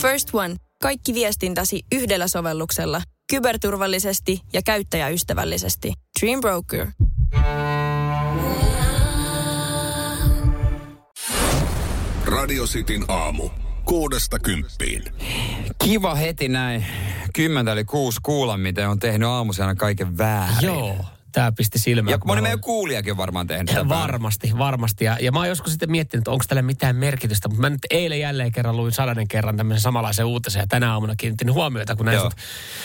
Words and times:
First 0.00 0.34
One. 0.34 0.56
Kaikki 0.82 1.14
viestintäsi 1.14 1.82
yhdellä 1.92 2.28
sovelluksella. 2.28 3.02
Kyberturvallisesti 3.30 4.40
ja 4.52 4.62
käyttäjäystävällisesti. 4.62 5.92
Dream 6.20 6.40
Broker. 6.40 6.86
Radio 12.24 12.64
Cityn 12.64 13.04
aamu. 13.08 13.50
Kuudesta 13.84 14.38
kymppiin. 14.38 15.02
Kiva 15.84 16.14
heti 16.14 16.48
näin. 16.48 16.86
Kymmentä 17.34 17.72
eli 17.72 17.84
kuusi 17.84 18.20
kuulla, 18.22 18.56
miten 18.56 18.88
on 18.88 18.98
tehnyt 18.98 19.28
aamusena 19.28 19.74
kaiken 19.74 20.18
väärin. 20.18 20.66
Joo, 20.66 20.96
tämä 21.32 21.52
pisti 21.52 21.78
silmään. 21.78 22.12
Ja 22.12 22.18
moni 22.24 22.40
meidän 22.40 22.60
kuulijakin 22.60 23.10
on 23.12 23.16
varmaan 23.16 23.46
tehnyt 23.46 23.68
sitä 23.68 23.88
Varmasti, 23.88 24.52
varmasti. 24.58 25.04
Ja, 25.04 25.16
ja 25.20 25.32
mä 25.32 25.38
oon 25.38 25.48
joskus 25.48 25.72
sitten 25.72 25.90
miettinyt, 25.90 26.20
että 26.22 26.30
onko 26.30 26.44
tällä 26.48 26.62
mitään 26.62 26.96
merkitystä. 26.96 27.48
Mutta 27.48 27.60
mä 27.60 27.70
nyt 27.70 27.86
eilen 27.90 28.20
jälleen 28.20 28.52
kerran 28.52 28.76
luin 28.76 28.92
sadanen 28.92 29.28
kerran 29.28 29.56
tämmöisen 29.56 29.80
samanlaisen 29.82 30.24
uutisen. 30.26 30.60
Ja 30.60 30.66
tänä 30.66 30.92
aamuna 30.92 31.16
kiinnitin 31.16 31.52
huomiota, 31.52 31.96
kun 31.96 32.06
näin 32.06 32.20
sut 32.20 32.34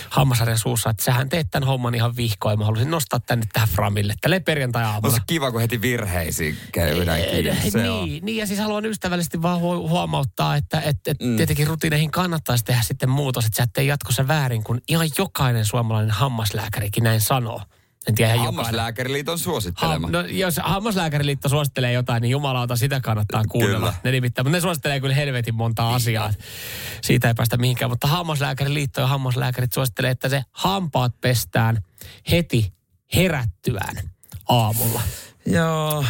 hammasarjan 0.10 0.58
suussa, 0.58 0.90
että 0.90 1.04
sähän 1.04 1.30
teet 1.30 1.48
tämän 1.52 1.68
homman 1.68 1.96
ihan 1.96 2.16
vihkoin. 2.16 2.60
Mä 2.60 2.66
halusin 2.66 2.92
nostaa 2.92 3.20
tänne 3.20 3.46
tähän 3.54 3.70
framille. 3.70 4.14
Tälle 4.22 4.36
On 4.36 4.44
perjantai-aamuna. 4.44 5.14
se 5.14 5.22
kiva, 5.28 5.52
kun 5.52 5.62
heti 5.62 5.82
virheisiin 5.82 6.58
käydään 6.72 7.22
kiinni. 7.32 7.72
Se 7.72 7.90
on. 7.90 8.06
niin, 8.06 8.26
niin, 8.26 8.38
ja 8.38 8.48
siis 8.48 8.60
haluan 8.60 8.86
ystävällisesti 8.86 9.42
vaan 9.42 9.60
hu- 9.60 9.90
huomauttaa, 9.90 10.56
että 10.56 10.82
et, 10.82 10.98
et 11.08 11.18
Mm. 11.22 11.28
mm. 11.28 11.38
tietenkin 11.38 11.68
rutiineihin 11.68 12.12
kannattaisi 12.12 12.66
tehdä 12.66 12.82
sitten 12.82 13.10
muutos, 13.10 13.46
että 13.46 13.58
sä 13.58 13.64
et 13.64 13.74
tee 13.74 13.84
jatkossa 13.84 14.28
väärin, 14.28 14.64
kun 14.64 14.82
ihan 14.88 15.08
jokainen 15.18 15.66
suomalainen 15.66 16.12
hammaslääkärikin 16.12 17.04
näin 17.04 17.22
sanoo. 17.22 17.62
En 18.08 18.16
tiedä. 18.16 18.36
Hammaslääkäriliiton 18.36 19.40
suosittelema. 19.40 20.08
Ham, 20.08 20.12
no, 20.12 20.22
jos 20.22 20.60
Hammaslääkäriliitto 20.64 21.50
suosittelee 21.50 21.92
jotain, 21.92 22.22
niin 22.22 22.32
jumalauta 22.32 22.76
sitä 22.76 23.02
kannattaa 23.02 23.44
kuunnella. 23.44 23.80
Kyllä. 23.80 23.94
Ne 24.04 24.12
nimittäin, 24.12 24.46
mutta 24.46 24.58
ne 24.58 24.62
suosittelee 24.62 25.00
kyllä 25.00 25.16
helvetin 25.16 25.56
monta 25.56 25.96
asiaa. 25.96 26.34
Siitä 27.02 27.28
ei 27.28 27.34
päästä 27.34 27.58
mihinkään. 27.58 27.92
Mutta 27.92 28.08
Hammaslääkäriliitto 28.08 29.02
ja 29.02 29.08
hammaslääkärit 29.08 29.74
suosittelee, 29.74 30.12
että 30.12 30.30
se 30.30 30.44
hampaat 30.52 31.22
pestään 31.22 31.84
heti 32.32 32.74
herättyään 33.16 33.96
aamulla. 34.50 35.02
Joo. 35.46 36.06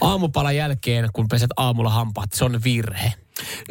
Aamupalan 0.00 0.56
jälkeen, 0.56 1.08
kun 1.12 1.28
peset 1.28 1.50
aamulla 1.56 1.90
hampaat, 1.90 2.32
se 2.32 2.44
on 2.44 2.64
virhe. 2.64 3.12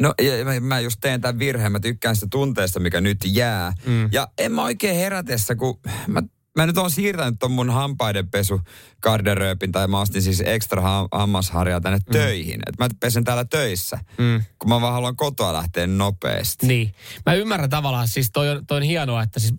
No 0.00 0.14
ja 0.22 0.44
mä, 0.44 0.60
mä 0.60 0.80
just 0.80 1.00
teen 1.00 1.20
tämän 1.20 1.38
virheen. 1.38 1.72
Mä 1.72 1.80
tykkään 1.80 2.16
sitä 2.16 2.26
tunteesta, 2.30 2.80
mikä 2.80 3.00
nyt 3.00 3.18
jää. 3.24 3.72
Mm. 3.86 4.08
Ja 4.12 4.28
en 4.38 4.52
mä 4.52 4.62
oikein 4.62 4.96
herätessä, 4.96 5.54
kun 5.54 5.80
mä, 6.06 6.22
mä 6.56 6.66
nyt 6.66 6.78
oon 6.78 6.90
siirtänyt 6.90 7.38
ton 7.38 7.52
mun 7.52 7.70
hampaidenpesu 7.70 8.60
garderööpin, 9.02 9.72
tai 9.72 9.88
mä 9.88 10.00
ostin 10.00 10.22
siis 10.22 10.42
ekstra 10.46 10.82
ha- 10.82 11.08
hammasharjaa 11.12 11.80
tänne 11.80 11.98
mm. 11.98 12.12
töihin. 12.12 12.60
Että 12.66 12.84
mä 12.84 12.88
pesen 13.00 13.24
täällä 13.24 13.44
töissä, 13.44 13.98
mm. 14.18 14.44
kun 14.58 14.68
mä 14.68 14.80
vaan 14.80 14.92
haluan 14.92 15.16
kotoa 15.16 15.52
lähteä 15.52 15.86
nopeasti. 15.86 16.66
Niin. 16.66 16.94
Mä 17.26 17.34
ymmärrän 17.34 17.70
tavallaan, 17.70 18.08
siis 18.08 18.30
toi 18.32 18.50
on, 18.50 18.66
toi 18.66 18.76
on 18.76 18.82
hienoa, 18.82 19.22
että 19.22 19.40
siis 19.40 19.54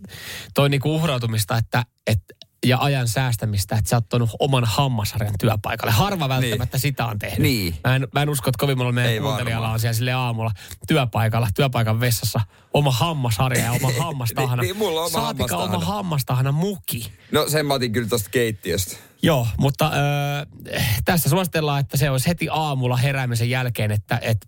toi 0.54 0.68
niinku 0.68 0.94
uhrautumista, 0.94 1.56
että, 1.56 1.84
että 2.06 2.34
ja 2.66 2.78
ajan 2.78 3.08
säästämistä, 3.08 3.76
että 3.76 3.88
sä 3.88 3.96
oot 3.96 4.08
tuonut 4.08 4.30
oman 4.38 4.64
hammasharjan 4.64 5.34
työpaikalle. 5.40 5.92
Harva 5.92 6.28
välttämättä 6.28 6.76
niin. 6.76 6.80
sitä 6.80 7.06
on 7.06 7.18
tehnyt. 7.18 7.38
Niin. 7.38 7.74
Mä, 7.84 7.96
en, 7.96 8.08
mä 8.14 8.22
en 8.22 8.28
usko, 8.28 8.50
että 8.50 8.60
kovin 8.60 8.78
monella 8.78 8.92
meidän 8.92 9.12
Ei 9.12 9.20
kuuntelijalla 9.20 9.70
on 9.70 9.80
siellä 9.80 9.94
sille 9.94 10.12
aamulla 10.12 10.50
työpaikalla, 10.88 11.48
työpaikan 11.54 12.00
vessassa 12.00 12.40
oma 12.74 12.90
hammasharja 12.90 13.64
ja 13.64 13.72
oma 13.72 13.92
hammastahana. 14.04 14.62
Niin, 14.62 14.68
niin, 14.68 14.76
mulla 14.76 15.00
on 15.00 15.06
oma 15.06 15.20
Saatika 15.20 15.56
hammastahana. 15.56 15.76
oma 15.76 15.86
hammastahana 15.86 16.52
muki. 16.52 17.12
No 17.32 17.48
sen 17.48 17.66
mä 17.66 17.74
otin 17.74 17.92
kyllä 17.92 18.08
tosta 18.08 18.30
keittiöstä. 18.30 18.96
Joo, 19.22 19.46
mutta 19.58 19.90
öö, 19.94 20.80
tässä 21.04 21.28
suositellaan, 21.28 21.80
että 21.80 21.96
se 21.96 22.10
olisi 22.10 22.28
heti 22.28 22.48
aamulla 22.50 22.96
heräämisen 22.96 23.50
jälkeen, 23.50 23.90
että, 23.90 24.18
että 24.22 24.46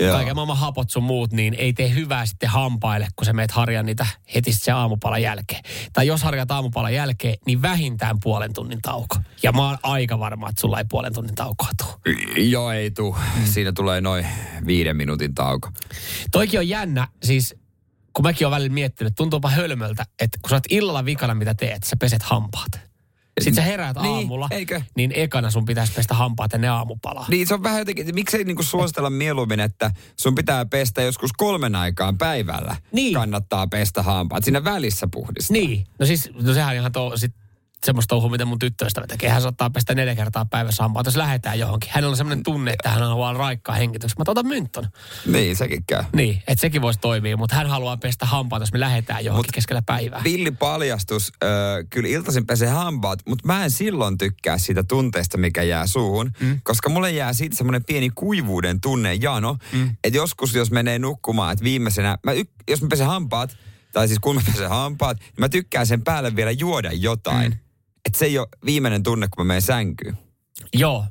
Joo. 0.00 0.12
kaiken 0.12 0.34
maailman 0.34 0.56
hapot 0.56 0.90
sun 0.90 1.02
muut, 1.02 1.32
niin 1.32 1.54
ei 1.54 1.72
tee 1.72 1.94
hyvää 1.94 2.26
sitten 2.26 2.48
hampaille, 2.48 3.08
kun 3.16 3.24
sä 3.24 3.32
meet 3.32 3.50
harjaan 3.50 3.86
niitä 3.86 4.06
heti 4.34 4.52
se 4.52 4.72
aamupalan 4.72 5.22
jälkeen. 5.22 5.62
Tai 5.92 6.06
jos 6.06 6.22
harjat 6.22 6.50
aamupalan 6.50 6.94
jälkeen, 6.94 7.36
niin 7.46 7.62
vähintään 7.62 8.16
puolen 8.22 8.52
tunnin 8.52 8.82
tauko. 8.82 9.16
Ja 9.42 9.52
mä 9.52 9.68
oon 9.68 9.78
aika 9.82 10.18
varma, 10.18 10.48
että 10.48 10.60
sulla 10.60 10.78
ei 10.78 10.84
puolen 10.90 11.14
tunnin 11.14 11.34
taukoa 11.34 11.68
tule. 11.78 12.16
Joo, 12.36 12.72
ei 12.72 12.90
tuu. 12.90 13.16
Mm. 13.36 13.46
Siinä 13.46 13.72
tulee 13.72 14.00
noin 14.00 14.26
viiden 14.66 14.96
minuutin 14.96 15.34
tauko. 15.34 15.70
Toikin 16.30 16.60
on 16.60 16.68
jännä, 16.68 17.08
siis 17.22 17.54
kun 18.12 18.24
mäkin 18.24 18.46
olen 18.46 18.56
välillä 18.56 18.74
miettinyt, 18.74 19.12
tuntuupa 19.16 19.50
hölmöltä, 19.50 20.06
että 20.20 20.38
kun 20.42 20.50
sä 20.50 20.56
oot 20.56 20.64
illalla 20.70 21.04
vikana, 21.04 21.34
mitä 21.34 21.54
teet, 21.54 21.84
sä 21.84 21.96
peset 21.96 22.22
hampaat. 22.22 22.87
Sitten 23.44 23.54
sä 23.54 23.62
heräät 23.62 23.96
Niin, 24.02 24.14
aamulla, 24.14 24.48
eikö? 24.50 24.80
niin 24.96 25.12
ekana 25.14 25.50
sun 25.50 25.64
pitäisi 25.64 25.92
pestä 25.92 26.14
hampaat 26.14 26.54
ennen 26.54 26.72
aamupalaa. 26.72 27.26
Niin 27.28 27.46
se 27.46 27.54
on 27.54 27.62
vähän 27.62 27.78
jotenkin, 27.78 28.02
että 28.02 28.14
miksei 28.14 28.44
niinku 28.44 28.62
suositella 28.62 29.10
mieluummin, 29.10 29.60
että 29.60 29.90
sun 30.20 30.34
pitää 30.34 30.64
pestä 30.66 31.02
joskus 31.02 31.30
kolmen 31.32 31.74
aikaan 31.74 32.18
päivällä. 32.18 32.76
Niin. 32.92 33.14
Kannattaa 33.14 33.66
pestä 33.66 34.02
hampaat. 34.02 34.44
Siinä 34.44 34.64
välissä 34.64 35.08
puhdistaa. 35.12 35.52
Niin, 35.52 35.86
no 35.98 36.06
siis 36.06 36.30
no 36.42 36.54
sehän 36.54 36.68
on 36.68 36.74
ihan 36.76 36.92
to, 36.92 37.16
sit, 37.16 37.34
semmoista 37.84 38.08
touhua, 38.08 38.30
mitä 38.30 38.44
mun 38.44 38.58
tyttöystävä 38.58 39.06
tekee. 39.06 39.30
Hän 39.30 39.42
saattaa 39.42 39.70
pestä 39.70 39.94
neljä 39.94 40.14
kertaa 40.14 40.44
päivässä 40.44 40.82
hampaat, 40.82 41.06
jos 41.06 41.16
lähdetään 41.16 41.58
johonkin. 41.58 41.90
Hänellä 41.92 42.10
on 42.10 42.16
semmoinen 42.16 42.42
tunne, 42.42 42.72
että 42.72 42.88
hän 42.88 43.02
haluaa 43.02 43.32
raikkaa 43.32 43.74
hengitys. 43.74 44.18
Mä 44.18 44.24
otan 44.26 44.46
mynton. 44.46 44.88
Niin, 45.26 45.56
sekin 45.56 45.84
käy. 45.86 46.04
Niin, 46.12 46.42
että 46.46 46.60
sekin 46.60 46.82
voisi 46.82 47.00
toimia, 47.00 47.36
mutta 47.36 47.56
hän 47.56 47.66
haluaa 47.66 47.96
pestä 47.96 48.26
hampaat, 48.26 48.62
jos 48.62 48.72
me 48.72 48.80
lähdetään 48.80 49.24
johonkin 49.24 49.48
Mut, 49.48 49.54
keskellä 49.54 49.82
päivää. 49.82 50.20
Villi 50.24 50.50
paljastus, 50.50 51.32
äh, 51.44 51.48
kyllä 51.90 52.08
iltaisin 52.08 52.46
pesee 52.46 52.68
hampaat, 52.68 53.18
mutta 53.28 53.46
mä 53.46 53.64
en 53.64 53.70
silloin 53.70 54.18
tykkää 54.18 54.58
siitä 54.58 54.82
tunteesta, 54.82 55.38
mikä 55.38 55.62
jää 55.62 55.86
suuhun, 55.86 56.32
mm. 56.40 56.60
koska 56.62 56.88
mulle 56.88 57.10
jää 57.10 57.32
siitä 57.32 57.56
semmoinen 57.56 57.84
pieni 57.84 58.10
kuivuuden 58.14 58.80
tunne, 58.80 59.14
jano, 59.14 59.56
mm. 59.72 59.96
että 60.04 60.16
joskus 60.16 60.54
jos 60.54 60.70
menee 60.70 60.98
nukkumaan, 60.98 61.52
että 61.52 61.64
viimeisenä, 61.64 62.18
mä 62.24 62.32
y- 62.32 62.44
jos 62.70 62.82
mä 62.82 62.88
pesen 62.88 63.06
hampaat, 63.06 63.56
tai 63.92 64.08
siis 64.08 64.18
kun 64.18 64.34
mä 64.34 64.42
pesen 64.52 64.68
hampaat, 64.68 65.18
niin 65.18 65.34
mä 65.38 65.48
tykkään 65.48 65.86
sen 65.86 66.04
päälle 66.04 66.36
vielä 66.36 66.50
juoda 66.50 66.92
jotain. 66.92 67.50
Mm. 67.50 67.58
Että 68.08 68.18
se 68.18 68.24
ei 68.24 68.38
ole 68.38 68.48
viimeinen 68.66 69.02
tunne, 69.02 69.28
kun 69.28 69.46
mä 69.46 69.48
menen 69.48 69.62
sänkyyn. 69.62 70.18
Joo, 70.74 71.04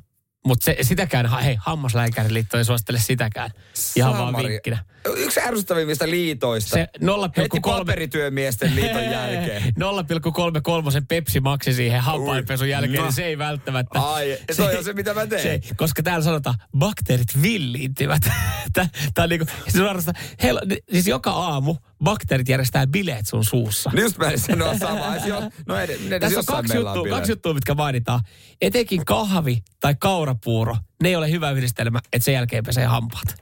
mutta 0.46 0.64
se, 0.64 0.76
sitäkään, 0.82 1.40
hei, 1.42 1.56
hammaslääkäriliitto 1.60 2.58
ei 2.58 2.64
suosittele 2.64 2.98
sitäkään. 2.98 3.50
Ihan 3.96 4.12
vaan 4.12 4.26
Samari. 4.26 4.48
vinkkinä. 4.48 4.84
Yksi 5.16 5.40
ärsyttävimmistä 5.40 6.10
liitoista. 6.10 6.70
Se 6.70 6.88
0,3 6.98 7.06
Heti 7.36 7.60
paperityömiesten 7.60 8.76
liiton 8.76 9.04
jälkeen. 9.16 9.62
0,33 9.62 9.72
Pepsi 11.08 11.40
maksi 11.40 11.74
siihen 11.74 12.00
hampainpesun 12.00 12.68
jälkeen, 12.68 12.94
no. 12.94 13.02
niin 13.02 13.12
se 13.12 13.24
ei 13.24 13.38
välttämättä... 13.38 14.00
Ai, 14.00 14.38
toi 14.56 14.76
on 14.76 14.84
se, 14.84 14.92
mitä 14.92 15.14
mä 15.14 15.26
teen. 15.26 15.42
Se, 15.42 15.60
koska 15.76 16.02
täällä 16.02 16.24
sanotaan, 16.24 16.56
bakteerit 16.78 17.42
villiintyvät. 17.42 18.22
Tämä 18.72 18.88
on 19.18 19.28
niinku, 19.28 19.46
siis, 19.68 20.06
hel, 20.42 20.60
siis 20.92 21.06
joka 21.06 21.30
aamu 21.30 21.76
bakteerit 22.04 22.48
järjestää 22.48 22.86
bileet 22.86 23.26
sun 23.26 23.44
suussa. 23.44 23.90
Niin 23.94 24.02
just 24.02 24.18
mä 24.18 24.36
sanoa 24.36 24.78
samaa. 24.78 25.16
Jo- 25.16 25.50
No 25.66 25.76
edes, 25.76 26.00
edes 26.06 26.20
Tässä 26.20 26.38
on 26.38 26.44
kaksi 26.46 26.78
on 26.78 26.84
juttua, 26.84 27.02
bileet. 27.02 27.18
kaksi 27.18 27.32
juttua, 27.32 27.54
mitkä 27.54 27.74
mainitaan. 27.74 28.20
Etenkin 28.60 29.04
kahvi 29.04 29.62
tai 29.80 29.94
kaurapuuro, 30.00 30.76
ne 31.02 31.08
ei 31.08 31.16
ole 31.16 31.30
hyvä 31.30 31.50
yhdistelmä, 31.50 32.00
että 32.12 32.24
sen 32.24 32.34
jälkeen 32.34 32.64
pesee 32.64 32.86
hampaat. 32.86 33.34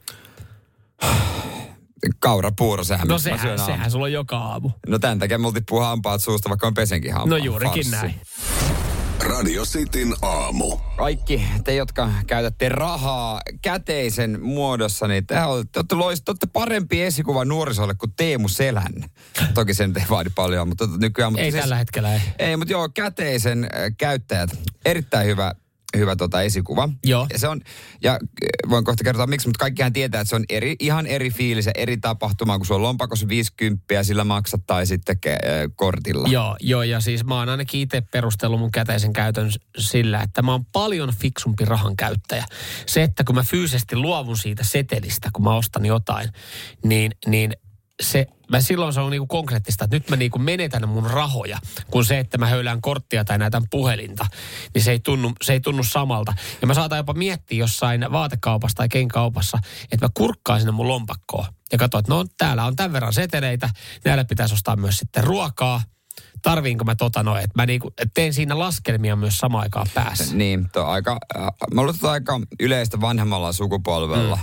Kaurapuuro, 2.19 2.85
sehän 2.85 3.09
No 3.09 3.19
sehän, 3.19 3.59
sehän 3.59 3.81
aamu. 3.81 3.91
sulla 3.91 4.05
on 4.05 4.13
joka 4.13 4.39
aamu. 4.39 4.71
No 4.89 4.99
tämän 4.99 5.19
takia 5.19 5.39
tippuu 5.55 5.81
hampaat 5.81 6.23
suusta, 6.23 6.49
vaikka 6.49 6.67
on 6.67 6.75
pesenkin 6.75 7.13
hampaat. 7.13 7.31
No 7.31 7.37
juurikin 7.37 7.91
Farssi. 7.91 7.91
näin. 7.91 8.21
Radio 9.21 9.65
Cityn 9.65 10.15
aamu. 10.23 10.77
Kaikki 10.97 11.47
te, 11.65 11.75
jotka 11.75 12.11
käytätte 12.27 12.69
rahaa 12.69 13.41
käteisen 13.63 14.43
muodossa, 14.43 15.09
niin 15.09 15.27
te 15.27 15.43
olette, 15.43 15.73
te 15.73 15.79
olette, 15.79 15.95
loist, 15.95 16.25
te 16.25 16.31
olette 16.31 16.47
parempi 16.47 17.03
esikuva 17.03 17.45
nuorisolle 17.45 17.95
kuin 17.95 18.13
Teemu 18.17 18.49
Selän. 18.49 18.95
Toki 19.55 19.75
sen 19.75 19.93
ei 19.97 20.05
vaadi 20.11 20.31
paljon, 20.35 20.69
mutta 20.69 20.89
nykyään... 21.01 21.33
Mutta 21.33 21.45
Ei 21.45 21.53
tällä 21.53 21.77
hetkellä 21.77 22.15
ei. 22.15 22.21
Ei, 22.39 22.57
mutta 22.57 22.73
joo, 22.73 22.89
käteisen 22.89 23.65
äh, 23.65 23.71
käyttäjät. 23.99 24.51
Erittäin 24.85 25.27
hyvä, 25.27 25.53
hyvä 25.99 26.17
tota 26.17 26.43
esikuva. 26.43 26.89
Joo. 27.05 27.27
Ja 27.33 27.39
se 27.39 27.49
on, 27.49 27.61
ja 28.03 28.13
äh, 28.13 28.71
voin 28.71 28.85
kohta 28.85 29.05
kertoa 29.05 29.27
miksi, 29.27 29.49
mutta 29.49 29.59
kaikkihan 29.59 29.93
tietää, 29.93 30.21
että 30.21 30.29
se 30.29 30.37
on 30.37 30.45
eri, 30.49 30.77
ihan 30.79 31.07
eri 31.07 31.31
fiilis 31.31 31.67
ja 31.67 31.73
eri 31.75 31.97
tapahtuma, 31.97 32.57
kun 32.57 32.67
se 32.67 32.75
on 32.75 32.83
lompakossa 32.83 33.29
50 33.29 33.95
ja 33.95 34.05
sillä 34.05 34.25
maksat 34.25 34.61
tai 34.67 34.87
sitten 34.87 35.21
ke, 35.21 35.31
äh, 35.31 35.39
kortilla. 35.77 36.29
Joo, 36.29 36.57
joo, 36.61 36.83
ja 36.83 37.01
siis 37.01 37.25
mä 37.25 37.39
oon 37.39 37.49
ainakin 37.49 37.81
itse 37.81 38.01
perustellut 38.01 38.61
mun 38.61 38.71
käteisen 38.71 39.13
käytön 39.13 39.51
sillä, 39.79 40.21
että 40.21 40.43
mä 40.43 40.53
oon 40.53 40.65
paljon 40.65 41.13
fiksumpi 41.13 41.65
rahan 41.65 41.97
käyttäjä. 41.97 42.45
Se, 42.87 43.03
että 43.03 43.25
kun 43.25 43.35
mä 43.35 43.43
fyysisesti 43.43 43.97
luovun 43.97 44.37
siitä 44.37 44.65
setelistä, 44.65 45.31
kun 45.33 45.45
mä 45.45 45.55
ostan 45.55 45.87
jotain, 45.87 46.29
niin, 46.85 47.13
niin 47.27 47.53
se, 48.03 48.27
mä 48.49 48.61
silloin 48.61 48.93
se 48.93 49.01
on 49.01 49.11
niinku 49.11 49.27
konkreettista, 49.27 49.85
että 49.85 49.97
nyt 49.97 50.11
mä 50.11 50.17
niinku 50.17 50.39
menetän 50.39 50.89
mun 50.89 51.11
rahoja, 51.11 51.59
kun 51.91 52.05
se, 52.05 52.19
että 52.19 52.39
mä 52.39 52.47
höylään 52.47 52.81
korttia 52.81 53.25
tai 53.25 53.39
näytän 53.39 53.63
puhelinta, 53.71 54.27
niin 54.75 54.83
se 54.83 54.91
ei 54.91 55.01
tunnu, 55.01 55.33
se 55.43 55.53
ei 55.53 55.61
tunnu 55.61 55.85
samalta. 55.85 56.35
Ja 56.61 56.67
mä 56.67 56.75
saatan 56.75 56.97
jopa 56.97 57.15
miettiä 57.15 57.59
jossain 57.59 58.07
vaatekaupassa 58.13 58.77
tai 58.77 58.89
kenkaupassa, 58.89 59.59
että 59.93 60.07
mä 60.07 60.11
kurkkaan 60.15 60.61
sinne 60.61 60.73
mun 60.73 60.89
lompakkoon 60.89 61.47
ja 61.73 61.79
katsoin, 61.79 62.01
että 62.01 62.15
no 62.15 62.25
täällä 62.39 62.65
on 62.65 62.77
tämän 62.77 62.93
verran 62.93 63.13
seteleitä, 63.13 63.71
näillä 64.05 64.25
pitäisi 64.25 64.55
ostaa 64.55 64.77
myös 64.77 64.99
sitten 64.99 65.25
ruokaa, 65.25 65.83
tarviinko 66.43 66.85
mä 66.85 66.95
tota 66.95 67.23
noin. 67.23 67.45
Että 67.45 67.53
mä 67.57 67.67
niinku, 67.67 67.93
et 67.99 68.11
teen 68.15 68.33
siinä 68.33 68.59
laskelmia 68.59 69.17
myös 69.17 69.39
samaan 69.39 69.63
aikaan 69.63 69.87
päässä. 69.95 70.37
Niin, 70.37 70.69
tuo 70.73 70.85
aika, 70.85 71.19
äh, 71.37 71.43
mä 71.75 71.81
luulen, 71.81 71.95
että 71.95 72.11
aika 72.11 72.41
yleistä 72.61 73.01
vanhemmalla 73.01 73.53
sukupolvella. 73.53 74.39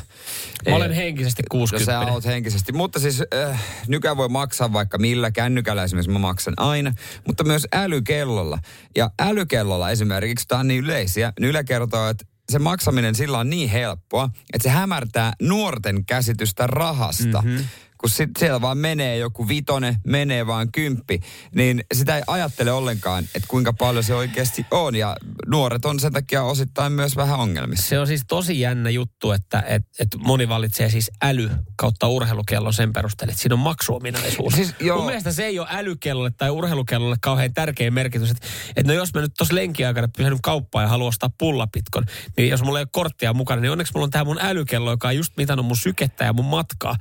Mm. 0.66 0.70
Mä 0.72 0.76
olen 0.76 0.94
henkisesti 0.94 1.44
No 1.44 1.48
60. 1.50 1.92
sä 1.92 2.14
oot 2.14 2.26
henkisesti. 2.26 2.72
Mutta 2.72 3.00
siis 3.00 3.24
äh, 3.50 3.64
nykyään 3.88 4.18
voi 4.18 4.30
maksaa 4.30 4.74
vaikka 4.74 4.98
millä. 4.98 5.32
Kännykällä 5.32 5.84
esimerkiksi 5.84 6.12
mä 6.12 6.20
maksan 6.20 6.54
aina. 6.58 6.94
Mutta 7.28 7.44
myös 7.44 7.68
älykellolla. 7.74 8.60
Ja 8.96 9.12
älykellolla 9.20 9.90
esimerkiksi, 9.90 10.48
tämä 10.48 10.60
on 10.60 10.68
niin 10.68 10.84
yleisiä, 10.84 11.34
niin 11.40 11.50
Yle 11.50 11.64
kertoo, 11.64 12.10
että 12.10 12.26
se 12.52 12.60
maksaminen 12.60 13.16
sillä 13.16 13.38
on 13.38 13.50
niin 13.50 13.70
helppoa, 13.70 14.30
että 14.54 14.64
se 14.64 14.70
hämärtää 14.70 15.34
nuorten 15.42 16.06
käsitystä 16.06 16.68
rahasta. 16.68 17.42
Mm-hmm. 17.42 17.66
Kun 18.04 18.10
sit 18.10 18.30
siellä 18.40 18.62
vaan 18.62 18.78
menee 18.78 19.18
joku 19.18 19.48
vitone, 19.48 19.98
menee 20.04 20.48
vaan 20.48 20.72
kymppi, 20.72 21.20
niin 21.56 21.84
sitä 21.94 22.18
ei 22.18 22.24
ajattele 22.28 22.72
ollenkaan, 22.72 23.24
että 23.24 23.48
kuinka 23.48 23.74
paljon 23.74 24.04
se 24.04 24.16
oikeasti 24.16 24.66
on. 24.72 24.96
Ja 24.96 25.18
nuoret 25.54 25.86
on 25.86 26.00
sen 26.00 26.14
takia 26.14 26.44
osittain 26.44 26.92
myös 26.92 27.16
vähän 27.16 27.40
ongelmissa. 27.40 27.88
Se 27.88 28.00
on 28.00 28.08
siis 28.08 28.24
tosi 28.28 28.60
jännä 28.60 28.90
juttu, 28.90 29.32
että 29.32 29.64
et, 29.68 29.84
et 30.00 30.08
moni 30.18 30.50
valitsee 30.50 30.90
siis 30.90 31.12
äly 31.24 31.50
kautta 31.76 32.08
urheilukello 32.08 32.72
sen 32.72 32.94
perusteella, 32.94 33.32
että 33.32 33.42
siinä 33.42 33.56
on 33.56 33.60
maksuominaisuus. 33.60 34.54
Siis 34.54 34.76
joo. 34.80 34.98
Mun 34.98 35.06
mielestä 35.06 35.32
se 35.32 35.46
ei 35.46 35.60
ole 35.60 35.68
älykellolle 35.72 36.32
tai 36.32 36.50
urheilukellolle 36.50 37.16
kauhean 37.22 37.54
tärkeä 37.54 37.92
merkitys. 37.92 38.32
Että 38.32 38.48
et 38.76 38.88
no 38.88 38.94
jos 38.94 39.14
mä 39.14 39.22
nyt 39.22 39.34
tuossa 39.38 39.56
lenkiaikana 39.56 40.08
pysähdyn 40.18 40.42
kauppaan 40.42 40.84
ja 40.84 40.90
haluan 40.90 41.08
ostaa 41.08 41.30
pullapitkon, 41.38 42.06
niin 42.38 42.50
jos 42.50 42.64
mulla 42.64 42.80
ei 42.80 42.84
ole 42.84 42.90
korttia 42.92 43.34
mukana, 43.34 43.62
niin 43.62 43.72
onneksi 43.72 43.94
mulla 43.94 44.06
on 44.06 44.12
tämä 44.12 44.26
mun 44.26 44.40
älykello, 44.42 44.92
joka 44.92 45.08
on 45.08 45.16
just 45.16 45.38
mitannut 45.38 45.66
mun 45.66 45.78
sykettä 45.78 46.26
ja 46.26 46.34
mun 46.34 46.46
matkaa, 46.46 46.96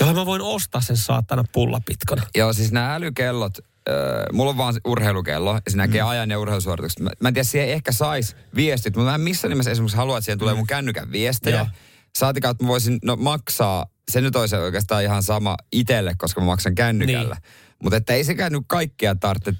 jolla 0.00 0.14
mä 0.14 0.26
voin 0.26 0.42
ostaa 0.42 0.80
sen 0.80 0.96
saatana 0.96 1.44
pullapitkon. 1.52 2.18
Joo, 2.34 2.52
siis 2.52 2.72
nämä 2.72 2.94
älykellot, 2.94 3.58
äh, 3.88 4.26
mulla 4.32 4.50
on 4.50 4.56
vaan 4.56 4.74
urheilukello, 4.84 5.54
ja 5.54 5.60
se 5.68 5.76
näkee 5.76 6.02
mm. 6.02 6.08
ajan 6.08 6.30
ja 6.30 6.38
urheilusuoritukset. 6.38 7.00
Mä, 7.00 7.10
mä 7.20 7.28
en 7.28 7.34
tiedä, 7.34 7.44
siihen 7.44 7.68
ehkä 7.68 7.92
sais 7.92 8.36
viestit, 8.54 8.96
mutta 8.96 9.10
mä 9.10 9.14
en 9.14 9.20
missään 9.20 9.50
nimessä 9.50 9.70
esimerkiksi 9.70 9.96
halua, 9.96 10.18
että 10.18 10.24
siihen 10.24 10.38
tulee 10.38 10.54
mun 10.54 10.66
kännykän 10.66 11.12
viestejä. 11.12 11.56
Joo. 11.56 11.66
Saatikaan, 12.18 12.52
että 12.52 12.64
mä 12.64 12.68
voisin 12.68 12.98
no, 13.04 13.16
maksaa, 13.16 13.86
se 14.10 14.20
nyt 14.20 14.36
olisi 14.36 14.56
oikeastaan 14.56 15.02
ihan 15.02 15.22
sama 15.22 15.56
itselle, 15.72 16.14
koska 16.18 16.40
mä 16.40 16.46
maksan 16.46 16.74
kännykällä. 16.74 17.34
Niin. 17.34 17.78
Mutta 17.82 17.96
että 17.96 18.14
ei 18.14 18.24
sekään 18.24 18.52
nyt 18.52 18.62
kaikkea 18.66 19.14
tarvitse 19.14 19.52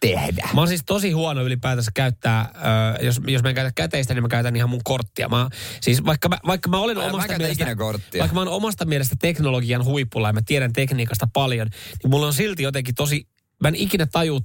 tehdä. 0.00 0.48
Mä 0.54 0.60
oon 0.60 0.68
siis 0.68 0.82
tosi 0.86 1.10
huono 1.10 1.42
ylipäätänsä 1.42 1.90
käyttää, 1.94 2.52
ö, 3.00 3.04
jos, 3.04 3.20
jos 3.26 3.42
mä 3.42 3.48
en 3.48 3.54
käytä 3.54 3.72
käteistä, 3.74 4.14
niin 4.14 4.22
mä 4.22 4.28
käytän 4.28 4.56
ihan 4.56 4.70
mun 4.70 4.80
korttia. 4.84 5.28
Mä, 5.28 5.48
siis 5.80 6.04
vaikka 6.04 6.28
mä, 6.28 6.38
vaikka 6.46 6.68
mä 6.68 6.78
olen 6.78 6.96
Mä- 6.96 7.02
mä 7.02 7.08
omasta 7.08 7.28
käytän 7.28 7.44
mielestä, 7.44 7.76
korttia. 7.76 8.20
vaikka 8.20 8.34
mä 8.34 8.40
oon 8.40 8.48
omasta 8.48 8.84
mielestä 8.84 9.16
teknologian 9.20 9.84
huipulla 9.84 10.28
ja 10.28 10.32
mä 10.32 10.40
tiedän 10.46 10.72
tekniikasta 10.72 11.28
paljon, 11.32 11.68
niin 12.02 12.10
mulla 12.10 12.26
on 12.26 12.32
silti 12.32 12.62
jotenkin 12.62 12.94
tosi, 12.94 13.28
mä 13.60 13.68
en 13.68 13.74
ikinä 13.74 14.06
taju 14.06 14.40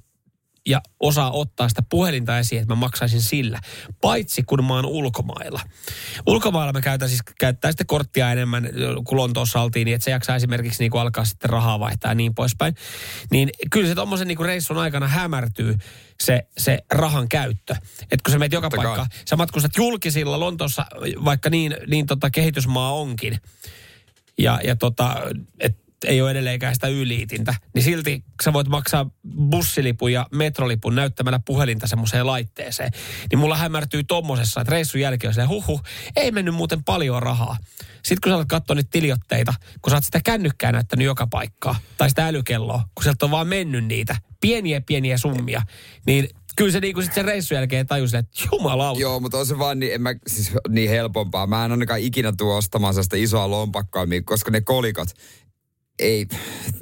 ja 0.67 0.81
osaa 0.99 1.31
ottaa 1.31 1.69
sitä 1.69 1.83
puhelinta 1.89 2.39
esiin, 2.39 2.61
että 2.61 2.73
mä 2.73 2.79
maksaisin 2.79 3.21
sillä. 3.21 3.59
Paitsi 4.01 4.43
kun 4.43 4.65
mä 4.65 4.73
oon 4.73 4.85
ulkomailla. 4.85 5.61
Ulkomailla 6.27 6.73
mä 6.73 6.81
käytän 6.81 7.09
siis 7.09 7.21
käyttää 7.39 7.71
sitten 7.71 7.87
korttia 7.87 8.31
enemmän, 8.31 8.69
kun 9.07 9.17
Lontoossa 9.17 9.61
oltiin, 9.61 9.85
niin 9.85 9.95
että 9.95 10.05
se 10.05 10.11
jaksaa 10.11 10.35
esimerkiksi 10.35 10.83
niin 10.83 10.91
kuin 10.91 11.01
alkaa 11.01 11.25
sitten 11.25 11.49
rahaa 11.49 11.79
vaihtaa 11.79 12.11
ja 12.11 12.15
niin 12.15 12.35
poispäin. 12.35 12.75
Niin 13.31 13.49
kyllä 13.71 13.87
se 13.87 13.95
tommosen 13.95 14.27
niin 14.27 14.37
kuin 14.37 14.47
reissun 14.47 14.77
aikana 14.77 15.07
hämärtyy 15.07 15.75
se, 16.23 16.47
se 16.57 16.79
rahan 16.91 17.29
käyttö. 17.29 17.75
Että 18.01 18.23
kun 18.25 18.31
sä 18.31 18.39
meet 18.39 18.53
joka 18.53 18.69
paikkaan, 18.69 19.07
sä 19.29 19.35
matkustat 19.35 19.77
julkisilla 19.77 20.39
Lontoossa, 20.39 20.85
vaikka 21.25 21.49
niin, 21.49 21.77
niin 21.87 22.05
tota 22.05 22.29
kehitysmaa 22.29 22.93
onkin, 22.93 23.39
ja, 24.37 24.59
ja 24.63 24.75
tota, 24.75 25.15
et 25.59 25.84
ei 26.05 26.21
ole 26.21 26.31
edelleenkään 26.31 26.73
sitä 26.73 26.87
yliitintä, 26.87 27.55
niin 27.73 27.83
silti 27.83 28.23
sä 28.43 28.53
voit 28.53 28.67
maksaa 28.67 29.09
bussilipun 29.49 30.11
ja 30.11 30.27
metrolipun 30.31 30.95
näyttämällä 30.95 31.39
puhelinta 31.45 31.87
semmoiseen 31.87 32.27
laitteeseen. 32.27 32.91
Niin 33.31 33.39
mulla 33.39 33.57
hämärtyy 33.57 34.03
tommosessa, 34.03 34.61
että 34.61 34.71
reissun 34.71 35.01
jälkeen 35.01 35.33
on 35.41 35.49
huhu, 35.49 35.81
ei 36.15 36.31
mennyt 36.31 36.55
muuten 36.55 36.83
paljon 36.83 37.23
rahaa. 37.23 37.57
Sitten 37.79 38.17
kun 38.23 38.31
sä 38.31 38.35
alat 38.35 38.47
katsoa 38.47 38.75
niitä 38.75 38.89
tiliotteita, 38.91 39.53
kun 39.81 39.91
sä 39.91 39.97
oot 39.97 40.03
sitä 40.03 40.19
kännykkää 40.23 40.71
näyttänyt 40.71 41.05
joka 41.05 41.27
paikkaa, 41.27 41.75
tai 41.97 42.09
sitä 42.09 42.27
älykelloa, 42.27 42.83
kun 42.95 43.03
sieltä 43.03 43.25
on 43.25 43.31
vaan 43.31 43.47
mennyt 43.47 43.85
niitä, 43.85 44.15
pieniä 44.41 44.81
pieniä 44.81 45.17
summia, 45.17 45.61
niin 46.05 46.29
kyllä 46.55 46.71
se 46.71 46.79
niinku 46.79 47.01
sit 47.01 47.13
sen 47.13 47.25
reissun 47.25 47.55
jälkeen 47.55 47.87
tajusi, 47.87 48.17
että 48.17 48.43
jumalauta. 48.51 49.01
Joo, 49.01 49.19
mutta 49.19 49.37
on 49.37 49.45
se 49.45 49.59
vaan 49.59 49.79
niin, 49.79 49.93
en 49.93 50.01
mä, 50.01 50.15
siis 50.27 50.51
niin 50.69 50.89
helpompaa. 50.89 51.47
Mä 51.47 51.65
en 51.65 51.71
ainakaan 51.71 51.99
ikinä 51.99 52.33
tuo 52.37 52.57
ostamaan 52.57 52.93
sellaista 52.93 53.15
isoa 53.15 53.49
lompakkoa, 53.49 54.05
koska 54.25 54.51
ne 54.51 54.61
kolikot, 54.61 55.07
ei, 55.99 56.27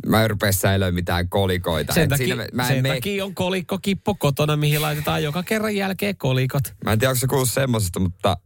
mä 0.07 0.23
en 0.23 0.29
rupea 0.29 0.51
säilöä 0.51 0.91
mitään 0.91 1.29
kolikoita. 1.29 1.93
Sen, 1.93 2.09
takia, 2.09 2.27
siinä 2.27 2.47
mä, 2.53 2.63
en 2.63 2.67
sen 2.75 2.83
mene- 2.83 2.95
takia 2.95 3.25
on 3.25 3.35
kolikkokippo 3.35 4.15
kotona, 4.15 4.55
mihin 4.57 4.81
laitetaan 4.81 5.23
joka 5.23 5.43
kerran 5.43 5.75
jälkeen 5.75 6.17
kolikot. 6.17 6.63
Mä 6.85 6.91
en 6.93 6.99
tiedä, 6.99 7.09
onko 7.09 7.19
se 7.19 7.27
kuullut 7.27 7.49
semmosesta, 7.49 7.99
mutta 7.99 8.37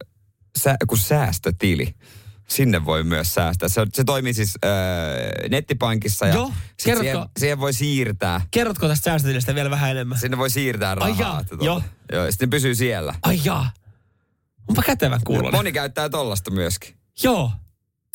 sä, 0.59 0.75
kun 0.87 0.97
säästötili, 0.97 1.95
sinne 2.47 2.85
voi 2.85 3.03
myös 3.03 3.33
säästää. 3.33 3.69
Se, 3.69 3.81
se 3.93 4.03
toimii 4.03 4.33
siis 4.33 4.53
öö, 4.65 5.49
nettipankissa 5.49 6.25
ja 6.27 6.33
Joo, 6.33 6.53
kerrotko- 6.83 7.01
siihen, 7.03 7.17
siihen 7.39 7.59
voi 7.59 7.73
siirtää. 7.73 8.41
Kerrotko 8.51 8.87
tästä 8.87 9.03
säästötilistä 9.03 9.55
vielä 9.55 9.69
vähän 9.69 9.91
enemmän? 9.91 10.17
Sinne 10.19 10.37
voi 10.37 10.49
siirtää 10.49 10.95
rahaa. 10.95 11.13
Ai 11.13 11.19
jaa, 11.19 11.43
tuota- 11.43 11.65
joo. 11.65 11.81
joo. 12.11 12.25
ja 12.25 12.31
sitten 12.31 12.49
pysyy 12.49 12.75
siellä. 12.75 13.15
Ai 13.23 13.39
jaa. 13.43 13.71
Onpa 14.67 14.83
kätevän 14.83 15.21
kuulonen. 15.25 15.51
Moni 15.51 15.71
käyttää 15.71 16.09
tollasta 16.09 16.51
myöskin. 16.51 16.95
Joo. 17.23 17.51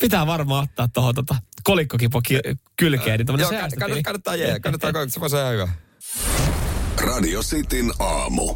Pitää 0.01 0.27
varmaan 0.27 0.63
ottaa 0.63 0.87
tuohon 0.87 1.15
tota 1.15 1.35
kolikkokipo 1.63 2.21
ki- 2.21 2.39
kylkeen, 2.75 3.17
niin 3.19 3.27
kann- 3.45 3.49
säästötili. 3.49 3.79
kannattaa, 3.79 4.03
kannattaa 4.03 4.35
jää. 4.35 4.59
Kannattaa, 4.59 4.91
kannattaa, 4.93 5.29
se 5.29 5.35
olla 5.37 5.49
hyvä. 5.49 5.67
Radio 7.01 7.41
Cityn 7.41 7.91
aamu. 7.99 8.55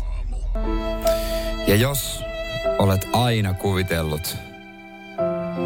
Ja 1.67 1.75
jos 1.75 2.23
olet 2.79 3.07
aina 3.13 3.53
kuvitellut 3.53 4.35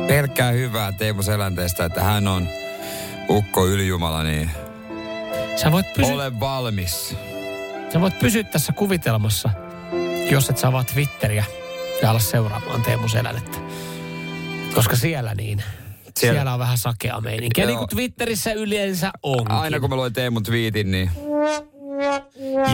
pelkkää 0.08 0.52
hyvää 0.52 0.92
Teemu 0.92 1.24
Selänteestä, 1.24 1.86
että 1.86 2.04
hän 2.04 2.28
on 2.28 2.48
ukko 3.30 3.68
ylijumala, 3.68 4.24
niin 4.24 4.52
Sä 5.56 5.72
voit, 5.72 5.94
pysy- 5.94 6.14
ole 6.14 6.40
valmis. 6.40 7.16
sä 7.94 8.02
voit 8.02 8.20
pysyä 8.20 8.44
tässä 8.44 8.74
kuvitelmassa, 8.74 9.50
jos 10.32 10.50
et 10.50 10.58
saa 10.58 10.84
Twitteriä 10.84 11.46
ja 12.02 12.10
ala 12.10 12.20
seuraamaan 12.20 12.82
Teemu 12.82 13.08
Selänettä. 13.08 13.58
Koska 14.76 14.96
siellä 14.96 15.36
niin, 15.36 15.64
siellä, 16.22 16.38
Siellä- 16.38 16.54
on 16.54 16.60
vähän 16.60 16.78
sakea 16.78 17.22
meininki. 17.22 17.62
Ja 17.62 17.66
Joo. 17.66 17.70
niin 17.70 17.78
kuin 17.78 17.90
Twitterissä 17.90 18.54
yleensä 18.54 19.12
onkin. 19.24 19.52
Aina 19.52 19.80
kun 19.80 19.90
mä 19.90 19.96
luen 19.96 20.14
Teemun 20.14 20.44
twiitin, 20.44 20.92
niin 20.92 21.12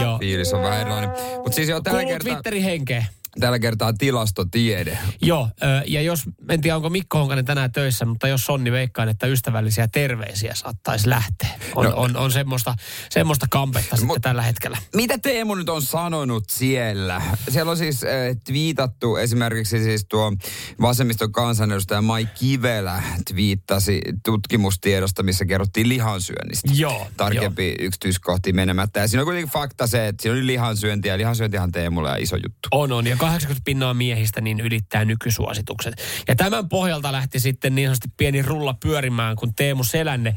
Joo. 0.02 0.18
fiilis 0.18 0.52
on 0.52 0.62
vähän 0.62 0.80
erilainen. 0.80 1.10
Mutta 1.36 1.52
siis 1.52 1.68
joo, 1.68 1.80
tällä 1.80 2.04
kertaa, 2.04 2.32
Twitterin 2.32 2.62
henkeä. 2.62 3.04
Tällä 3.40 3.58
kertaa 3.58 3.92
tilastotiede. 3.92 4.98
Joo, 5.22 5.48
ja 5.86 6.02
jos, 6.02 6.22
en 6.48 6.60
tiedä 6.60 6.76
onko 6.76 6.90
Mikko 6.90 7.18
Honkanen 7.18 7.44
tänään 7.44 7.72
töissä, 7.72 8.04
mutta 8.04 8.28
jos 8.28 8.50
on, 8.50 8.64
niin 8.64 8.72
veikkaan, 8.72 9.08
että 9.08 9.26
ystävällisiä 9.26 9.88
terveisiä 9.88 10.54
saattaisi 10.54 11.08
lähteä. 11.08 11.48
On, 11.74 11.84
No. 11.84 11.92
on, 11.96 12.16
on 12.16 12.32
semmoista, 12.32 12.74
semmoista 13.10 13.46
kampetta 13.50 13.96
sitten 13.96 14.16
Mut- 14.16 14.20
tällä 14.22 14.42
hetkellä. 14.42 14.78
Mitä 14.94 15.18
Teemu 15.18 15.54
nyt 15.54 15.68
on 15.68 15.82
sanonut 15.82 16.44
siellä? 16.50 17.22
Siellä 17.50 17.70
on 17.70 17.76
siis 17.76 18.04
äh, 18.04 18.10
twiitattu 18.44 19.16
esimerkiksi 19.16 19.84
siis 19.84 20.06
tuo 20.08 20.32
vasemmiston 20.80 21.32
kansanedustaja 21.32 22.02
Mai 22.02 22.28
Kivelä 22.38 23.02
twiittasi 23.32 24.00
tutkimustiedosta, 24.24 25.22
missä 25.22 25.44
kerrottiin 25.44 25.88
lihansyönnistä. 25.88 26.70
Joo, 26.74 27.06
Tarkempi 27.16 27.74
yksityiskohtiin 27.80 28.56
menemättä. 28.56 29.00
Ja 29.00 29.08
siinä 29.08 29.22
on 29.22 29.26
kuitenkin 29.26 29.52
fakta 29.52 29.86
se, 29.86 30.08
että 30.08 30.22
siinä 30.22 30.36
oli 30.36 30.46
lihansyöntiä. 30.46 31.12
Ja 31.12 31.18
lihansyöntihan 31.18 31.72
Teemulle 31.72 32.10
on 32.10 32.18
iso 32.18 32.36
juttu. 32.36 32.68
On, 32.70 32.92
on. 32.92 33.06
Ja 33.06 33.16
80 33.28 33.64
pinnaa 33.64 33.94
miehistä 33.94 34.40
niin 34.40 34.60
ylittää 34.60 35.04
nykysuositukset. 35.04 35.94
Ja 36.28 36.36
tämän 36.36 36.68
pohjalta 36.68 37.12
lähti 37.12 37.40
sitten 37.40 37.74
niin 37.74 37.88
sanotusti 37.88 38.08
pieni 38.16 38.42
rulla 38.42 38.74
pyörimään, 38.82 39.36
kun 39.36 39.54
Teemu 39.54 39.84
Selänne 39.84 40.36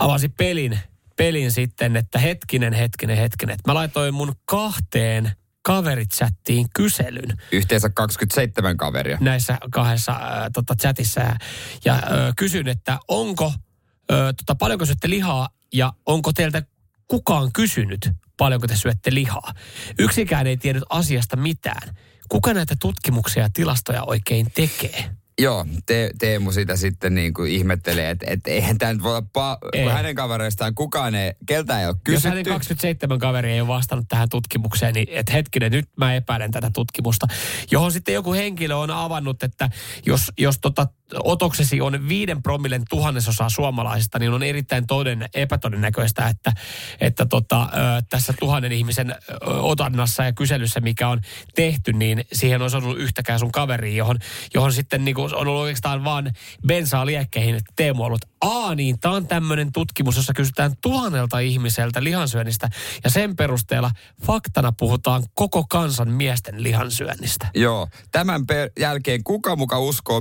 avasi 0.00 0.28
pelin, 0.28 0.78
pelin 1.16 1.52
sitten, 1.52 1.96
että 1.96 2.18
hetkinen, 2.18 2.72
hetkinen, 2.72 3.16
hetkinen. 3.16 3.56
Mä 3.66 3.74
laitoin 3.74 4.14
mun 4.14 4.32
kahteen 4.44 5.32
kaverichattiin 5.62 6.66
kyselyn 6.74 7.36
Yhteensä 7.52 7.90
27 7.90 8.76
kaveria. 8.76 9.18
näissä 9.20 9.58
kahdessa 9.70 10.12
äh, 10.12 10.20
tota, 10.52 10.74
chatissa 10.74 11.20
ja, 11.20 11.36
ja 11.84 11.94
äh, 11.94 12.02
kysyn, 12.36 12.68
että 12.68 12.98
onko, 13.08 13.46
äh, 13.46 14.18
tota, 14.36 14.54
paljonko 14.54 14.86
syötte 14.86 15.10
lihaa 15.10 15.48
ja 15.72 15.92
onko 16.06 16.32
teiltä 16.32 16.62
kukaan 17.08 17.52
kysynyt, 17.52 18.10
paljonko 18.36 18.66
te 18.66 18.76
syötte 18.76 19.14
lihaa. 19.14 19.54
Yksikään 19.98 20.46
ei 20.46 20.56
tiennyt 20.56 20.84
asiasta 20.90 21.36
mitään. 21.36 21.96
Kuka 22.28 22.54
näitä 22.54 22.74
tutkimuksia 22.80 23.42
ja 23.42 23.48
tilastoja 23.54 24.04
oikein 24.04 24.46
tekee? 24.54 25.10
Joo, 25.38 25.66
te, 25.86 26.10
Teemu 26.18 26.52
sitä 26.52 26.76
sitten 26.76 27.14
niin 27.14 27.34
kuin 27.34 27.50
ihmettelee, 27.52 28.10
että 28.10 28.26
et, 28.28 28.46
eihän 28.46 28.78
tämä 28.78 28.92
nyt 28.92 29.02
voi 29.02 29.10
olla, 29.10 29.26
pa- 29.38 29.68
Ei. 29.72 29.84
hänen 29.88 30.14
kavereistaan 30.14 30.74
kukaan 30.74 31.14
ei, 31.14 31.32
keltä 31.46 31.80
ei 31.80 31.86
ole 31.86 31.96
Jos 32.08 32.24
hänen 32.24 32.36
kysytty. 32.36 32.50
27 32.50 33.18
kaveri 33.18 33.52
ei 33.52 33.60
ole 33.60 33.68
vastannut 33.68 34.08
tähän 34.08 34.28
tutkimukseen, 34.28 34.94
niin 34.94 35.06
et 35.10 35.32
hetkinen, 35.32 35.72
nyt 35.72 35.88
mä 35.96 36.14
epäilen 36.14 36.50
tätä 36.50 36.70
tutkimusta. 36.74 37.26
Johon 37.70 37.92
sitten 37.92 38.14
joku 38.14 38.32
henkilö 38.32 38.76
on 38.76 38.90
avannut, 38.90 39.42
että 39.42 39.70
jos, 40.06 40.32
jos 40.38 40.58
tota 40.58 40.86
otoksesi 41.12 41.80
on 41.80 42.08
viiden 42.08 42.42
promillen 42.42 42.82
tuhannesosaa 42.90 43.48
suomalaisista, 43.48 44.18
niin 44.18 44.32
on 44.32 44.42
erittäin 44.42 44.86
toden, 44.86 45.28
epätodennäköistä, 45.34 46.28
että, 46.28 46.52
että 47.00 47.26
tota, 47.26 47.68
tässä 48.10 48.34
tuhannen 48.40 48.72
ihmisen 48.72 49.14
otannassa 49.46 50.24
ja 50.24 50.32
kyselyssä, 50.32 50.80
mikä 50.80 51.08
on 51.08 51.20
tehty, 51.54 51.92
niin 51.92 52.24
siihen 52.32 52.62
olisi 52.62 52.76
ollut 52.76 52.98
yhtäkään 52.98 53.38
sun 53.38 53.52
kaveri, 53.52 53.96
johon, 53.96 54.18
johon 54.54 54.72
sitten 54.72 55.04
niin 55.04 55.18
on 55.18 55.34
ollut 55.34 55.62
oikeastaan 55.62 56.04
vaan 56.04 56.32
bensaa 56.66 57.06
liekkeihin, 57.06 57.60
Teemu 57.76 58.02
on 58.02 58.06
ollut, 58.06 58.24
aa 58.40 58.74
niin, 58.74 59.00
tämä 59.00 59.14
on 59.14 59.26
tämmöinen 59.26 59.72
tutkimus, 59.72 60.16
jossa 60.16 60.34
kysytään 60.34 60.72
tuhannelta 60.82 61.38
ihmiseltä 61.38 62.04
lihansyönnistä, 62.04 62.70
ja 63.04 63.10
sen 63.10 63.36
perusteella 63.36 63.90
faktana 64.26 64.72
puhutaan 64.72 65.22
koko 65.34 65.64
kansan 65.70 66.10
miesten 66.10 66.62
lihansyönnistä. 66.62 67.46
Joo, 67.54 67.88
tämän 68.12 68.46
per- 68.46 68.70
jälkeen 68.78 69.24
kuka 69.24 69.56
muka 69.56 69.78
uskoo 69.78 70.20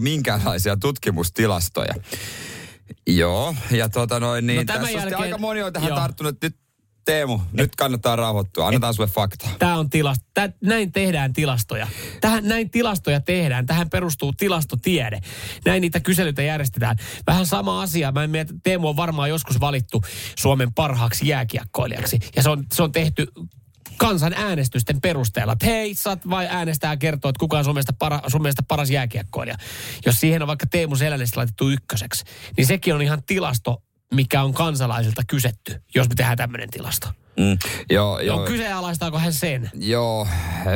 minkäänlaisia 0.73 0.77
tutkimustilastoja? 0.81 1.93
Joo, 3.07 3.55
ja 3.71 3.89
tota 3.89 4.19
noin, 4.19 4.47
niin 4.47 4.57
No 4.57 4.63
tämän 4.63 4.81
tässä 4.81 4.97
jälkeen, 4.97 5.21
aika 5.21 5.37
moni 5.37 5.63
on 5.63 5.73
tähän 5.73 5.89
joo. 5.89 5.97
tarttunut. 5.97 6.35
Nyt 6.41 6.55
Teemu, 7.05 7.39
nyt 7.51 7.75
kannattaa 7.75 8.15
rauhoittua. 8.15 8.67
Annetaan 8.67 8.93
sulle 8.93 9.09
fakta. 9.09 9.49
Tämä 9.59 9.77
on 9.77 9.89
tilasto. 9.89 10.25
Tää, 10.33 10.49
näin 10.61 10.91
tehdään 10.91 11.33
tilastoja. 11.33 11.87
Tähän, 12.21 12.47
näin 12.47 12.69
tilastoja 12.69 13.19
tehdään. 13.19 13.65
Tähän 13.65 13.89
perustuu 13.89 14.33
tilastotiede. 14.33 15.19
Näin 15.65 15.81
niitä 15.81 15.99
kyselyitä 15.99 16.41
järjestetään. 16.41 16.97
Vähän 17.27 17.45
sama 17.45 17.81
asia. 17.81 18.11
Mä 18.11 18.23
en 18.23 18.29
miet, 18.29 18.47
Teemu 18.63 18.87
on 18.87 18.95
varmaan 18.95 19.29
joskus 19.29 19.59
valittu 19.59 20.01
Suomen 20.37 20.73
parhaaksi 20.73 21.27
jääkiekkoilijaksi. 21.27 22.19
Ja 22.35 22.43
se 22.43 22.49
on, 22.49 22.63
se 22.73 22.83
on 22.83 22.91
tehty 22.91 23.27
kansan 23.97 24.33
äänestysten 24.33 25.01
perusteella. 25.01 25.53
Että 25.53 25.65
hei, 25.65 25.93
saat 25.95 26.29
vai 26.29 26.47
äänestää 26.49 26.97
kertoa, 26.97 27.29
että 27.29 27.39
kuka 27.39 27.57
on 27.57 27.63
sun 27.63 27.73
mielestä, 27.73 27.93
para, 27.93 28.21
sun 28.27 28.41
mielestä 28.41 28.63
paras 28.67 28.89
jääkiekkoilija. 28.89 29.57
Jos 30.05 30.19
siihen 30.19 30.41
on 30.41 30.47
vaikka 30.47 30.65
Teemu 30.71 30.95
Selännestä 30.95 31.39
laitettu 31.39 31.69
ykköseksi, 31.69 32.25
niin 32.57 32.67
sekin 32.67 32.95
on 32.95 33.01
ihan 33.01 33.23
tilasto, 33.23 33.83
mikä 34.13 34.43
on 34.43 34.53
kansalaisilta 34.53 35.21
kysetty, 35.27 35.81
jos 35.95 36.09
me 36.09 36.15
tehdään 36.15 36.37
tämmöinen 36.37 36.69
tilasto. 36.69 37.22
Mm, 37.37 37.57
joo, 37.89 38.19
Joo. 38.19 38.37
joo. 38.37 38.45
Kyseenalaistaako 38.47 39.19
hän 39.19 39.33
sen? 39.33 39.69
Joo, 39.73 40.27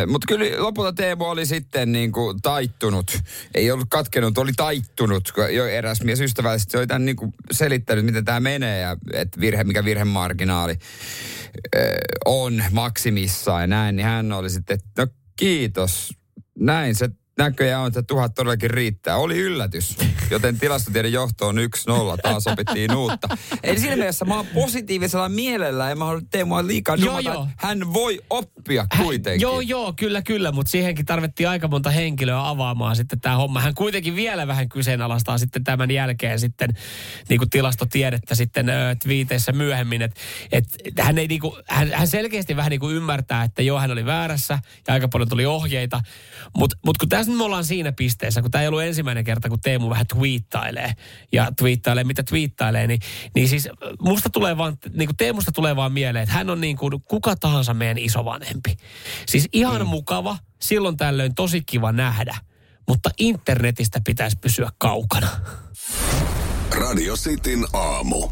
mutta 0.08 0.26
kyllä 0.28 0.46
lopulta 0.64 0.94
Teemu 0.94 1.24
oli 1.26 1.46
sitten 1.46 1.92
niin 1.92 2.12
kuin 2.12 2.42
taittunut. 2.42 3.20
Ei 3.56 3.72
ollut 3.72 3.88
katkenut, 3.90 4.38
oli 4.38 4.52
taittunut. 4.58 5.32
Jo 5.52 5.66
eräs 5.66 6.02
mies 6.02 6.22
ystävällisesti 6.22 6.78
oli 6.78 6.88
tämän 6.88 7.06
niin 7.06 7.16
kuin 7.16 7.34
selittänyt, 7.52 8.06
miten 8.06 8.26
tämä 8.26 8.40
menee 8.40 8.80
ja 8.80 8.98
että 9.14 9.40
virhe, 9.40 9.64
mikä 9.64 9.86
virhemarginaali 9.86 10.76
on 12.26 12.64
maksimissaan 12.72 13.62
ja 13.62 13.68
näin. 13.68 13.96
Niin 13.96 14.06
hän 14.06 14.32
oli 14.32 14.50
sitten, 14.50 14.74
että 14.74 15.02
no 15.02 15.08
kiitos, 15.36 16.14
näin 16.60 16.96
se 16.96 17.10
näköjään 17.38 17.82
on, 17.82 17.88
että 17.88 18.04
tuhat 18.04 18.36
todellakin 18.36 18.70
riittää. 18.70 19.18
Oli 19.18 19.38
yllätys, 19.38 19.98
joten 20.32 20.60
tilastotiedon 20.60 21.12
johto 21.12 21.48
on 21.48 21.58
1-0, 21.58 21.62
taas 22.22 22.48
opittiin 22.48 22.96
uutta. 22.96 23.28
Eli 23.64 23.80
siinä 23.80 23.96
mielessä 23.96 24.26
mä 24.26 24.36
oon 24.36 24.48
positiivisella 24.54 25.30
mielellä 25.30 25.90
ja 25.90 25.96
mä 25.96 26.06
haluan 26.06 26.28
Teemua 26.30 26.68
liikaa 26.68 26.96
Joo, 26.96 27.20
joo. 27.20 27.48
hän 27.58 27.94
voi 27.94 28.20
oppia 28.30 28.88
kuitenkin. 28.98 29.42
Joo, 29.42 29.62
joo, 29.62 29.94
kyllä, 29.94 30.22
kyllä, 30.22 30.52
mutta 30.52 30.70
siihenkin 30.70 31.06
tarvittiin 31.06 31.50
aika 31.50 31.68
monta 31.68 31.90
henkilöä 31.90 32.50
avaamaan 32.50 32.96
sitten 32.96 33.20
tämä 33.20 33.36
homma. 33.36 33.62
Hän 33.62 33.76
kuitenkin 33.76 34.16
vielä 34.16 34.48
vähän 34.48 34.70
kyseenalaistaa 34.70 35.38
sitten 35.38 35.64
tämän 35.64 35.92
jälkeen 35.92 36.40
sitten 36.40 36.70
niin 37.30 37.38
kuin 37.38 37.50
tilastotiedettä 37.50 38.36
sitten 38.36 38.70
ö, 38.70 38.96
twiiteissä 39.04 39.52
myöhemmin, 39.52 40.02
että 40.02 40.20
et, 40.52 40.66
hän, 41.00 41.18
ei, 41.18 41.28
niin 41.28 41.42
kuin, 41.42 41.54
hän, 41.68 41.92
hän 41.92 42.08
selkeästi 42.08 42.56
vähän 42.56 42.70
niin 42.70 42.80
kuin 42.80 42.96
ymmärtää, 42.96 43.44
että 43.44 43.62
joo, 43.62 43.80
hän 43.80 43.92
oli 43.92 44.06
väärässä 44.06 44.60
ja 44.88 44.94
aika 44.94 45.08
paljon 45.08 45.30
tuli 45.30 45.46
ohjeita, 45.46 46.02
mutta 46.58 46.78
mut 46.86 46.98
kun 46.98 47.10
tässä 47.10 47.27
nyt 47.28 47.38
me 47.38 47.44
ollaan 47.44 47.66
siinä 47.66 47.92
pisteessä, 47.92 48.42
kun 48.42 48.52
tämä 48.52 48.62
ei 48.62 48.68
ollut 48.68 48.82
ensimmäinen 48.82 49.24
kerta, 49.24 49.50
kun 49.50 49.62
Teemu 49.62 49.90
vähän 49.90 50.08
twiittailee 50.08 50.94
ja 51.32 51.52
twiittailee, 51.58 52.04
mitä 52.04 52.24
twiittailee, 52.24 52.88
niin, 52.88 53.00
niin 53.36 53.48
siis 53.48 53.70
musta 54.02 54.30
tulee 54.30 54.58
vaan, 54.58 54.78
niin 54.94 55.08
kuin 55.08 55.18
Teemusta 55.18 55.52
tulee 55.52 55.76
vaan 55.76 55.92
mieleen, 55.92 56.24
että 56.24 56.36
hän 56.36 56.50
on 56.50 56.62
niin 56.62 56.78
kuin 56.78 57.02
kuka 57.02 57.36
tahansa 57.36 57.74
meidän 57.74 57.98
isovanhempi. 57.98 58.78
Siis 59.28 59.50
ihan 59.54 59.82
mm. 59.82 59.88
mukava, 59.88 60.38
silloin 60.62 60.98
tällöin 60.98 61.36
tosi 61.36 61.62
kiva 61.62 61.92
nähdä, 61.92 62.36
mutta 62.88 63.10
internetistä 63.18 64.02
pitäisi 64.06 64.38
pysyä 64.42 64.70
kaukana. 64.78 65.28
Radio 66.80 67.16
Cityn 67.16 67.66
aamu. 67.74 68.30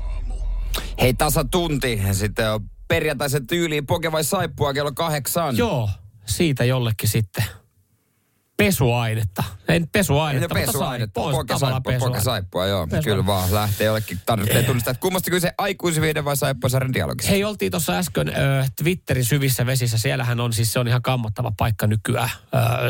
Hei, 1.02 1.14
tasa 1.14 1.46
tunti. 1.52 2.02
Sitten 2.12 2.52
on 2.52 2.70
perjantaisen 2.88 3.48
tyyliin 3.48 3.86
poke 3.86 4.12
vai 4.12 4.24
saippua 4.24 4.74
kello 4.74 4.92
kahdeksan. 4.92 5.58
Joo, 5.58 5.90
siitä 6.26 6.66
jollekin 6.66 7.10
sitten 7.10 7.44
pesuainetta. 8.66 9.44
Ei 9.68 9.80
nyt 9.80 9.92
pesuainetta, 9.92 10.58
Ei 10.58 10.66
mutta 10.66 10.72
pesuainetta, 10.72 11.22
tavallaan 11.22 11.60
saippua, 11.60 11.80
poke 11.82 11.94
pesuainetta. 11.94 12.24
saippua, 12.24 12.66
joo. 12.66 12.88
Pesua. 12.88 13.04
Kyllä 13.04 13.26
vaan, 13.26 13.54
lähtee 13.54 13.88
jollekin, 13.88 14.20
tarvitsee 14.26 14.64
tunnistaa, 14.64 14.92
että 14.92 15.02
kummasti 15.02 15.32
kyse 15.32 15.52
aikuisviiden 15.58 16.26
vai 16.26 16.38
saippuasarjan 16.38 16.94
dialogista. 16.94 17.32
Hei, 17.32 17.44
oltiin 17.44 17.72
tuossa 17.72 17.98
äsken 17.98 18.30
ö, 18.30 18.32
Twitterin 18.84 19.26
syvissä 19.26 19.66
vesissä. 19.66 19.98
Siellähän 19.98 20.40
on 20.40 20.54
siis, 20.54 20.74
se 20.74 20.80
on 20.80 20.88
ihan 20.88 21.02
kammottava 21.02 21.52
paikka 21.58 21.88
nykyään, 21.88 22.30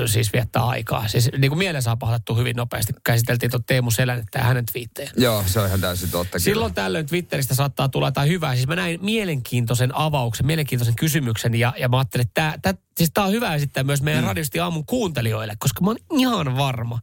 ö, 0.02 0.08
siis 0.08 0.34
viettää 0.34 0.66
aikaa. 0.66 1.08
Siis 1.08 1.30
niin 1.38 1.52
kuin 1.52 1.60
mieleen 1.60 1.82
saa 1.82 1.98
pahoitettu 1.98 2.36
hyvin 2.36 2.56
nopeasti, 2.56 2.94
kun 2.94 3.02
käsiteltiin 3.06 3.52
tuon 3.52 3.64
Teemu 3.64 3.92
Selänettä 3.92 4.40
ja 4.40 4.46
hänen 4.46 4.66
twiittejä. 4.66 5.12
Joo, 5.18 5.44
se 5.48 5.60
on 5.60 5.68
ihan 5.68 5.82
täysin 5.82 6.12
totta. 6.12 6.40
Silloin 6.40 6.74
tällöin 6.74 7.06
Twitteristä 7.06 7.56
saattaa 7.56 7.90
tulla 7.90 8.08
jotain 8.08 8.30
hyvää. 8.30 8.56
Siis 8.56 8.68
mä 8.68 8.76
näin 8.76 9.00
mielenkiintoisen 9.02 9.98
avauksen, 9.98 10.46
mielenkiintoisen 10.46 10.96
kysymyksen 10.96 11.56
ja, 11.56 11.74
ja 11.78 11.90
mä 11.90 11.98
ajattelin, 11.98 12.26
että 12.28 12.42
tää, 12.42 12.58
tää, 12.62 12.74
siis 12.98 13.12
tää 13.14 13.24
on 13.24 13.32
hyvä 13.32 13.56
esittää 13.56 13.84
myös 13.84 14.02
meidän 14.02 14.24
mm. 14.24 14.28
radiosti 14.28 14.60
aamun 14.60 14.86
kuuntelijoille, 14.86 15.54
koska 15.60 15.82
mä 15.84 15.90
oon 15.90 15.98
ihan 16.20 16.58
varma, 16.66 17.00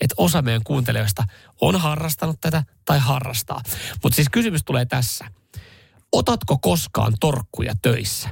että 0.00 0.14
osa 0.16 0.42
meidän 0.42 0.64
kuuntelijoista 0.64 1.24
on 1.60 1.80
harrastanut 1.80 2.40
tätä 2.40 2.62
tai 2.84 2.98
harrastaa. 2.98 3.62
Mutta 4.02 4.16
siis 4.16 4.28
kysymys 4.32 4.62
tulee 4.64 4.86
tässä. 4.86 5.24
Otatko 6.12 6.58
koskaan 6.58 7.14
torkkuja 7.20 7.74
töissä? 7.82 8.28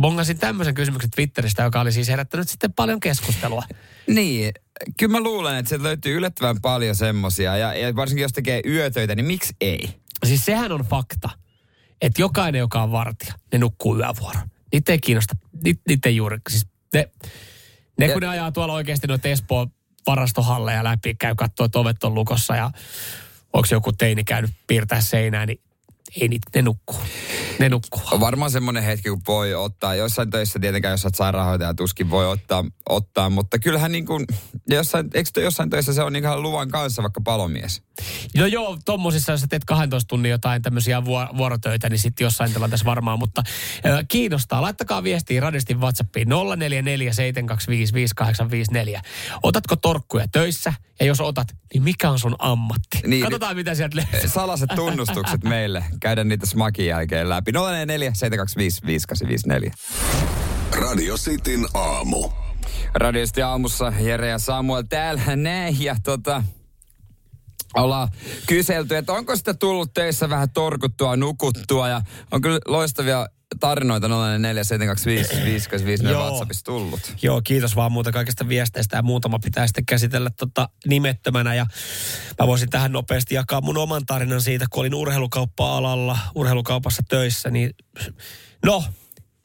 Bongasin 0.00 0.38
tämmöisen 0.38 0.74
kysymyksen 0.74 1.10
Twitteristä, 1.10 1.62
joka 1.62 1.80
oli 1.80 1.92
siis 1.92 2.08
herättänyt 2.08 2.48
sitten 2.48 2.72
paljon 2.72 3.00
keskustelua. 3.00 3.62
Niin, 4.06 4.52
kyllä 4.98 5.12
mä 5.12 5.20
luulen, 5.20 5.56
että 5.56 5.68
sieltä 5.68 5.84
löytyy 5.84 6.16
yllättävän 6.16 6.60
paljon 6.62 6.94
semmosia. 6.94 7.56
Ja, 7.56 7.74
ja 7.74 7.96
varsinkin 7.96 8.22
jos 8.22 8.32
tekee 8.32 8.60
yötöitä, 8.66 9.14
niin 9.14 9.26
miksi 9.26 9.54
ei? 9.60 9.94
Siis 10.26 10.44
sehän 10.44 10.72
on 10.72 10.80
fakta, 10.80 11.28
että 12.00 12.22
jokainen, 12.22 12.58
joka 12.58 12.82
on 12.82 12.92
vartija, 12.92 13.34
ne 13.52 13.58
nukkuu 13.58 13.98
yövuoron. 13.98 14.48
Niitä 14.72 14.92
ei 14.92 14.98
kiinnosta, 14.98 15.34
niitä, 15.64 15.80
niitä 15.88 16.08
ei 16.08 16.16
juuri, 16.16 16.38
siis 16.50 16.66
ne, 16.94 17.10
ne 17.98 18.08
kun 18.08 18.22
ne 18.22 18.28
ajaa 18.28 18.52
tuolla 18.52 18.74
oikeasti 18.74 19.06
noita 19.06 19.28
Espoon 19.28 19.70
varastohalleja 20.06 20.84
läpi, 20.84 21.14
käy 21.14 21.34
katsoa, 21.34 21.66
että 21.66 21.78
ovet 21.78 22.04
on 22.04 22.14
lukossa 22.14 22.56
ja 22.56 22.70
onko 23.52 23.68
joku 23.70 23.92
teini 23.92 24.24
käynyt 24.24 24.50
piirtää 24.66 25.00
seinää, 25.00 25.46
niin 25.46 25.60
ei 26.20 26.28
niitä, 26.28 26.50
ne 26.54 26.62
nukkuu. 26.62 27.00
Ne 27.58 27.68
nukkuu. 27.68 28.02
On 28.10 28.20
varmaan 28.20 28.50
semmoinen 28.50 28.82
hetki, 28.82 29.08
kun 29.08 29.20
voi 29.28 29.54
ottaa. 29.54 29.94
Jossain 29.94 30.30
töissä 30.30 30.58
tietenkään, 30.58 30.92
jos 30.92 31.04
olet 31.04 31.14
sairaanhoitaja, 31.14 31.74
tuskin 31.74 32.10
voi 32.10 32.26
ottaa, 32.26 32.64
ottaa 32.88 33.30
mutta 33.30 33.58
kyllähän 33.58 33.92
niin 33.92 34.06
kuin, 34.06 34.26
jossain, 34.68 35.10
eikö 35.14 35.40
jossain 35.40 35.70
töissä 35.70 35.92
se 35.92 36.02
on 36.02 36.12
niin 36.12 36.24
ihan 36.24 36.42
luvan 36.42 36.68
kanssa 36.68 37.02
vaikka 37.02 37.20
palomies? 37.20 37.82
No 38.36 38.46
joo, 38.46 38.78
tommosissa, 38.84 39.32
jos 39.32 39.46
teet 39.48 39.64
12 39.64 40.08
tunnin 40.08 40.30
jotain 40.30 40.62
tämmöisiä 40.62 41.04
vuor- 41.04 41.36
vuorotöitä, 41.36 41.88
niin 41.88 41.98
sitten 41.98 42.24
jossain 42.24 42.52
tilanteessa 42.52 42.84
varmaan. 42.84 43.18
Mutta 43.18 43.42
ö, 43.86 44.04
kiinnostaa. 44.08 44.62
Laittakaa 44.62 45.02
viestiä 45.02 45.40
radistin 45.40 45.80
WhatsAppiin 45.80 46.28
0447255854. 46.28 46.32
Otatko 49.42 49.76
torkkuja 49.76 50.28
töissä? 50.28 50.74
Ja 51.00 51.06
jos 51.06 51.20
otat, 51.20 51.48
niin 51.74 51.82
mikä 51.82 52.10
on 52.10 52.18
sun 52.18 52.36
ammatti? 52.38 52.98
Niin. 53.06 53.22
Katsotaan, 53.22 53.56
mitä 53.56 53.74
sieltä 53.74 53.96
löytyy. 53.96 54.28
Salaset 54.28 54.70
tunnustukset 54.74 55.44
meille. 55.44 55.84
Käydään 56.00 56.28
niitä 56.28 56.46
smakin 56.46 56.86
jälkeen 56.86 57.28
läpi. 57.28 57.52
044 57.52 58.14
725 58.14 58.86
5854. 58.86 59.74
Radio 60.72 61.16
Cityn 61.16 61.66
aamu. 61.74 62.28
Radiosti 62.94 63.42
aamussa 63.42 63.92
Jere 64.00 64.28
ja 64.28 64.38
Samuel 64.38 64.82
täällä 64.88 65.36
näin. 65.36 65.82
Ja 65.82 65.96
tota, 66.04 66.42
ollaan 67.76 68.08
kyselty, 68.46 68.96
että 68.96 69.12
onko 69.12 69.36
sitä 69.36 69.54
tullut 69.54 69.94
teissä 69.94 70.30
vähän 70.30 70.50
torkuttua, 70.50 71.16
nukuttua. 71.16 71.88
Ja 71.88 72.02
on 72.32 72.40
kyllä 72.40 72.58
loistavia 72.66 73.26
tarinoita 73.60 74.08
044 74.08 74.64
725 74.64 75.44
5854 75.44 76.10
Joo. 76.10 76.28
WhatsAppissa 76.28 76.64
tullut. 76.64 77.14
Joo, 77.22 77.42
kiitos 77.44 77.76
vaan 77.76 77.92
muuta 77.92 78.12
kaikista 78.12 78.48
viesteistä 78.48 78.96
ja 78.96 79.02
muutama 79.02 79.38
pitää 79.38 79.66
sitten 79.66 79.86
käsitellä 79.86 80.30
tota 80.30 80.68
nimettömänä. 80.86 81.54
Ja 81.54 81.66
mä 82.40 82.46
voisin 82.46 82.70
tähän 82.70 82.92
nopeasti 82.92 83.34
jakaa 83.34 83.60
mun 83.60 83.78
oman 83.78 84.06
tarinan 84.06 84.42
siitä, 84.42 84.66
kun 84.70 84.80
olin 84.80 84.94
urheilukauppa-alalla, 84.94 86.18
urheilukaupassa 86.34 87.02
töissä, 87.08 87.50
niin 87.50 87.70
no, 88.64 88.84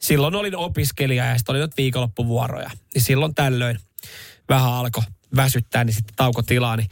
silloin 0.00 0.34
olin 0.34 0.56
opiskelija 0.56 1.26
ja 1.26 1.38
sitten 1.38 1.52
oli 1.52 1.60
nyt 1.60 1.76
viikonloppuvuoroja. 1.76 2.70
Niin 2.94 3.02
silloin 3.02 3.34
tällöin 3.34 3.78
vähän 4.48 4.72
alkoi 4.72 5.02
väsyttää, 5.36 5.84
niin 5.84 5.94
sitten 5.94 6.16
taukotilaa, 6.16 6.76
niin 6.76 6.88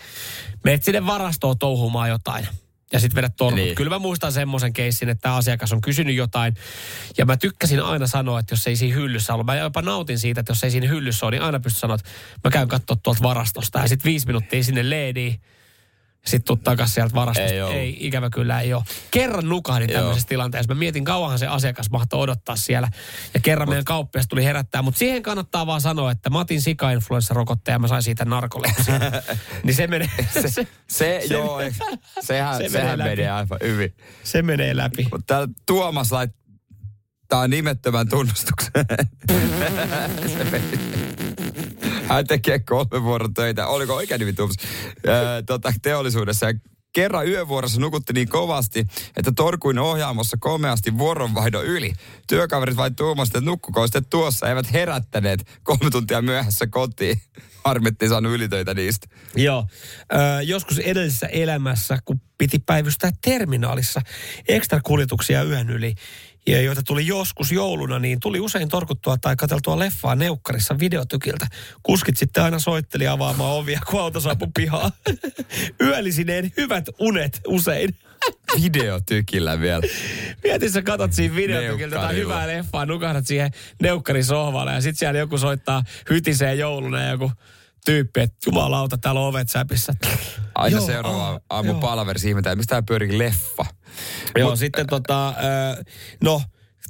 menet 0.65 0.83
sinne 0.83 1.07
varastoon 1.07 1.59
touhumaan 1.59 2.09
jotain. 2.09 2.47
Ja 2.93 3.01
sitten 3.01 3.17
vedät 3.17 3.37
torkut. 3.37 3.57
Niin. 3.57 3.75
Kyllä 3.75 3.91
mä 3.91 3.99
muistan 3.99 4.33
semmoisen 4.33 4.73
keissin, 4.73 5.09
että 5.09 5.23
tämä 5.23 5.37
asiakas 5.37 5.73
on 5.73 5.81
kysynyt 5.81 6.17
jotain. 6.17 6.55
Ja 7.19 7.27
mä 7.27 7.37
tykkäsin 7.37 7.83
aina 7.83 8.07
sanoa, 8.07 8.41
että 8.41 8.53
jos 8.53 8.67
ei 8.67 8.77
siinä 8.77 8.97
hyllyssä 8.97 9.33
ollut. 9.35 9.47
Mä 9.47 9.57
jopa 9.57 9.83
nautin 9.83 10.19
siitä, 10.19 10.41
että 10.41 10.51
jos 10.51 10.65
ei 10.65 10.71
siinä 10.71 10.89
hyllyssä 10.89 11.27
ole, 11.27 11.31
niin 11.31 11.43
aina 11.43 11.61
pystyn 11.61 11.81
sanoa, 11.81 11.95
että 11.95 12.11
mä 12.45 12.51
käyn 12.51 12.69
katsoa 12.69 12.97
tuolta 13.03 13.23
varastosta. 13.23 13.79
Ja 13.79 13.89
sitten 13.89 14.11
viisi 14.11 14.27
minuuttia 14.27 14.65
sinne 14.65 14.91
leediin. 14.91 15.41
Sitten 16.27 16.45
tuu 16.45 16.57
takas 16.57 16.95
sieltä 16.95 17.15
varastosta. 17.15 17.51
Ei 17.53 17.61
ei, 17.61 17.97
ikävä 18.07 18.31
kyllä 18.31 18.61
ei 18.61 18.75
ole. 18.75 18.83
Kerran 19.11 19.49
nukahdin 19.49 19.91
Joo. 19.91 19.99
tämmöisessä 20.01 20.29
tilanteessa. 20.29 20.75
Mä 20.75 20.79
mietin, 20.79 21.05
kauanhan 21.05 21.39
se 21.39 21.47
asiakas 21.47 21.91
mahtoi 21.91 22.21
odottaa 22.21 22.57
siellä. 22.57 22.89
Ja 23.35 23.41
kerran 23.41 23.69
meidän 23.69 23.85
kauppias 23.85 24.29
tuli 24.29 24.45
herättää. 24.45 24.83
Mutta 24.83 24.99
siihen 24.99 25.23
kannattaa 25.23 25.67
vaan 25.67 25.81
sanoa, 25.81 26.11
että 26.11 26.31
mä 26.31 26.39
otin 26.39 26.63
sika-influenssarokotteen 26.63 27.75
ja 27.75 27.79
mä 27.79 27.89
sain 27.89 28.03
siitä 28.03 28.25
narkolepsia. 28.25 28.95
niin 29.65 29.75
se 29.75 29.87
menee, 29.87 30.09
se, 30.33 30.49
se, 30.49 30.67
Se, 30.89 31.23
joo, 31.31 31.61
sehän, 32.21 32.57
se 32.57 32.63
se 32.63 32.69
menee 32.69 32.69
sehän 32.69 32.99
läpi. 32.99 33.11
menee 33.11 33.31
aivan 33.31 33.59
hyvin. 33.63 33.95
se 34.23 34.43
menee 34.43 34.77
läpi. 34.77 35.03
Mutta 35.13 35.27
täällä 35.27 35.49
Tuomas 35.67 36.13
laittaa 36.13 37.49
nimettömän 37.49 38.09
tunnustuksen. 38.09 38.73
Se 40.39 40.45
meni. 40.45 40.79
Hän 42.11 42.27
tekee 42.27 42.59
kolme 42.59 43.03
vuoron 43.03 43.35
töitä. 43.35 43.67
Oliko 43.67 43.95
oikein 43.95 44.19
nimi 44.19 44.33
Tuomas? 44.33 44.57
Öö, 45.09 45.43
tota, 45.43 45.73
teollisuudessa. 45.83 46.47
Kerran 46.93 47.29
yövuorossa 47.29 47.81
nukutti 47.81 48.13
niin 48.13 48.29
kovasti, 48.29 48.87
että 49.17 49.33
torkuin 49.37 49.79
ohjaamossa 49.79 50.37
komeasti 50.41 50.99
vuoronvaihdon 50.99 51.65
yli. 51.65 51.93
Työkaverit 52.29 52.77
vain 52.77 52.97
tuumasivat, 52.97 53.37
että 53.37 53.51
nukkuko 53.51 53.87
sitten 53.87 54.07
tuossa, 54.11 54.49
eivät 54.49 54.73
herättäneet 54.73 55.61
kolme 55.63 55.91
tuntia 55.91 56.23
myöhässä 56.23 56.67
kotiin. 56.67 57.21
Harmittiin 57.65 58.09
saanut 58.09 58.33
ylitöitä 58.33 58.75
niistä. 58.75 59.07
Joo. 59.37 59.67
Ö, 60.13 60.43
joskus 60.43 60.79
edellisessä 60.79 61.27
elämässä, 61.27 61.99
kun 62.05 62.21
piti 62.39 62.59
päivystää 62.59 63.11
terminaalissa 63.25 64.01
ekstra 64.49 64.81
kuljetuksia 64.81 65.43
yön 65.43 65.71
yli, 65.71 65.95
ja 66.47 66.63
joita 66.63 66.83
tuli 66.83 67.07
joskus 67.07 67.53
jouluna, 67.53 67.99
niin 67.99 68.21
tuli 68.21 68.41
usein 68.41 68.69
torkuttua 68.69 69.17
tai 69.19 69.37
katseltua 69.37 69.79
leffaa 69.79 70.15
neukkarissa 70.15 70.79
videotykiltä. 70.79 71.47
Kuskit 71.83 72.17
sitten 72.17 72.43
aina 72.43 72.59
soitteli 72.59 73.07
avaamaan 73.07 73.53
ovia, 73.53 73.81
kun 73.87 74.01
auto 74.01 74.21
saapui 74.21 74.49
pihaan. 74.57 74.91
Yöllisineen 75.83 76.53
hyvät 76.57 76.85
unet 76.99 77.41
usein. 77.47 77.97
Videotykillä 78.63 79.61
vielä. 79.61 79.83
Mietin, 80.45 80.71
sä 80.71 80.83
katot 80.83 81.13
siinä 81.13 81.35
videotykiltä 81.35 81.97
jotain 81.97 82.17
Neukkarilla. 82.17 82.43
hyvää 82.43 82.57
leffaa, 82.59 82.87
nukahdat 82.87 83.27
siihen 83.27 83.51
neukkarin 83.83 84.25
sohvalle 84.25 84.73
ja 84.73 84.81
sit 84.81 84.99
siellä 84.99 85.19
joku 85.19 85.39
soittaa 85.39 85.83
hytiseen 86.11 86.59
jouluna 86.59 87.03
ja 87.03 87.11
joku 87.11 87.33
tyyppi, 87.85 88.21
että 88.21 88.37
jumalauta, 88.47 88.99
täällä 88.99 89.21
on 89.21 89.27
ovet 89.27 89.51
säpissä. 89.51 89.93
Aina 90.55 90.81
seuraava 90.81 91.29
aa, 91.29 91.41
aamu 91.51 91.71
joo. 91.71 91.81
palaverissa 91.81 92.29
ihmetään, 92.29 92.59
mistä 92.59 92.71
tämä 92.71 92.83
pyörii 92.83 93.19
leffa. 93.19 93.67
Joo, 94.37 94.57
sitten 94.57 94.87
tota, 94.87 95.29
ö, 95.29 95.85
no, 96.25 96.43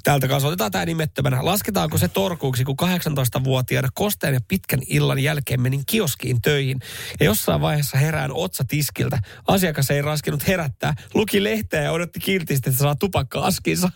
täältä 0.02 0.28
kanssa 0.28 0.48
otetaan 0.48 0.70
tämä 0.70 0.84
nimettömänä. 0.84 1.44
Lasketaanko 1.44 1.98
se 1.98 2.08
torkuuksi, 2.08 2.64
kun 2.64 2.76
18-vuotiaana 2.82 3.88
kosteen 3.94 4.34
ja 4.34 4.40
pitkän 4.48 4.80
illan 4.86 5.18
jälkeen 5.18 5.60
menin 5.60 5.82
kioskiin 5.86 6.42
töihin. 6.42 6.80
Ja 7.20 7.26
jossain 7.26 7.60
vaiheessa 7.60 7.98
herään 7.98 8.30
otsa 8.32 8.64
tiskiltä. 8.68 9.18
Asiakas 9.46 9.90
ei 9.90 10.02
raskinut 10.02 10.46
herättää. 10.46 10.94
Luki 11.14 11.44
lehteä 11.44 11.82
ja 11.82 11.92
odotti 11.92 12.20
kiltisti, 12.20 12.70
että 12.70 12.82
saa 12.82 12.94
tupakka 12.94 13.40
askinsa. 13.40 13.90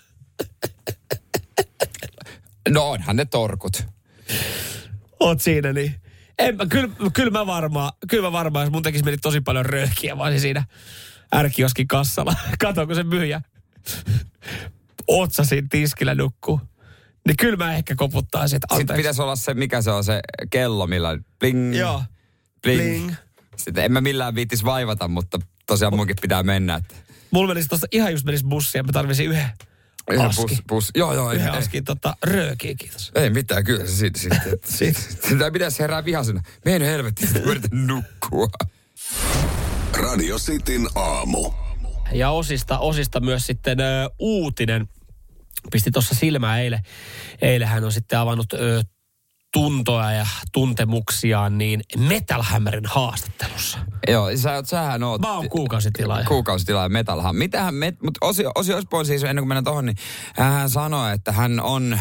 No 2.68 2.90
onhan 2.90 3.16
ne 3.16 3.25
torkut. 3.25 3.87
Oot 5.20 5.40
siinä, 5.40 5.73
niin... 5.73 5.94
Enpä, 6.38 6.66
kyllä, 6.66 6.88
kyllä 7.12 7.30
mä 7.30 7.46
varmaan, 7.46 7.92
kyllä 8.08 8.28
mä 8.28 8.32
varmaan, 8.32 8.64
jos 8.64 8.73
mun 8.73 8.82
tekisi 8.82 9.04
meni 9.04 9.16
tosi 9.16 9.40
paljon 9.40 9.66
mä 10.16 10.23
olisin 10.23 10.40
siinä 10.40 10.64
ärkioskin 11.34 11.88
kassalla. 11.88 12.34
Kato, 12.58 12.86
kun 12.86 12.94
se 12.94 13.02
myyjä 13.02 13.40
otsa 15.06 15.44
siinä 15.44 15.66
tiskillä 15.70 16.14
nukkuu. 16.14 16.60
Niin 17.26 17.36
kyllä 17.36 17.56
mä 17.56 17.76
ehkä 17.76 17.94
että 17.94 18.48
Sitten 18.48 18.66
anteeksi. 18.70 18.94
pitäisi 19.00 19.22
olla 19.22 19.36
se, 19.36 19.54
mikä 19.54 19.82
se 19.82 19.90
on 19.90 20.04
se 20.04 20.20
kello, 20.50 20.86
millä 20.86 21.18
bling, 21.38 21.76
Joo. 21.78 22.02
bling. 22.62 22.78
Bling. 22.80 23.12
Sitten 23.56 23.84
en 23.84 23.92
mä 23.92 24.00
millään 24.00 24.34
viittis 24.34 24.64
vaivata, 24.64 25.08
mutta 25.08 25.38
tosiaan 25.66 25.96
munkin 25.96 26.16
pitää 26.20 26.42
mennä. 26.42 26.74
Että 26.74 26.94
Mulla 27.30 27.48
menisi 27.48 27.68
tosta 27.68 27.86
ihan 27.92 28.12
just 28.12 28.24
menisi 28.24 28.44
bussi 28.44 28.78
ja 28.78 28.82
mä 28.84 28.92
tarvisin 28.92 29.26
yhden 29.26 29.50
aski. 30.18 30.42
bus, 30.42 30.62
bus. 30.68 30.90
Joo, 30.94 31.14
joo. 31.14 31.32
Yhden 31.32 31.52
ei, 31.52 31.58
askin 31.58 31.84
tota, 31.84 32.16
röökiä, 32.22 32.74
kiitos. 32.78 33.12
ei 33.14 33.30
mitään, 33.30 33.64
kyllä 33.64 33.86
se 33.86 33.96
siitä 33.96 34.20
sitten. 34.20 34.58
Sitä 35.28 35.50
pitäisi 35.50 35.78
herää 35.78 36.04
vihasena. 36.04 36.42
Mene 36.64 36.86
helvettiin, 36.86 37.28
sitten 37.28 37.44
yritän 37.50 37.86
nukkua. 37.86 38.48
Radio 39.96 40.38
Cityn 40.38 40.86
aamu. 40.94 41.50
Ja 42.12 42.30
osista, 42.30 42.78
osista 42.78 43.20
myös 43.20 43.46
sitten 43.46 43.80
ö, 43.80 44.11
uutinen. 44.18 44.88
Pisti 45.72 45.90
tuossa 45.90 46.14
silmää 46.14 46.61
eilen. 46.61 46.83
Eilen 47.42 47.68
hän 47.68 47.85
on 47.85 47.92
sitten 47.92 48.18
avannut 48.18 48.52
ö, 48.52 48.83
tuntoja 49.52 50.12
ja 50.12 50.26
tuntemuksiaan 50.52 51.59
niin 51.59 51.80
Metal 51.98 52.42
Hammerin 52.42 52.87
haastattelussa. 52.87 53.78
Joo, 54.09 54.37
sä, 54.37 54.62
sähän 54.66 55.02
oot... 55.02 55.20
Mä 55.20 55.33
oon 55.33 55.48
kuukausitilaaja. 55.48 56.24
Kuukausitilaaja 56.26 56.88
Metalhan. 56.88 57.37
Mitähän, 57.37 57.74
met, 57.74 58.02
mutta 58.02 58.26
Osi, 58.26 58.44
Osi 58.54 58.74
Osborn 58.74 59.07
siis 59.07 59.22
ennen 59.24 59.42
kuin 59.42 59.48
mennään 59.48 59.64
tohon, 59.64 59.87
niin 59.87 59.96
hän 60.35 60.70
sanoi, 60.70 61.12
että 61.12 61.33
hän 61.33 61.61
on, 61.61 61.92
äh, 61.92 62.00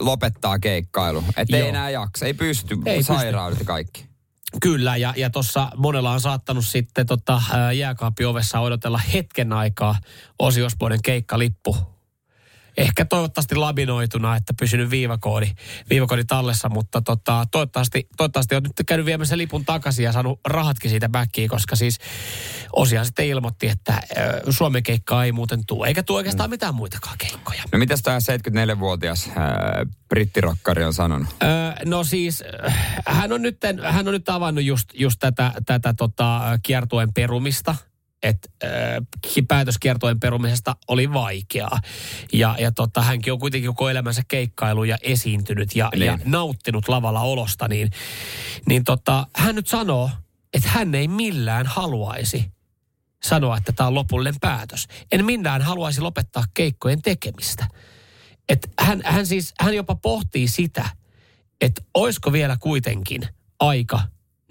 lopettaa 0.00 0.58
keikkailu. 0.58 1.24
Että 1.36 1.56
ei 1.56 1.68
enää 1.68 1.90
jaksa, 1.90 2.26
ei 2.26 2.34
pysty, 2.34 2.76
Ei 2.86 2.96
pysty. 2.96 3.12
sairaudet 3.12 3.58
ja 3.58 3.64
kaikki. 3.64 4.09
Kyllä, 4.62 4.96
ja, 4.96 5.14
ja 5.16 5.30
tuossa 5.30 5.70
monella 5.76 6.10
on 6.12 6.20
saattanut 6.20 6.66
sitten 6.66 7.06
tota, 7.06 7.42
ää, 7.52 7.72
jääkaapiovessa 7.72 8.60
odotella 8.60 8.98
hetken 8.98 9.52
aikaa 9.52 9.96
Osi 10.38 10.60
keikkalippu. 11.02 11.76
Ehkä 12.76 13.04
toivottavasti 13.04 13.54
labinoituna, 13.54 14.36
että 14.36 14.54
pysynyt 14.60 14.90
viivakoodi, 14.90 15.46
viivakoodi 15.90 16.24
tallessa, 16.24 16.68
mutta 16.68 17.02
tota, 17.02 17.44
toivottavasti, 17.50 18.08
toivottavasti 18.16 18.54
on 18.54 18.62
nyt 18.62 18.72
käynyt 18.86 19.06
viemässä 19.06 19.38
lipun 19.38 19.64
takaisin 19.64 20.04
ja 20.04 20.12
saanut 20.12 20.40
rahatkin 20.48 20.90
siitä 20.90 21.08
backiin, 21.08 21.48
koska 21.48 21.76
siis 21.76 21.98
Osia 22.72 23.04
sitten 23.04 23.26
ilmoitti, 23.26 23.68
että 23.68 24.02
Suomen 24.50 24.82
keikkaa 24.82 25.24
ei 25.24 25.32
muuten 25.32 25.66
tule, 25.66 25.88
eikä 25.88 26.02
tule 26.02 26.16
oikeastaan 26.16 26.50
mitään 26.50 26.74
muitakaan 26.74 27.18
keikkoja. 27.18 27.62
No 27.72 27.78
mitäs 27.78 28.02
tämä 28.02 28.18
74-vuotias 28.18 29.28
äh, 29.28 29.34
brittirokkari 30.08 30.84
on 30.84 30.94
sanonut? 30.94 31.28
Öö, 31.42 31.48
no 31.84 32.04
siis, 32.04 32.44
hän 33.06 33.32
on 33.32 33.42
nyt, 33.42 33.58
hän 33.82 34.08
on 34.08 34.14
nyt 34.14 34.28
avannut 34.28 34.64
just, 34.64 34.88
just 34.94 35.16
tätä, 35.20 35.52
tätä 35.66 35.94
tota, 35.94 36.58
kiertueen 36.62 37.12
perumista. 37.12 37.76
Että 38.22 38.48
äh, 38.64 38.70
päätös 39.48 39.78
kiertueen 39.78 40.20
perumisesta 40.20 40.76
oli 40.88 41.12
vaikeaa. 41.12 41.80
Ja, 42.32 42.56
ja 42.58 42.72
tota, 42.72 43.02
hänkin 43.02 43.32
on 43.32 43.38
kuitenkin 43.38 43.68
koko 43.68 43.90
elämänsä 43.90 44.22
keikkailu 44.28 44.84
ja 44.84 44.98
esiintynyt 45.02 45.76
ja, 45.76 45.88
Niin. 45.92 46.06
ja 46.06 46.18
nauttinut 46.24 46.88
lavalla 46.88 47.20
olosta. 47.20 47.68
Niin, 47.68 47.90
niin 48.68 48.84
tota, 48.84 49.26
hän 49.36 49.54
nyt 49.54 49.66
sanoo, 49.66 50.10
että 50.54 50.68
hän 50.68 50.94
ei 50.94 51.08
millään 51.08 51.66
haluaisi 51.66 52.52
sanoa, 53.22 53.56
että 53.56 53.72
tämä 53.72 53.86
on 53.86 53.94
lopullinen 53.94 54.40
päätös. 54.40 54.86
En 55.12 55.24
millään 55.24 55.62
haluaisi 55.62 56.00
lopettaa 56.00 56.44
keikkojen 56.54 57.02
tekemistä. 57.02 57.66
Et 58.48 58.72
hän, 58.80 59.00
hän 59.04 59.26
siis, 59.26 59.54
hän 59.60 59.74
jopa 59.74 59.94
pohtii 59.94 60.48
sitä, 60.48 60.88
että 61.60 61.82
olisiko 61.94 62.32
vielä 62.32 62.56
kuitenkin 62.60 63.28
aika 63.60 64.00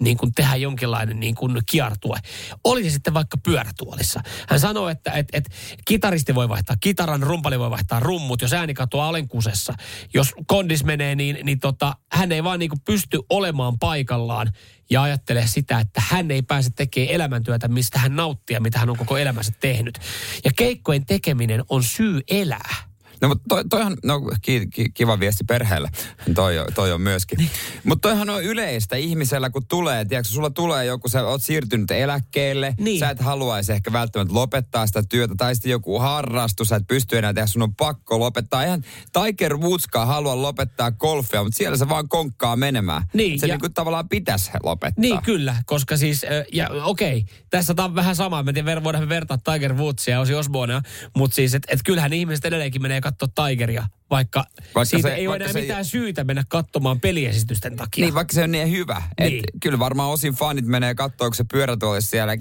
niin 0.00 0.16
kuin 0.16 0.34
tehdä 0.34 0.56
jonkinlainen 0.56 1.20
niin 1.20 1.34
kuin 1.34 1.58
kiertue. 1.66 2.18
Oli 2.64 2.84
se 2.84 2.90
sitten 2.90 3.14
vaikka 3.14 3.36
pyörätuolissa. 3.36 4.20
Hän 4.48 4.60
sanoo, 4.60 4.88
että 4.88 5.10
et, 5.12 5.28
et, 5.32 5.50
kitaristi 5.84 6.34
voi 6.34 6.48
vaihtaa 6.48 6.76
kitaran, 6.80 7.22
rumpali 7.22 7.58
voi 7.58 7.70
vaihtaa 7.70 8.00
rummut, 8.00 8.42
jos 8.42 8.52
ääni 8.52 8.74
katoaa 8.74 9.08
alenkusessa. 9.08 9.74
Jos 10.14 10.34
kondis 10.46 10.84
menee, 10.84 11.14
niin, 11.14 11.38
niin 11.42 11.60
tota, 11.60 11.94
hän 12.12 12.32
ei 12.32 12.44
vaan 12.44 12.58
niin 12.58 12.70
kuin 12.70 12.80
pysty 12.84 13.18
olemaan 13.30 13.78
paikallaan 13.78 14.52
ja 14.90 15.02
ajattelee 15.02 15.46
sitä, 15.46 15.80
että 15.80 16.02
hän 16.08 16.30
ei 16.30 16.42
pääse 16.42 16.70
tekemään 16.70 17.14
elämäntyötä, 17.14 17.68
mistä 17.68 17.98
hän 17.98 18.16
nauttii 18.16 18.54
ja 18.54 18.60
mitä 18.60 18.78
hän 18.78 18.90
on 18.90 18.96
koko 18.96 19.18
elämänsä 19.18 19.52
tehnyt. 19.60 19.98
Ja 20.44 20.50
keikkojen 20.56 21.06
tekeminen 21.06 21.62
on 21.68 21.82
syy 21.82 22.20
elää. 22.30 22.89
No 23.20 23.28
mutta 23.28 23.44
toi, 23.48 23.64
toihan, 23.70 23.96
no 24.04 24.20
ki, 24.42 24.66
ki, 24.74 24.88
kiva 24.94 25.20
viesti 25.20 25.44
perheelle, 25.44 25.90
toi, 26.34 26.58
on- 26.58 26.66
toi 26.74 26.92
on 26.92 27.00
myöskin. 27.00 27.38
Niin. 27.38 27.50
Mutta 27.84 28.08
toihan 28.08 28.30
on 28.30 28.44
yleistä 28.44 28.96
ihmisellä, 28.96 29.50
kun 29.50 29.66
tulee, 29.66 30.04
tiedätkö, 30.04 30.32
sulla 30.32 30.50
tulee 30.50 30.84
joku, 30.84 31.08
sä 31.08 31.26
oot 31.26 31.42
siirtynyt 31.42 31.90
eläkkeelle, 31.90 32.74
Niin. 32.80 32.98
sä 33.00 33.10
et 33.10 33.20
haluaisi 33.20 33.72
ehkä 33.72 33.92
välttämättä 33.92 34.34
lopettaa 34.34 34.86
sitä 34.86 35.02
työtä, 35.08 35.34
tai 35.36 35.54
sitten 35.54 35.70
joku 35.70 35.98
harrastus, 35.98 36.68
sä 36.68 36.76
et 36.76 36.86
pysty 36.88 37.18
enää 37.18 37.32
tehdä, 37.34 37.46
sun 37.46 37.62
on 37.62 37.74
pakko 37.74 38.18
lopettaa. 38.20 38.64
Eihän 38.64 38.82
Tiger 39.12 39.56
Woodskaan 39.56 40.06
halua 40.08 40.42
lopettaa 40.42 40.90
golfia, 40.90 41.42
mutta 41.44 41.56
siellä 41.58 41.76
se 41.76 41.88
vaan 41.88 42.08
konkkaa 42.08 42.56
menemään. 42.56 43.02
Niin, 43.14 43.40
se 43.40 43.46
ja- 43.46 43.54
niin 43.54 43.60
kuin 43.60 43.74
tavallaan 43.74 44.08
pitäisi 44.08 44.50
lopettaa. 44.62 45.00
Niin, 45.02 45.22
kyllä, 45.22 45.56
koska 45.66 45.96
siis, 45.96 46.26
ja 46.52 46.68
okei, 46.84 47.24
tässä 47.50 47.74
on 47.78 47.94
vähän 47.94 48.16
sama, 48.16 48.42
me 48.42 48.52
tiedän, 48.52 48.84
voidaan 48.84 49.08
vertaa 49.08 49.38
Tiger 49.38 49.74
Woodsia 49.74 50.14
ja 50.14 50.20
Ozzy 50.20 50.34
Osbournea, 50.34 50.82
mutta 51.16 51.34
siis, 51.34 51.54
että 51.54 51.68
et 51.74 51.80
kyllähän 51.84 52.12
ihmiset 52.12 52.44
edelleenkin 52.44 52.82
menee 52.82 53.00
katsoa 53.12 53.48
Tigeria 53.48 53.88
vaikka, 54.10 54.44
Vaikka 54.74 54.84
siitä 54.84 55.08
se- 55.08 55.14
ei 55.14 55.28
ole 55.28 55.36
enää 55.36 55.52
se- 55.52 55.60
mitään 55.60 55.84
syytä 55.84 56.24
mennä 56.24 56.44
katsomaan 56.48 57.00
peliesitysten 57.00 57.76
takia. 57.76 58.04
Niin, 58.04 58.14
vaikka 58.14 58.34
se 58.34 58.42
on 58.44 58.50
niin 58.52 58.70
hyvä. 58.70 59.02
Niin. 59.20 59.38
Et 59.38 59.44
kyllä 59.62 59.78
varmaan 59.78 60.10
osin 60.10 60.34
fanit 60.34 60.66
menee 60.66 60.94
katsoa, 60.94 61.28
kun 61.28 61.34
se 61.34 61.44
pyörätuoli 61.52 62.02
siellä. 62.02 62.36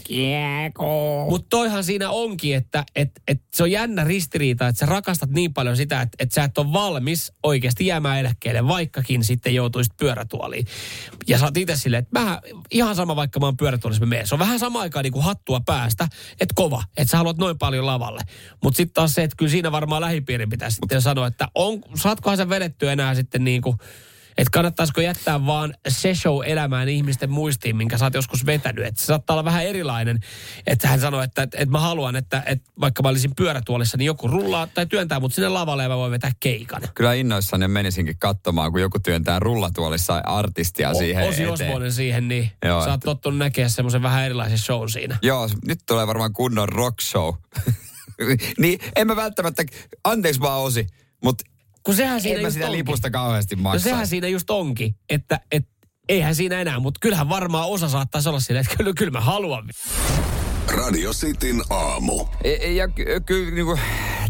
Mutta 1.29 1.47
toihan 1.49 1.84
siinä 1.84 2.10
onkin, 2.10 2.55
että 2.55 2.84
et, 2.95 3.12
et 3.27 3.41
se 3.53 3.63
on 3.63 3.71
jännä 3.71 4.03
ristiriita, 4.03 4.67
että 4.67 4.79
sä 4.79 4.86
rakastat 4.86 5.29
niin 5.29 5.53
paljon 5.53 5.77
sitä, 5.77 6.01
että 6.01 6.15
et 6.19 6.32
sä 6.32 6.43
et 6.43 6.58
ole 6.58 6.73
valmis 6.73 7.34
oikeasti 7.43 7.86
jäämään 7.86 8.19
eläkkeelle, 8.19 8.67
vaikkakin 8.67 9.23
sitten 9.23 9.55
joutuisit 9.55 9.97
pyörätuoliin. 9.97 10.65
Ja 11.27 11.38
sä 11.39 11.45
oot 11.45 11.58
itse 11.58 11.75
silleen, 11.75 12.03
että 12.03 12.19
mä, 12.19 12.41
ihan 12.71 12.95
sama 12.95 13.15
vaikka 13.15 13.39
mä 13.39 13.45
oon 13.45 13.58
pyörätuolissa, 13.58 14.05
mä 14.05 14.10
menen. 14.10 14.27
Se 14.27 14.36
on 14.36 14.39
vähän 14.39 14.60
sama 14.60 14.82
aikaa 14.82 15.01
niin 15.01 15.13
kuin 15.13 15.23
hattua 15.23 15.60
päästä, 15.65 16.08
että 16.39 16.53
kova, 16.55 16.84
että 16.97 17.12
sä 17.12 17.17
haluat 17.17 17.38
noin 17.38 17.58
paljon 17.58 17.86
lavalle. 17.86 18.21
Mutta 18.63 18.77
sitten 18.77 18.93
taas 18.93 19.13
se, 19.13 19.23
että 19.23 19.36
kyllä 19.38 19.51
siinä 19.51 19.71
varmaan 19.71 20.01
lähipiirin 20.01 20.49
pitäisi 20.49 20.75
sitten 20.75 21.01
sanoa, 21.01 21.27
että 21.27 21.47
on, 21.60 21.82
saatkohan 21.95 22.38
sä 22.38 22.50
vedettyä 22.50 22.91
enää 22.91 23.15
sitten 23.15 23.43
niin 23.43 23.62
kuin 23.62 23.78
että 24.39 24.52
kannattaisiko 24.52 25.02
jättää 25.02 25.45
vaan 25.45 25.74
se 25.88 26.15
show 26.15 26.45
elämään 26.45 26.89
ihmisten 26.89 27.30
muistiin, 27.30 27.76
minkä 27.76 27.98
sä 27.98 28.06
oot 28.06 28.13
joskus 28.13 28.45
vetänyt. 28.45 28.86
Että 28.86 29.02
se 29.02 29.06
saattaa 29.06 29.34
olla 29.34 29.45
vähän 29.45 29.65
erilainen. 29.65 30.19
Että 30.67 30.88
hän 30.88 31.00
sanoi, 31.00 31.24
että, 31.24 31.43
että, 31.43 31.58
että 31.58 31.72
mä 31.72 31.80
haluan, 31.80 32.15
että, 32.15 32.43
että 32.45 32.72
vaikka 32.80 33.04
mä 33.04 33.10
olisin 33.10 33.36
pyörätuolissa, 33.36 33.98
niin 33.98 34.06
joku 34.06 34.28
rullaa 34.28 34.67
tai 34.67 34.86
työntää 34.86 35.19
mut 35.19 35.34
sinne 35.34 35.50
lavalle 35.50 35.84
ja 35.84 35.89
mä 35.89 35.98
voin 35.98 36.12
vetää 36.12 36.32
keikan. 36.39 36.82
Kyllä 36.95 37.13
innoissani 37.13 37.67
menisinkin 37.67 38.17
katsomaan, 38.19 38.72
kun 38.72 38.82
joku 38.82 39.00
työntää 39.00 39.39
rullatuolissa 39.39 40.13
artistia 40.17 40.93
siihen 40.93 41.28
Osi 41.28 41.43
eteen. 41.43 41.54
Osbonen 41.54 41.93
siihen, 41.93 42.28
niin 42.28 42.52
Joo, 42.65 42.84
sä 42.84 42.91
oot 42.91 43.02
tottunut 43.02 43.39
näkemään 43.39 43.69
semmoisen 43.69 44.02
vähän 44.02 44.26
erilaisen 44.26 44.58
show 44.58 44.88
siinä. 44.88 45.17
Joo, 45.22 45.50
nyt 45.65 45.80
tulee 45.88 46.08
varmaan 46.08 46.34
kunnon 46.34 46.69
rock 46.69 47.02
show. 47.02 47.34
niin, 48.58 48.80
en 48.95 49.08
mä 49.08 49.15
välttämättä, 49.15 49.63
anteeksi 50.04 50.41
vaan 50.41 50.62
Osi, 50.62 50.88
mutta 51.24 51.43
Kun 51.84 51.96
sehän 51.96 52.22
siinä 52.22 52.36
en 52.36 52.42
mä 52.42 52.48
just 52.48 52.54
sitä 52.54 52.65
onkin. 52.65 52.78
lipusta 52.78 53.10
kauheasti 53.12 53.56
No 53.56 53.62
maksaisi. 53.62 53.89
sehän 53.89 54.08
siinä 54.08 54.28
just 54.28 54.50
onkin, 54.50 54.96
että, 55.10 55.39
että 55.52 55.72
eihän 56.10 56.36
siinä 56.36 56.62
enää, 56.62 56.80
mutta 56.80 56.98
kyllähän 57.02 57.30
varmaan 57.30 57.68
osa 57.70 57.89
saattaisi 57.89 58.30
olla 58.30 58.39
silleen, 58.39 58.65
että 58.65 58.78
kyllä, 58.78 58.94
kyllä 58.98 59.12
mä 59.12 59.22
haluan. 59.22 59.70
Radio 60.68 61.12
Cityn 61.13 61.62
aamu. 61.70 62.26
E- 62.44 62.50
e- 62.62 62.72
Ja 62.74 62.88
ky- 62.88 63.20
kyllä 63.26 63.52
niin 63.52 63.65
kuin, 63.65 63.80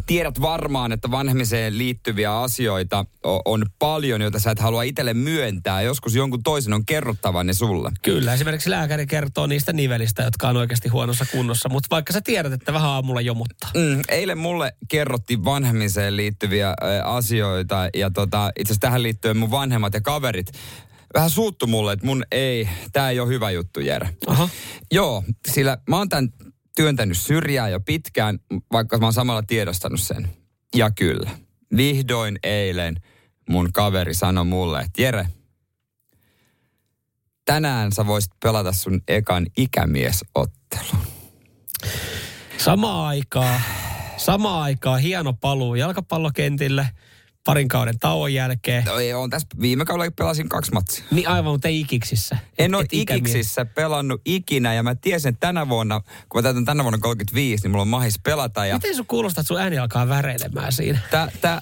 tiedät 0.10 0.42
varmaan, 0.42 0.92
että 0.92 1.12
vanhemiseen 1.12 1.78
liittyviä 1.78 2.40
asioita 2.40 3.06
on 3.46 3.66
paljon, 3.80 4.22
joita 4.22 4.40
sä 4.40 4.52
et 4.52 4.60
halua 4.60 4.84
itselle 4.84 5.14
myöntää. 5.14 5.82
Joskus 5.82 6.16
jonkun 6.16 6.44
toisen 6.44 6.74
on 6.74 6.86
kerrottava 6.86 7.44
ne 7.44 7.54
sulle. 7.54 7.92
Kyllä, 8.02 8.34
esimerkiksi 8.34 8.70
lääkäri 8.70 9.08
kertoo 9.08 9.48
niistä 9.48 9.74
nivelistä, 9.74 10.24
jotka 10.24 10.50
on 10.50 10.58
oikeasti 10.58 10.90
huonossa 10.90 11.26
kunnossa, 11.32 11.70
mutta 11.70 11.88
vaikka 11.92 12.14
sä 12.14 12.22
tiedät, 12.22 12.54
että 12.54 12.74
vähän 12.74 12.90
aamulla 12.90 13.22
jomuttaa. 13.22 13.70
Mm, 13.76 14.02
eilen 14.08 14.38
mulle 14.38 14.74
kerrottiin 14.88 15.46
vanhemiseen 15.46 16.18
liittyviä 16.18 16.74
asioita 17.04 17.90
ja 17.94 18.12
tota, 18.12 18.52
itse 18.60 18.72
asiassa 18.72 18.82
tähän 18.82 19.04
liittyen 19.04 19.38
mun 19.38 19.52
vanhemmat 19.52 19.94
ja 19.94 20.02
kaverit 20.02 20.52
vähän 21.14 21.30
suuttu 21.30 21.68
mulle, 21.68 21.94
että 21.94 22.06
mun 22.06 22.24
ei, 22.32 22.70
tää 22.92 23.10
ei 23.10 23.20
ole 23.20 23.30
hyvä 23.30 23.52
juttu, 23.52 23.80
Jere. 23.80 24.10
Aha. 24.28 24.50
Joo, 24.92 25.24
sillä 25.48 25.78
mä 25.90 25.98
oon 25.98 26.10
tän 26.10 26.30
työntänyt 26.80 27.18
syrjään 27.18 27.72
jo 27.72 27.80
pitkään, 27.80 28.40
vaikka 28.72 28.98
mä 28.98 29.06
oon 29.06 29.14
samalla 29.14 29.44
tiedostanut 29.44 30.00
sen. 30.00 30.30
Ja 30.76 30.92
kyllä, 30.92 31.30
vihdoin 31.78 32.40
eilen 32.44 32.96
mun 33.50 33.70
kaveri 33.74 34.14
sanoi 34.14 34.46
mulle, 34.46 34.80
että 34.80 35.02
Jere, 35.02 35.28
tänään 37.46 37.92
sä 37.92 38.08
voisit 38.08 38.32
pelata 38.44 38.72
sun 38.72 39.02
ekan 39.08 39.48
ikämiesottelun. 39.58 41.02
Samaan 42.58 43.08
aikaa, 43.08 43.62
samaan 44.18 44.64
aikaa 44.64 44.98
hieno 44.98 45.34
paluu 45.34 45.76
jalkapallokentille 45.76 46.90
parin 47.46 47.68
kauden 47.68 48.00
tauon 48.00 48.34
jälkeen. 48.34 48.84
No 48.86 49.00
ei, 49.00 49.14
on 49.14 49.30
tässä 49.30 49.48
viime 49.62 49.86
kaudella 49.86 50.12
pelasin 50.18 50.50
kaksi 50.50 50.72
matsia. 50.72 51.06
Niin 51.12 51.28
aivan, 51.28 51.52
mutta 51.52 51.68
ei 51.68 51.80
ikiksissä. 51.80 52.38
En 52.58 52.76
ole 52.76 52.84
Et 52.84 52.94
ikiksissä 52.94 53.66
pelannut 53.66 54.22
ikinä 54.26 54.74
ja 54.74 54.84
mä 54.84 54.96
tiesin, 54.96 55.30
että 55.30 55.48
tänä 55.48 55.70
vuonna, 55.70 56.02
kun 56.30 56.40
mä 56.40 56.44
täytän 56.44 56.66
tänä 56.66 56.84
vuonna 56.84 56.98
35, 57.00 57.64
niin 57.64 57.72
mulla 57.72 57.82
on 57.82 57.88
mahis 57.88 58.20
pelata. 58.24 58.66
Ja 58.66 58.76
Miten 58.76 58.96
sun 58.96 59.06
kuulostaa, 59.06 59.42
että 59.42 59.48
sun 59.48 59.60
ääni 59.62 59.78
alkaa 59.78 60.08
väreilemään 60.10 60.72
siinä? 60.72 61.00
tää, 61.12 61.32
tää, 61.42 61.60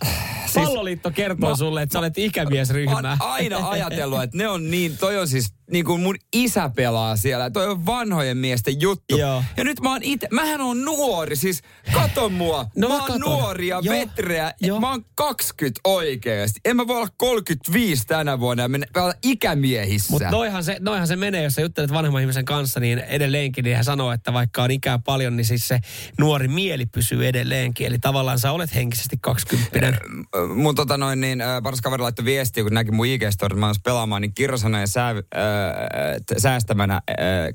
Siis, 0.47 0.65
Palloliitto 0.65 1.11
kertoo 1.11 1.49
mä- 1.49 1.55
sulle, 1.55 1.81
että 1.81 1.93
sä 1.93 1.99
olet 1.99 2.17
Mä 2.17 2.23
ikämiesryhmää. 2.23 3.17
oon 3.21 3.31
aina 3.31 3.69
ajatellut, 3.69 4.23
että 4.23 4.37
ne 4.37 4.47
on 4.47 4.71
niin, 4.71 4.97
toi 4.97 5.17
on 5.17 5.27
siis 5.27 5.53
niin 5.71 5.86
kuin 5.86 6.01
mun 6.01 6.15
isä 6.34 6.71
pelaa 6.75 7.17
siellä. 7.17 7.49
Toi 7.49 7.67
on 7.67 7.86
vanhojen 7.86 8.38
miesten 8.38 8.82
juttu. 8.82 9.17
Joo. 9.17 9.43
Ja 9.58 9.63
nyt 9.63 9.82
mä 9.82 9.91
oon 9.91 10.03
itse, 10.03 10.27
mähän 10.32 10.62
on 10.62 10.86
nuori, 10.86 11.36
siis 11.36 11.62
kato 11.93 12.30
mua. 12.30 12.65
No 12.75 12.88
mä 12.88 12.93
mä 12.93 12.99
oon 12.99 13.08
katon. 13.08 13.21
nuori 13.21 13.67
ja 13.67 13.80
Joo. 13.82 13.95
vetreä. 13.95 14.53
Joo. 14.62 14.80
Mä 14.80 14.89
oon 14.89 15.06
20 15.15 15.80
oikeesti. 15.84 16.60
En 16.65 16.75
mä 16.75 16.88
voi 16.88 16.97
olla 16.97 17.10
35 17.17 18.08
tänä 18.08 18.39
vuonna 18.39 18.63
ja 18.63 18.69
mennä 18.69 18.88
pelata 18.93 19.19
ikämiehissä. 19.23 20.12
Mutta 20.12 20.32
noihan 20.32 20.63
se, 20.63 20.77
noihan 20.80 21.08
se 21.08 21.15
menee, 21.15 21.43
jos 21.43 21.53
sä 21.53 21.62
juttelet 21.62 21.93
vanhemman 21.93 22.21
ihmisen 22.21 22.45
kanssa, 22.45 22.80
niin 22.80 22.99
edelleenkin 22.99 23.63
niin 23.63 23.75
hän 23.75 23.86
sanoo, 23.86 24.12
että 24.12 24.34
vaikka 24.34 24.63
on 24.63 24.71
ikää 24.71 24.99
paljon, 24.99 25.38
niin 25.38 25.45
siis 25.45 25.67
se 25.67 25.80
nuori 26.19 26.47
mieli 26.47 26.86
pysyy 26.86 27.27
edelleenkin. 27.27 27.88
Eli 27.88 27.99
tavallaan 27.99 28.39
sä 28.39 28.51
olet 28.51 28.75
henkisesti 28.75 29.17
20 29.21 29.77
mun 30.56 30.75
tota 30.75 30.97
noin, 30.97 31.21
niin 31.21 31.43
paras 31.63 31.82
kaveri 31.82 32.01
laittoi 32.01 32.25
viestiä, 32.25 32.63
kun 32.63 32.73
näki 32.73 32.91
mun 32.91 33.08
ig 33.08 33.23
että 33.23 33.56
mä 33.56 33.67
olisin 33.67 33.84
pelaamaan, 33.84 34.21
niin 34.21 34.34
kirosana 34.34 34.80
ja 34.80 34.88
sää, 34.88 35.10
äh, 35.10 35.15
säästämänä 36.38 37.02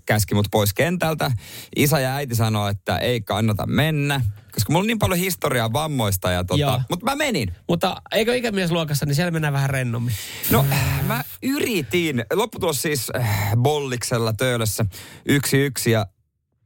käski 0.06 0.34
mut 0.34 0.46
pois 0.50 0.74
kentältä. 0.74 1.30
Isä 1.76 2.00
ja 2.00 2.14
äiti 2.14 2.34
sanoi, 2.34 2.70
että 2.70 2.98
ei 2.98 3.20
kannata 3.20 3.66
mennä, 3.66 4.20
koska 4.52 4.72
mulla 4.72 4.82
on 4.82 4.86
niin 4.86 4.98
paljon 4.98 5.18
historiaa 5.18 5.72
vammoista. 5.72 6.30
Ja 6.30 6.44
tota, 6.44 6.82
mutta 6.90 7.04
mä 7.04 7.16
menin. 7.16 7.54
Mutta 7.68 7.96
eikö 8.12 8.36
ikämiesluokassa, 8.36 9.06
niin 9.06 9.14
siellä 9.14 9.30
mennään 9.30 9.54
vähän 9.54 9.70
rennommin. 9.70 10.14
No 10.50 10.66
mä 11.06 11.24
yritin. 11.42 12.24
Lopputulos 12.34 12.82
siis 12.82 13.10
äh, 13.16 13.52
Bolliksella 13.56 14.32
töölössä 14.32 14.86
yksi 15.26 15.56
yksi 15.56 15.90
ja 15.90 16.06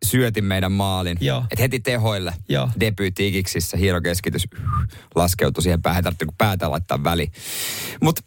syötin 0.05 0.44
meidän 0.44 0.72
maalin. 0.72 1.16
Joo. 1.20 1.44
Et 1.51 1.59
heti 1.59 1.81
tehoille. 1.81 2.35
Joo. 2.49 2.70
Debyytti 2.81 3.29
ikiksissä, 3.29 3.77
hieno 3.77 4.01
keskitys. 4.01 4.42
Laskeutui 5.14 5.62
siihen 5.62 5.83
päähän, 5.83 6.05
tarvitse 6.05 6.25
kuin 6.25 6.37
päätä 6.38 6.70
laittaa 6.70 7.05
väliin. 7.05 7.33
Mutta 8.03 8.22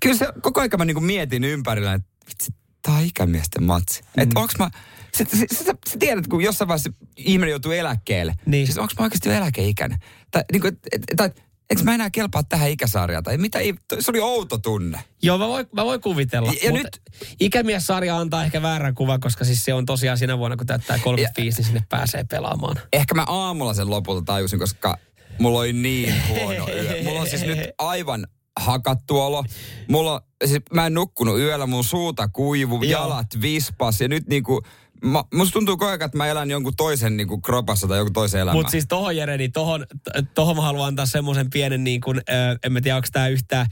kyllä 0.00 0.16
se 0.16 0.28
koko 0.40 0.60
ajan 0.60 0.70
mä 0.78 0.84
niinku 0.84 1.00
mietin 1.00 1.44
ympärillä, 1.44 1.92
että 1.92 2.08
vitsi, 2.28 2.52
tää 2.82 2.94
on 2.94 3.04
ikämiesten 3.04 3.62
matsi. 3.62 4.02
Mm. 4.02 4.22
Että 4.22 4.40
onks 4.40 4.54
mä... 4.58 4.70
Sä, 5.18 5.24
sä, 5.24 5.64
sä, 5.64 5.64
sä 5.64 5.98
tiedät, 5.98 6.26
kun 6.26 6.42
jossain 6.42 6.68
vaiheessa 6.68 6.90
ihminen 7.16 7.50
joutuu 7.50 7.72
eläkkeelle. 7.72 8.34
Niin. 8.46 8.66
Siis 8.66 8.78
onko 8.78 8.92
mä 8.98 9.04
oikeasti 9.04 9.28
jo 9.28 9.34
eläkeikäinen? 9.34 9.98
Tai, 10.30 10.44
niinku, 10.52 10.68
et, 10.68 10.78
et, 10.92 11.02
tai 11.16 11.30
eikö 11.70 11.82
mä 11.82 11.94
enää 11.94 12.10
kelpaa 12.10 12.42
tähän 12.42 12.70
ikäsarjaan? 12.70 13.24
Tai 13.24 13.38
mitä, 13.38 13.58
se 14.00 14.10
oli 14.10 14.20
outo 14.20 14.58
tunne. 14.58 15.00
Joo, 15.22 15.38
mä 15.38 15.48
voin, 15.48 15.66
mä 15.72 15.84
voin 15.84 16.00
kuvitella. 16.00 16.52
Ja- 16.52 16.58
ja 16.62 16.70
mutta 16.70 16.98
Ikämies-sarja 17.40 18.18
antaa 18.18 18.44
ehkä 18.44 18.62
väärän 18.62 18.94
kuvan, 18.94 19.20
koska 19.20 19.44
siis 19.44 19.64
se 19.64 19.74
on 19.74 19.86
tosiaan 19.86 20.18
sinä 20.18 20.38
vuonna, 20.38 20.56
kun 20.56 20.66
täyttää 20.66 20.98
35, 20.98 21.56
niin 21.58 21.66
sinne 21.66 21.82
pääsee 21.88 22.24
pelaamaan. 22.24 22.76
Ehkä 22.92 23.14
mä 23.14 23.24
aamulla 23.26 23.74
sen 23.74 23.90
lopulta 23.90 24.22
tajusin, 24.22 24.58
koska 24.58 24.98
mulla 25.38 25.58
oli 25.58 25.72
niin 25.72 26.14
huono 26.28 26.68
yö. 26.68 27.02
Mulla 27.04 27.20
on 27.20 27.28
siis 27.28 27.46
nyt 27.46 27.58
aivan 27.78 28.26
hakattu 28.56 29.20
olo. 29.20 29.44
Mulla 29.88 30.22
siis 30.44 30.62
mä 30.74 30.86
en 30.86 30.94
nukkunut 30.94 31.38
yöllä, 31.38 31.66
mun 31.66 31.84
suuta 31.84 32.28
kuivu, 32.28 32.82
Joo. 32.82 33.02
jalat 33.02 33.26
vispas 33.42 34.00
ja 34.00 34.08
nyt 34.08 34.26
niinku, 34.26 34.62
mä, 35.04 35.24
musta 35.34 35.52
tuntuu 35.52 35.76
koko 35.76 35.86
ajan, 35.86 36.02
että 36.02 36.18
mä 36.18 36.26
elän 36.26 36.50
jonkun 36.50 36.76
toisen 36.76 37.16
niinku 37.16 37.40
kropassa 37.40 37.88
tai 37.88 37.98
jonkun 37.98 38.12
toisen 38.12 38.40
elämän. 38.40 38.56
Mutta 38.56 38.70
siis 38.70 38.86
tohon 38.88 39.16
Jere, 39.16 39.36
niin 39.36 39.52
tohon, 39.52 39.86
tohon 40.34 40.56
mä 40.56 40.62
haluan 40.62 40.88
antaa 40.88 41.06
semmoisen 41.06 41.50
pienen 41.50 41.84
niin 41.84 42.00
kuin, 42.00 42.18
ö, 42.18 42.58
en 42.64 42.72
mä 42.72 42.80
tiedä, 42.80 42.96
onko 42.96 43.08
tämä 43.12 43.28
yhtään 43.28 43.66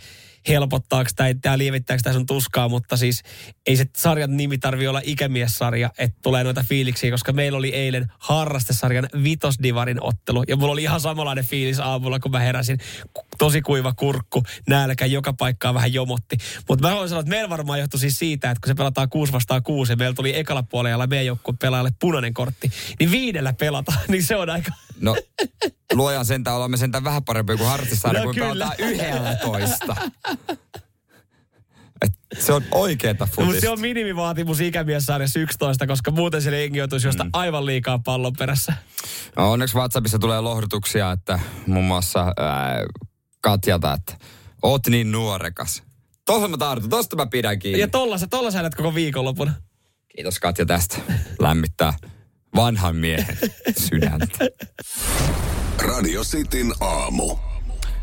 helpottaako 0.49 1.11
tai 1.16 1.35
tää 1.35 1.59
lievittääkö 1.59 2.03
tämä 2.03 2.14
sun 2.14 2.27
tuskaa, 2.27 2.68
mutta 2.68 2.97
siis 2.97 3.23
ei 3.66 3.77
se 3.77 3.87
sarjan 3.97 4.37
nimi 4.37 4.59
tarvi 4.59 4.87
olla 4.87 5.01
ikämiessarja, 5.05 5.90
että 5.99 6.18
tulee 6.23 6.44
noita 6.44 6.64
fiiliksiä, 6.68 7.11
koska 7.11 7.33
meillä 7.33 7.59
oli 7.59 7.68
eilen 7.68 8.12
harrastesarjan 8.18 9.09
vitosdivarin 9.23 10.03
ottelu 10.03 10.44
ja 10.49 10.57
mulla 10.57 10.73
oli 10.73 10.83
ihan 10.83 11.01
samanlainen 11.01 11.44
fiilis 11.44 11.81
aamulla, 11.81 12.20
kun 12.20 12.31
mä 12.31 12.40
heräsin. 12.40 12.79
Tosi 13.38 13.62
kuiva 13.62 13.92
kurkku, 13.97 14.42
nälkä, 14.68 15.07
joka 15.07 15.33
paikkaa 15.33 15.75
vähän 15.75 15.92
jomotti. 15.92 16.37
Mutta 16.68 16.88
mä 16.88 16.94
voin 16.94 17.09
sanoa, 17.09 17.20
että 17.20 17.31
meillä 17.31 17.51
varmaan 17.51 17.79
johtui 17.79 18.01
siis 18.01 18.18
siitä, 18.18 18.51
että 18.51 18.61
kun 18.61 18.68
se 18.70 18.75
pelataan 18.75 19.09
6 19.09 19.33
vastaan 19.33 19.62
6 19.62 19.92
ja 19.92 19.97
meillä 19.97 20.14
tuli 20.14 20.37
ekalla 20.38 20.62
puolella 20.62 21.07
meidän 21.07 21.27
joukkueen 21.27 21.59
pelaajalle 21.59 21.92
punainen 22.01 22.35
kortti, 22.35 22.70
niin 23.01 23.11
viidellä 23.11 23.53
pelataan, 23.53 23.99
niin 24.09 24.23
se 24.25 24.37
on 24.37 24.51
aika... 24.51 24.70
No, 25.01 25.16
luojan 25.92 26.25
sentään 26.25 26.57
olemme 26.57 26.77
sentään 26.77 27.05
vähän 27.05 27.25
parempi 27.25 27.57
kuin 27.57 27.68
harrastusarja, 27.68 28.20
No 28.20 28.25
kun 28.25 28.35
kyllä. 28.35 28.49
pelataan 28.49 28.75
yhdellä 28.79 29.35
toista. 29.35 29.97
Et 32.03 32.12
se 32.38 32.53
on 32.53 32.64
oikeeta 32.70 33.25
No, 33.25 33.27
mutta 33.27 33.42
futista. 33.42 33.61
se 33.61 33.68
on 33.70 33.81
minimivaatimus 33.81 34.61
ikämiessarjassa 34.61 35.40
11, 35.40 35.87
koska 35.87 36.11
muuten 36.11 36.42
se 36.42 36.61
jengi 36.61 36.79
joutuisi 36.79 37.09
josta 37.09 37.27
aivan 37.33 37.66
liikaa 37.66 37.99
pallon 37.99 38.33
perässä. 38.38 38.73
No, 39.37 39.53
onneksi 39.53 39.77
WhatsAppissa 39.77 40.18
tulee 40.18 40.40
lohdutuksia, 40.40 41.12
että 41.12 41.38
muun 41.66 41.85
muassa 41.85 42.20
ää, 42.20 42.77
Katjalta, 43.44 43.92
että 43.92 44.26
oot 44.62 44.87
niin 44.87 45.12
nuorekas. 45.12 45.83
Tossa 46.24 46.48
mä 46.48 46.57
tartun, 46.57 46.90
tosta 46.90 47.16
mä 47.16 47.26
pidän 47.26 47.59
kiinni. 47.59 47.80
Ja 47.80 47.88
tolla 47.88 48.18
sä, 48.18 48.26
tolla 48.26 48.50
sä 48.50 48.61
elät 48.61 48.74
koko 48.74 48.94
viikonlopun. 48.94 49.52
Kiitos 50.09 50.38
Katja 50.38 50.66
tästä. 50.66 50.96
Lämmittää 51.38 51.94
vanhan 52.57 52.96
miehen 52.96 53.38
sydäntä. 53.78 54.38
Radio 55.78 56.22
Cityn 56.22 56.72
aamu. 56.80 57.37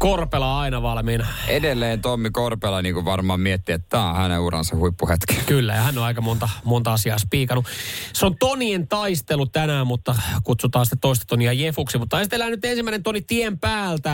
Korpela 0.01 0.59
aina 0.59 0.81
valmiina. 0.81 1.27
Edelleen 1.47 2.01
Tommi 2.01 2.29
Korpela 2.31 2.81
niin 2.81 2.95
kuin 2.95 3.05
varmaan 3.05 3.39
miettii, 3.39 3.75
että 3.75 3.87
tämä 3.89 4.09
on 4.09 4.15
hänen 4.15 4.39
uransa 4.39 4.75
huippuhetki. 4.75 5.35
Kyllä, 5.45 5.73
ja 5.73 5.81
hän 5.81 5.97
on 5.97 6.03
aika 6.03 6.21
monta, 6.21 6.49
monta 6.63 6.93
asiaa 6.93 7.17
spiikannut. 7.17 7.65
Se 8.13 8.25
on 8.25 8.35
Tonien 8.39 8.87
taistelu 8.87 9.45
tänään, 9.45 9.87
mutta 9.87 10.15
kutsutaan 10.43 10.85
sitten 10.85 10.99
toista 10.99 11.25
Tonia 11.25 11.53
Jefuksi. 11.53 11.97
Mutta 11.97 12.21
esitellään 12.21 12.51
nyt 12.51 12.65
ensimmäinen 12.65 13.03
Toni 13.03 13.21
tien 13.21 13.59
päältä 13.59 14.11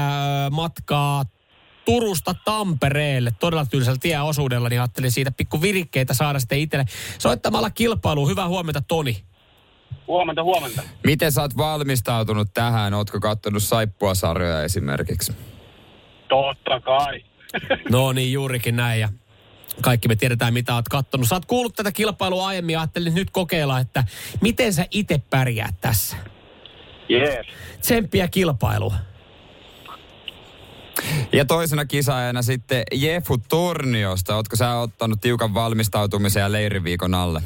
matkaa 0.51 1.23
Turusta 1.85 2.35
Tampereelle 2.45 3.31
todella 3.39 3.65
tylsällä 3.65 3.99
tieosuudella, 4.01 4.69
niin 4.69 4.81
ajattelin 4.81 5.11
siitä 5.11 5.31
pikku 5.31 5.61
virikkeitä 5.61 6.13
saada 6.13 6.39
sitten 6.39 6.59
itselle. 6.59 6.85
Soittamalla 7.19 7.69
kilpailu. 7.69 8.27
Hyvää 8.27 8.47
huomenta, 8.47 8.81
Toni. 8.81 9.23
Huomenta, 10.07 10.43
huomenta. 10.43 10.81
Miten 11.05 11.31
sä 11.31 11.41
oot 11.41 11.57
valmistautunut 11.57 12.47
tähän? 12.53 12.93
Ootko 12.93 13.19
kattonut 13.19 13.63
saippua-sarjoja 13.63 14.63
esimerkiksi? 14.63 15.33
Totta 16.29 16.79
kai. 16.79 17.23
No 17.89 18.13
niin, 18.13 18.33
juurikin 18.33 18.75
näin. 18.75 19.01
Ja 19.01 19.09
kaikki 19.81 20.07
me 20.07 20.15
tiedetään, 20.15 20.53
mitä 20.53 20.75
oot 20.75 20.89
kattonut. 20.89 21.27
Sä 21.27 21.35
oot 21.35 21.45
kuullut 21.45 21.75
tätä 21.75 21.91
kilpailua 21.91 22.47
aiemmin 22.47 22.73
ja 22.73 22.79
ajattelin 22.79 23.15
nyt 23.15 23.29
kokeilla, 23.29 23.79
että 23.79 24.03
miten 24.41 24.73
sä 24.73 24.85
itse 24.91 25.21
pärjäät 25.29 25.75
tässä. 25.81 26.17
Jees. 27.09 27.47
Tsemppiä 27.81 28.27
kilpailu. 28.27 28.93
Ja 31.31 31.45
toisena 31.45 31.85
kisaajana 31.85 32.41
sitten 32.41 32.83
Jefu 32.93 33.37
Torniosta. 33.37 34.35
Ootko 34.35 34.55
sä 34.55 34.75
ottanut 34.75 35.21
tiukan 35.21 35.53
valmistautumisen 35.53 36.41
ja 36.41 36.51
leiriviikon 36.51 37.13
alle? 37.13 37.41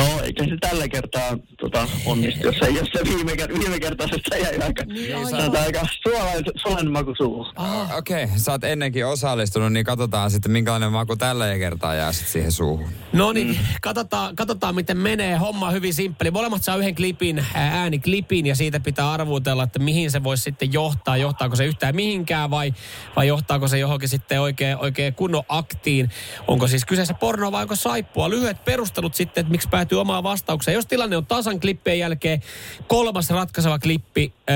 No, 0.00 0.20
eikä 0.24 0.44
se 0.44 0.56
tällä 0.60 0.88
kertaa 0.88 1.38
tota, 1.60 1.88
onnistu, 2.06 2.46
jos, 2.46 2.56
ei, 2.62 2.74
jos 2.74 2.88
se 2.92 3.04
viime, 3.04 3.32
ker- 3.32 3.58
viime 3.58 3.80
kertaisesta 3.80 4.36
jäi 4.36 4.58
aika, 4.62 4.84
niin, 4.84 5.28
sanotaan 5.30 5.64
aika 5.64 5.80
suolainen, 6.02 6.44
suolainen 6.62 6.92
maku 6.92 7.14
suuhun. 7.16 7.46
Ah. 7.56 7.96
Okei, 7.96 8.24
okay, 8.24 8.38
sä 8.38 8.52
oot 8.52 8.64
ennenkin 8.64 9.06
osallistunut, 9.06 9.72
niin 9.72 9.84
katsotaan 9.84 10.30
sitten 10.30 10.52
minkälainen 10.52 10.92
maku 10.92 11.16
tällä 11.16 11.58
kertaa 11.58 11.94
jää 11.94 12.12
sitten 12.12 12.32
siihen 12.32 12.52
suuhun. 12.52 12.88
No 13.12 13.32
niin, 13.32 13.58
katsotaan, 13.82 14.36
katsotaan 14.36 14.74
miten 14.74 14.96
menee. 14.98 15.36
Homma 15.36 15.66
on 15.66 15.72
hyvin 15.72 15.94
simppeli. 15.94 16.30
Molemmat 16.30 16.62
saa 16.62 16.76
yhden 16.76 16.94
klipin, 16.94 17.46
ää, 17.54 17.80
ääniklipin 17.80 18.46
ja 18.46 18.54
siitä 18.54 18.80
pitää 18.80 19.12
arvuutella, 19.12 19.62
että 19.62 19.78
mihin 19.78 20.10
se 20.10 20.24
voisi 20.24 20.42
sitten 20.42 20.72
johtaa. 20.72 21.16
Johtaako 21.16 21.56
se 21.56 21.66
yhtään 21.66 21.96
mihinkään 21.96 22.50
vai, 22.50 22.74
vai 23.16 23.26
johtaako 23.26 23.68
se 23.68 23.78
johonkin 23.78 24.08
sitten 24.08 24.40
oikein, 24.40 24.76
oikein 24.76 25.14
kunnon 25.14 25.42
aktiin. 25.48 26.10
Onko 26.48 26.66
siis 26.66 26.84
kyseessä 26.84 27.14
porno 27.14 27.52
vai 27.52 27.62
onko 27.62 27.76
saippua? 27.76 28.30
Lyhyet 28.30 28.64
perustelut 28.64 29.14
sitten, 29.14 29.40
että 29.42 29.50
miksi 29.50 29.68
päätyy 29.90 30.00
omaan 30.00 30.22
vastaukseen. 30.22 30.74
Jos 30.74 30.86
tilanne 30.86 31.16
on 31.16 31.26
tasan 31.26 31.60
klippien 31.60 31.98
jälkeen, 31.98 32.42
kolmas 32.86 33.30
ratkaiseva 33.30 33.78
klippi 33.78 34.32
öö, 34.50 34.54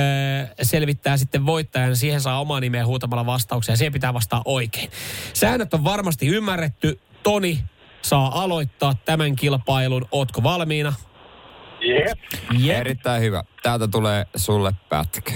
selvittää 0.63 1.17
sitten 1.17 1.47
voittajan. 1.47 1.97
Siihen 1.97 2.21
saa 2.21 2.41
omaa 2.41 2.61
nimeä 2.61 2.87
huutamalla 2.87 3.27
vastauksia 3.27 3.73
ja 3.73 3.77
siihen 3.77 3.93
pitää 3.93 4.15
vastaa 4.15 4.43
oikein. 4.45 4.91
Säännöt 5.33 5.75
on 5.75 5.85
varmasti 5.85 6.27
ymmärretty. 6.27 7.01
Toni 7.23 7.65
saa 8.03 8.43
aloittaa 8.43 8.95
tämän 9.05 9.37
kilpailun. 9.37 10.09
Ootko 10.13 10.43
valmiina? 10.43 10.93
Jep. 11.81 12.19
Jep. 12.59 12.79
Erittäin 12.79 13.23
hyvä. 13.23 13.45
Täältä 13.63 13.89
tulee 13.89 14.27
sulle 14.37 14.73
pätkä. 14.89 15.33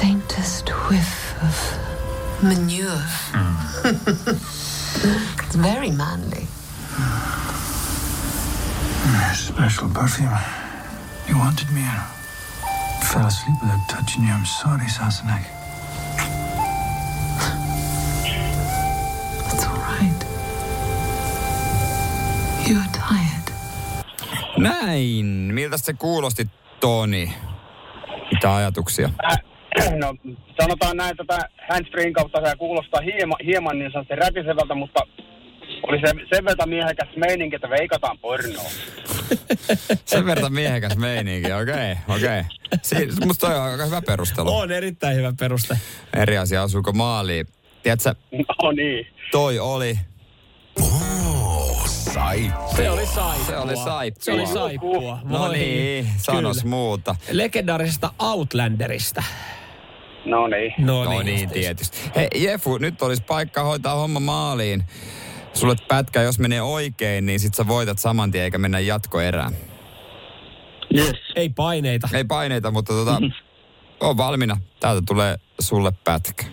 faintest 0.00 0.70
whiff 0.90 1.42
of 1.42 1.72
manure. 2.42 3.02
it's 5.42 5.62
very 5.62 5.90
manly. 5.90 6.55
Special 9.34 9.88
perfume. 9.88 10.38
You 11.28 11.38
wanted 11.38 11.70
me 11.70 11.80
and 11.80 12.00
fell 13.04 13.26
asleep 13.26 13.56
without 13.62 13.88
touching 13.88 14.24
you. 14.24 14.32
I'm 14.32 14.44
sorry, 14.44 14.88
Sassenach. 14.88 15.44
It's 19.52 19.64
all 19.66 19.76
right. 19.76 20.20
You're 22.66 22.90
tired. 22.92 23.46
Näin. 24.58 25.26
Miltä 25.26 25.76
se 25.76 25.92
kuulosti, 25.92 26.50
Toni? 26.80 27.34
Mitä 28.32 28.54
ajatuksia? 28.56 29.10
Äh, 29.30 29.38
no, 29.98 30.14
sanotaan 30.60 30.96
näin, 30.96 31.16
että 31.20 31.38
handsfreen 31.68 32.12
kautta 32.12 32.46
se 32.46 32.56
kuulostaa 32.56 33.00
hieman, 33.00 33.38
hieman 33.44 33.78
niin 33.78 33.92
sanotusti 33.92 34.16
rätisevältä, 34.16 34.74
mutta 34.74 35.00
oli 35.82 36.00
se 36.00 36.14
sen 36.34 36.44
verran 36.44 36.68
miehekäs 36.68 37.08
meininki, 37.16 37.56
että 37.56 37.70
veikataan 37.70 38.18
pornoa. 38.18 38.70
Sen 40.04 40.26
verran 40.26 40.52
miehekäs 40.52 40.96
meininki, 40.96 41.52
okei, 41.52 41.92
okay, 41.92 42.16
okei. 42.16 42.40
Okay. 42.40 43.26
Musta 43.26 43.46
toi 43.46 43.56
on 43.56 43.62
aika 43.62 43.84
hyvä 43.84 44.02
perustelu. 44.02 44.56
On 44.56 44.70
erittäin 44.72 45.16
hyvä 45.16 45.32
peruste. 45.40 45.78
Eri 46.16 46.38
asia, 46.38 46.62
asuuko 46.62 46.92
maaliin. 46.92 47.46
Tiedätkö, 47.82 48.14
No 48.62 48.72
niin. 48.72 49.06
toi 49.32 49.58
oli, 49.58 49.98
Oh, 50.80 51.86
saippua. 51.88 52.76
Se 52.76 52.90
oli 52.90 53.06
saippua. 53.06 53.46
se 53.46 53.56
oli 53.56 53.76
saippua. 53.76 54.22
Se 54.24 54.32
oli 54.32 54.46
saippua. 54.46 55.18
No 55.24 55.52
niin, 55.52 56.06
sanos 56.16 56.56
Kyllä. 56.56 56.70
muuta. 56.70 57.16
Legendaarisesta 57.30 58.10
Outlanderista. 58.18 59.22
No 60.24 60.46
niin. 60.46 60.74
No, 60.78 61.04
No 61.04 61.22
niin, 61.22 61.50
tietysti. 61.50 61.98
Hei 62.16 62.28
Jefu, 62.34 62.78
nyt 62.78 63.02
olisi 63.02 63.22
paikka 63.22 63.62
hoitaa 63.62 63.94
homma 63.94 64.20
maaliin. 64.20 64.84
Sulle 65.56 65.76
pätkä, 65.88 66.22
jos 66.22 66.38
menee 66.38 66.62
oikein, 66.62 67.26
niin 67.26 67.40
sit 67.40 67.54
sä 67.54 67.66
voitat 67.68 67.98
saman 67.98 68.30
tien 68.30 68.44
eikä 68.44 68.58
mennä 68.58 68.80
jatkoerään. 68.80 69.52
Yes. 70.96 71.16
Ei 71.36 71.48
paineita. 71.48 72.08
Ei 72.12 72.24
paineita, 72.24 72.70
mutta 72.70 72.92
tota, 72.92 73.20
on 74.00 74.16
valmiina. 74.16 74.56
Täältä 74.80 75.02
tulee 75.06 75.36
sulle 75.60 75.92
pätkä. 76.04 76.44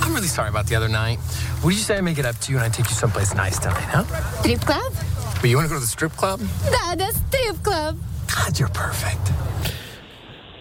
I'm 0.00 0.08
really 0.12 0.28
sorry 0.28 0.48
about 0.48 0.66
the 0.66 0.76
other 0.78 0.88
night. 1.06 1.22
Would 1.62 1.72
you 1.74 1.82
say 1.84 1.98
I 1.98 2.02
make 2.02 2.20
it 2.20 2.26
up 2.30 2.36
to 2.46 2.52
you 2.52 2.60
and 2.62 2.66
I 2.66 2.70
take 2.70 2.90
you 2.90 2.98
someplace 3.00 3.34
nice 3.44 3.60
tonight, 3.60 3.90
huh? 3.96 4.04
Strip 4.40 4.60
club? 4.64 4.94
But 5.40 5.50
you 5.50 5.56
want 5.58 5.68
to 5.68 5.74
go 5.74 5.80
to 5.80 5.86
the 5.86 5.92
strip 5.92 6.12
club? 6.16 6.40
Da, 6.70 6.96
the 6.96 7.12
strip 7.12 7.62
club. 7.62 7.96
God, 8.26 8.54
you're 8.60 8.72
perfect. 8.72 9.32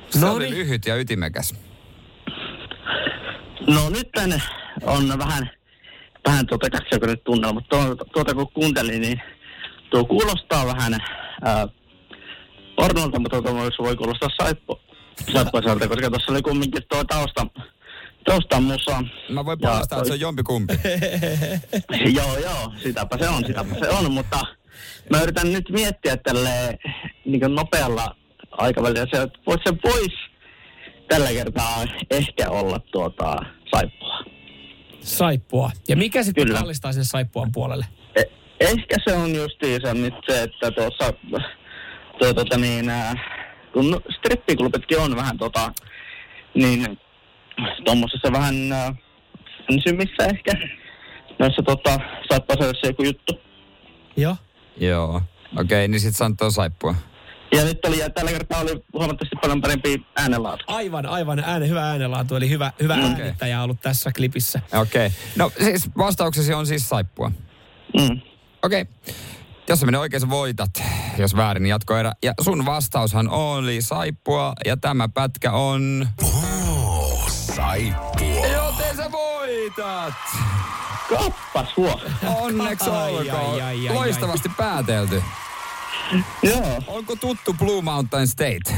Se 0.10 0.20
No 0.20 0.34
oli 0.34 0.44
niin. 0.46 0.56
lyhyt 0.56 0.86
ja 0.86 0.96
ytimekäs. 0.96 1.56
No 3.68 3.90
nyt 3.90 4.10
tänne 4.16 4.42
on 4.82 5.18
vähän, 5.20 5.50
vähän 6.30 6.48
tuota 6.48 6.70
kaksijakoinen 6.70 7.20
tunnelma, 7.24 7.54
mutta 7.54 7.78
tuota, 7.78 8.06
tuota 8.14 8.34
kun 8.34 8.52
kuuntelin, 8.54 9.02
niin 9.02 9.22
tuo 9.90 10.06
kuulostaa 10.06 10.66
vähän 10.66 10.94
ää, 11.42 11.68
pornolta, 12.76 13.20
mutta 13.20 13.42
tuota 13.42 13.58
voi, 13.60 13.70
voi 13.80 13.96
kuulostaa 13.96 14.30
saippu, 14.42 14.80
saippuiselta, 15.34 15.88
koska 15.88 16.10
tuossa 16.10 16.32
oli 16.32 16.42
kumminkin 16.42 16.84
tuo 16.90 17.04
tausta, 17.04 17.48
taustan 18.26 18.64
musa. 18.64 19.04
Mä 19.30 19.46
voin 19.46 19.60
Ja 19.62 19.70
paljastaa, 19.70 19.98
että 19.98 20.08
se 20.08 20.14
on 20.14 20.20
jompikumpi. 20.20 20.74
joo, 22.18 22.38
joo, 22.38 22.74
sitäpä 22.84 23.18
se 23.18 23.30
on, 23.30 23.46
sitäpä 23.46 23.76
se 23.80 23.90
on, 23.90 24.12
mutta 24.12 24.40
mä 25.10 25.22
yritän 25.22 25.54
nyt 25.54 25.70
miettiä 25.70 26.18
tälle 26.18 26.80
niin 27.26 27.56
nopealla 27.56 28.16
aikavälillä, 28.52 29.08
se, 29.14 29.22
että 29.22 29.40
vois- 29.50 29.62
se 29.64 29.74
voisi 29.84 30.18
tällä 31.08 31.30
kertaa 31.30 31.86
ehkä 32.12 32.50
olla 32.50 32.80
tuota 32.80 33.46
saippua. 33.76 34.39
Saippua. 35.02 35.72
Ja 35.88 35.96
mikä 35.96 36.24
sitten 36.24 36.44
Kyllä. 36.44 36.60
kallistaa 36.60 36.94
sen 36.94 37.06
saippuan 37.06 37.52
puolelle? 37.52 37.86
Eh- 38.20 38.32
ehkä 38.60 38.96
se 39.08 39.14
on 39.16 39.36
justiinsa 39.36 39.94
nyt 39.94 40.14
se, 40.30 40.44
että 40.44 40.72
tuossa, 40.72 41.14
tuo, 42.20 42.34
tota 42.34 42.58
niin, 42.58 42.92
kun 43.74 44.02
strippiklubitkin 44.18 45.00
on 45.00 45.16
vähän 45.16 45.38
tota, 45.38 45.74
niin 46.54 47.00
tuommoisessa 47.86 48.32
vähän 48.32 48.72
ää, 48.72 48.96
symissä 49.88 50.26
ehkä, 50.26 50.52
noissa 51.40 51.64
tota, 51.64 52.00
saattaa 52.30 52.58
saada 52.60 52.74
se 52.82 52.88
joku 52.88 53.04
juttu. 53.04 53.42
Joo. 54.18 54.36
Joo. 54.78 55.22
Okei, 55.60 55.88
niin 55.88 56.00
sit 56.00 56.16
sanoo 56.16 56.50
saippua. 56.50 56.96
Ja 57.52 57.64
nyt 57.64 57.86
oli, 57.86 58.00
ja 58.00 58.10
tällä 58.10 58.32
kertaa 58.32 58.60
oli 58.60 58.84
huomattavasti 58.94 59.36
paljon 59.42 59.62
parempi 59.62 60.06
äänenlaatu. 60.18 60.64
Aivan, 60.68 61.06
aivan 61.06 61.40
ääne, 61.46 61.68
hyvä 61.68 61.90
äänenlaatu, 61.90 62.36
eli 62.36 62.50
hyvä, 62.50 62.74
hyvä 62.82 62.96
Mm. 62.96 63.04
äänittäjä 63.04 63.64
ollut 63.64 63.82
tässä 63.82 64.12
klipissä. 64.16 64.62
Okei. 64.74 65.10
No 65.36 65.52
siis 65.64 65.90
vastauksesi 65.98 66.54
on 66.54 66.68
siis 66.68 66.90
saippua. 66.90 67.32
Mm. 68.00 68.22
Okei. 68.64 68.86
Jos 69.70 69.80
se 69.80 69.86
menee 69.86 70.00
oikein, 70.00 70.22
sä 70.22 70.30
voitat. 70.30 70.70
Jos 71.18 71.36
väärin, 71.36 71.64
niin 71.64 71.70
jatkoerä. 71.70 72.12
Ja 72.24 72.34
sun 72.42 72.66
vastaushan 72.66 73.30
oli 73.30 73.82
saippua, 73.82 74.54
ja 74.66 74.78
tämä 74.78 75.10
pätkä 75.10 75.52
on... 75.52 76.08
Oh, 76.24 77.30
saippua. 77.30 78.48
Joten 78.54 78.96
sä 78.98 79.12
voitat! 79.12 80.14
Kappas 81.10 81.78
huo. 81.78 82.02
Onneksi 82.40 82.90
olkoon. 82.90 83.36
ai, 83.54 83.62
ai, 83.62 83.88
ai, 83.90 83.94
Loistavasti 83.96 84.50
päätelty. 84.58 85.24
Joo. 86.44 86.82
Onko 86.88 87.16
tuttu 87.16 87.54
Blue 87.54 87.82
Mountain 87.82 88.28
State? 88.28 88.74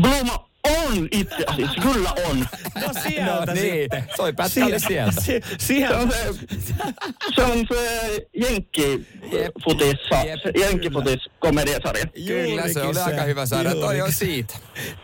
Bluma 0.00 0.48
on 0.68 1.08
itse 1.10 1.44
asiassa, 1.46 1.82
kyllä 1.82 2.12
on. 2.30 2.38
No 2.74 2.88
sieltä 3.08 3.46
No 3.46 3.52
niin, 3.54 3.74
sitten. 3.82 4.04
toi 4.16 4.32
pätkä 4.32 4.66
oli 4.66 4.80
sieltä. 4.80 5.20
Si- 5.20 5.26
Se 5.26 5.42
sieltä. 5.58 5.98
on 5.98 6.10
se, 6.10 6.32
se, 7.36 7.42
on 7.42 7.66
se 7.68 8.26
Jenkki 8.40 9.06
futissa, 9.64 10.16
Jep, 10.26 10.40
se 10.42 10.52
Jenkkifutis 10.60 11.28
komediasarja. 11.38 12.06
Kyllä, 12.26 12.68
se 12.72 12.82
oli 12.82 12.98
aika 13.00 13.20
se. 13.20 13.26
hyvä 13.26 13.46
saada. 13.46 13.74
Toi 13.74 14.00
on 14.00 14.12
siitä. 14.12 14.54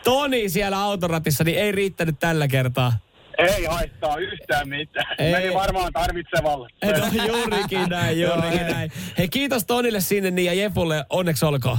Toni 0.05 0.49
siellä 0.49 0.79
autoratissa, 0.83 1.45
niin 1.45 1.59
ei 1.59 1.73
riittänyt 1.73 2.19
tällä 2.21 2.49
kertaa. 2.49 2.93
Ei 3.39 3.65
haittaa 3.65 4.17
yhtään 4.17 4.69
mitään. 4.69 5.17
Ei. 5.19 5.33
Meni 5.33 5.55
varmaan 5.55 5.93
tarvitsevalle. 5.93 6.69
On 7.03 7.27
juurikin 7.27 7.89
näin, 7.89 8.21
juurikin 8.21 8.67
näin. 8.67 8.93
Hei, 9.19 9.29
kiitos 9.29 9.65
Tonille 9.65 10.01
sinne 10.01 10.31
niin 10.31 10.47
ja 10.47 10.55
Jefulle 10.55 11.05
onneksi 11.11 11.45
olkoon. 11.45 11.79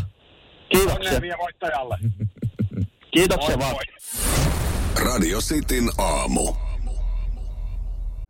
Kiitoksia. 0.70 1.15
Onnea 1.15 1.38
voittajalle. 1.38 1.98
Kiitoksia 3.15 3.60
vaan. 3.60 3.76
Radio 5.06 5.39
Cityn 5.39 5.89
aamu. 5.98 6.64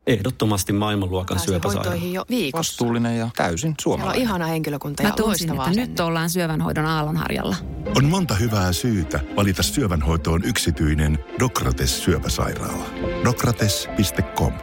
Ehdottomasti 0.07 0.73
maailmanluokan 0.73 1.39
syöpäsairaala. 1.39 1.89
hoitoihin 1.89 2.13
jo 2.13 2.25
viikossa. 2.29 2.57
Vastuullinen 2.57 3.17
ja 3.17 3.29
täysin 3.35 3.59
Siellä 3.59 3.71
on 3.71 3.75
suomalainen. 3.81 4.21
ihana 4.21 4.45
henkilökunta 4.45 5.03
Mä 5.03 5.09
ja 5.09 5.13
tunsin, 5.15 5.49
että 5.49 5.69
nyt 5.69 5.99
ollaan 5.99 6.29
syövänhoidon 6.29 6.85
aallonharjalla. 6.85 7.55
On 7.97 8.05
monta 8.05 8.35
hyvää 8.35 8.73
syytä 8.73 9.19
valita 9.35 9.63
syövänhoitoon 9.63 10.43
yksityinen 10.43 11.19
Dokrates 11.39 12.03
syöpäsairaala. 12.03 12.85
Dokrates.com 13.23 14.53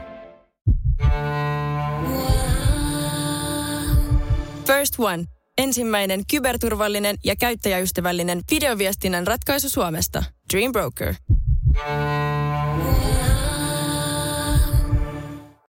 First 4.67 4.95
One. 4.99 5.25
Ensimmäinen 5.59 6.23
kyberturvallinen 6.31 7.17
ja 7.25 7.37
käyttäjäystävällinen 7.37 8.41
videoviestinnän 8.51 9.27
ratkaisu 9.27 9.69
Suomesta. 9.69 10.25
Dream 10.53 10.73
Broker. 10.73 11.15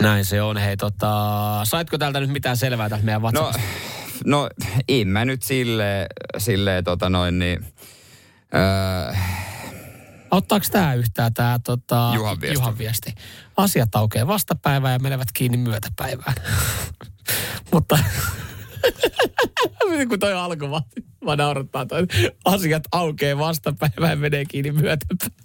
Näin 0.00 0.24
se 0.24 0.42
on. 0.42 0.56
Hei, 0.56 0.76
tota, 0.76 1.10
saitko 1.64 1.98
täältä 1.98 2.20
nyt 2.20 2.30
mitään 2.30 2.56
selvää 2.56 2.88
tästä 2.88 3.04
meidän 3.04 3.22
No, 3.22 3.28
WhatsAppista? 3.40 3.70
no 4.24 4.48
en 4.88 5.08
mä 5.08 5.24
nyt 5.24 5.42
silleen, 5.42 6.06
silleen 6.38 6.84
tota 6.84 7.10
noin 7.10 7.38
niin... 7.38 7.64
Öö, 8.54 9.14
Ottaako 10.30 10.66
tämä 10.72 10.94
yhtään 10.94 11.34
tämä 11.34 11.58
tota, 11.64 12.12
Juhan 12.14 12.40
viesti. 12.40 12.58
Juhan 12.58 12.78
viesti? 12.78 13.14
Asiat 13.56 13.94
aukeaa 13.94 14.26
vastapäivään 14.26 14.92
ja 14.92 14.98
menevät 14.98 15.28
kiinni 15.34 15.56
myötäpäivään. 15.58 16.34
Mutta 17.72 17.98
kun 20.08 20.18
toi 20.18 20.32
alku 20.32 20.70
vaan, 20.70 20.82
naurattaa 21.38 21.86
toi. 21.86 22.06
Asiat 22.44 22.82
aukeaa 22.92 23.38
vastapäivään 23.38 24.10
ja 24.10 24.16
menee 24.16 24.44
kiinni 24.44 24.72
myötäpäivään. 24.72 25.40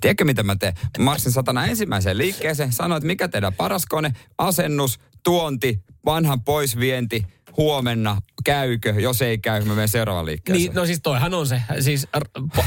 Tiedätkö 0.00 0.24
mitä 0.24 0.42
mä 0.42 0.56
teen? 0.56 0.74
Marssin 0.98 1.32
satana 1.32 1.66
ensimmäiseen 1.66 2.18
liikkeeseen, 2.18 2.72
sanoin, 2.72 2.96
että 2.98 3.06
mikä 3.06 3.28
teidän 3.28 3.54
paras 3.54 3.86
kone, 3.86 4.12
asennus, 4.38 4.98
tuonti, 5.24 5.80
vanhan 6.04 6.44
poisvienti, 6.44 7.26
huomenna, 7.56 8.20
käykö, 8.44 8.94
jos 8.98 9.22
ei 9.22 9.38
käy, 9.38 9.64
mä 9.64 9.74
menen 9.74 9.88
seuraavaan 9.88 10.26
liikkeeseen. 10.26 10.64
Niin, 10.64 10.74
no 10.74 10.86
siis 10.86 11.00
toihan 11.02 11.34
on 11.34 11.46
se. 11.46 11.62
Siis 11.80 12.06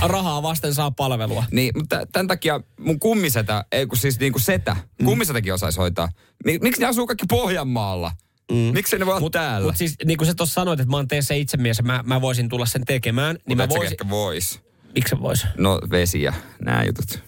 rahaa 0.01 0.43
vasten 0.43 0.73
saa 0.73 0.91
palvelua. 0.91 1.43
Niin, 1.51 1.71
mutta 1.77 2.05
tämän 2.12 2.27
takia 2.27 2.62
mun 2.79 2.99
kummisetä, 2.99 3.65
ei 3.71 3.86
kun 3.86 3.97
siis 3.97 4.19
niin 4.19 4.32
kuin 4.32 4.41
setä, 4.41 4.75
Mm. 4.99 5.05
kummisetäkin 5.05 5.53
osaisi 5.53 5.79
hoitaa. 5.79 6.10
Mik- 6.47 6.60
Miksi 6.62 6.82
ne 6.82 6.88
asuu 6.88 7.08
kaikki 7.08 7.25
Pohjanmaalla? 7.29 8.12
Mm. 8.51 8.73
Miksi 8.73 8.97
ne 8.97 9.05
voi 9.05 9.15
olla 9.15 9.29
täällä? 9.29 9.65
Mutta 9.65 9.77
siis 9.77 9.95
niin 10.05 10.17
kuin 10.17 10.27
sä 10.27 10.33
tuossa 10.33 10.53
sanoit, 10.53 10.79
että 10.79 10.91
mä 10.91 10.97
oon 10.97 11.07
tee 11.07 11.21
se 11.21 11.38
itsemies 11.38 11.77
ja 11.77 11.83
mä, 11.83 12.03
mä 12.05 12.21
voisin 12.21 12.49
tulla 12.49 12.65
sen 12.65 12.85
tekemään. 12.85 13.35
Niin 13.35 13.43
Mutta 13.47 13.55
mä 13.55 13.63
et 13.63 13.71
sä 13.71 13.77
voisin... 13.77 13.93
ehkä 13.93 14.09
vois. 14.09 14.59
Miksi 14.95 15.19
vois? 15.19 15.47
No 15.57 15.79
vesi 15.91 16.21
ja 16.21 16.33
nämä 16.62 16.83
jutut. 16.83 17.23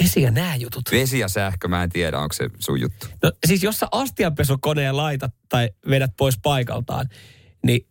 Vesi 0.00 0.22
ja 0.22 0.30
nää 0.30 0.56
jutut. 0.56 0.82
Vesi 0.92 1.18
ja 1.18 1.28
sähkö, 1.28 1.68
mä 1.68 1.82
en 1.82 1.90
tiedä, 1.90 2.18
onko 2.18 2.32
se 2.32 2.50
sun 2.58 2.80
juttu. 2.80 3.06
No 3.22 3.32
siis 3.46 3.62
jos 3.62 3.78
sä 3.78 3.88
astianpesukoneen 3.92 4.96
laitat 4.96 5.34
tai 5.48 5.70
vedät 5.88 6.10
pois 6.16 6.38
paikaltaan, 6.42 7.08
niin 7.66 7.86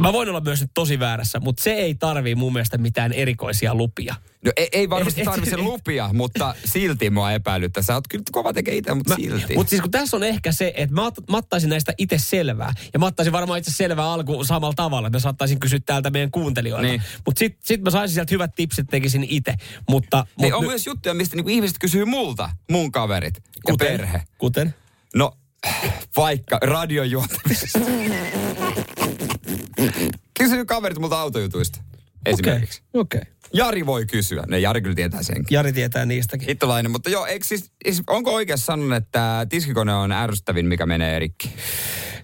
mä 0.00 0.12
voin 0.12 0.28
olla 0.28 0.40
myös 0.40 0.60
nyt 0.60 0.70
tosi 0.74 0.98
väärässä, 0.98 1.40
mutta 1.40 1.62
se 1.62 1.72
ei 1.72 1.94
tarvii 1.94 2.34
mun 2.34 2.52
mielestä 2.52 2.78
mitään 2.78 3.12
erikoisia 3.12 3.74
lupia. 3.74 4.14
No 4.44 4.52
ei, 4.56 4.68
ei 4.72 4.90
varmasti 4.90 5.24
tarvitse 5.24 5.56
lupia, 5.56 6.10
mutta 6.12 6.54
silti 6.64 7.10
mua 7.10 7.32
epäilyttää. 7.32 7.82
Sä 7.82 7.94
oot 7.94 8.08
kyllä 8.08 8.24
kova 8.32 8.52
tekee 8.52 8.76
itse, 8.76 8.94
mutta 8.94 9.14
silti. 9.14 9.54
Mutta 9.56 9.70
siis 9.70 9.82
kun 9.82 9.90
tässä 9.90 10.16
on 10.16 10.22
ehkä 10.22 10.52
se, 10.52 10.72
että 10.76 10.94
mä, 10.94 11.08
ot- 11.08 11.24
mä 11.30 11.36
ottaisin 11.36 11.70
näistä 11.70 11.92
itse 11.98 12.18
selvää. 12.18 12.72
Ja 12.92 12.98
mä 12.98 13.06
ottaisin 13.06 13.32
varmaan 13.32 13.58
itse 13.58 13.70
selvää 13.70 14.12
alku 14.12 14.44
samalla 14.44 14.74
tavalla, 14.76 15.06
että 15.08 15.16
mä 15.16 15.20
saattaisin 15.20 15.60
kysyä 15.60 15.78
täältä 15.86 16.10
meidän 16.10 16.30
kuuntelijoilta. 16.30 16.88
Niin. 16.88 17.02
Mutta 17.26 17.38
sitten 17.38 17.60
sit 17.62 17.82
mä 17.82 17.90
saisin 17.90 18.14
sieltä 18.14 18.34
hyvät 18.34 18.54
tipsit, 18.54 18.86
tekisin 18.90 19.26
itse. 19.28 19.54
Mutta, 19.88 20.26
Niin 20.40 20.52
mut 20.52 20.58
on 20.58 20.62
ny- 20.62 20.68
myös 20.68 20.86
juttuja, 20.86 21.14
mistä 21.14 21.36
niinku 21.36 21.50
ihmiset 21.50 21.76
kysyy 21.80 22.04
multa, 22.04 22.50
mun 22.70 22.92
kaverit 22.92 23.34
ja 23.36 23.42
Kuten? 23.64 23.86
perhe. 23.88 24.22
Kuten? 24.38 24.74
No, 25.14 25.32
vaikka 26.16 26.58
radiojuontamisesta. 26.62 27.78
Kysyy 30.38 30.64
kaverit 30.64 30.98
multa 30.98 31.20
autojutuista. 31.20 31.80
Esimerkiksi. 32.26 32.82
Okei. 32.94 33.20
Okay. 33.20 33.34
Jari 33.52 33.86
voi 33.86 34.06
kysyä. 34.06 34.44
Ne 34.46 34.58
Jari 34.58 34.80
kyllä 34.80 34.94
tietää 34.94 35.22
senkin. 35.22 35.46
Jari 35.54 35.72
tietää 35.72 36.06
niistäkin. 36.06 36.48
Hittolainen, 36.48 36.92
mutta 36.92 37.10
joo, 37.10 37.26
eikö 37.26 37.46
siis, 37.46 37.70
siis, 37.84 38.02
onko 38.06 38.34
oikeassa 38.34 38.66
sanonut, 38.66 38.96
että 38.96 39.46
tiskikone 39.48 39.94
on 39.94 40.12
ärsyttävin, 40.12 40.66
mikä 40.66 40.86
menee 40.86 41.16
erikki? 41.16 41.52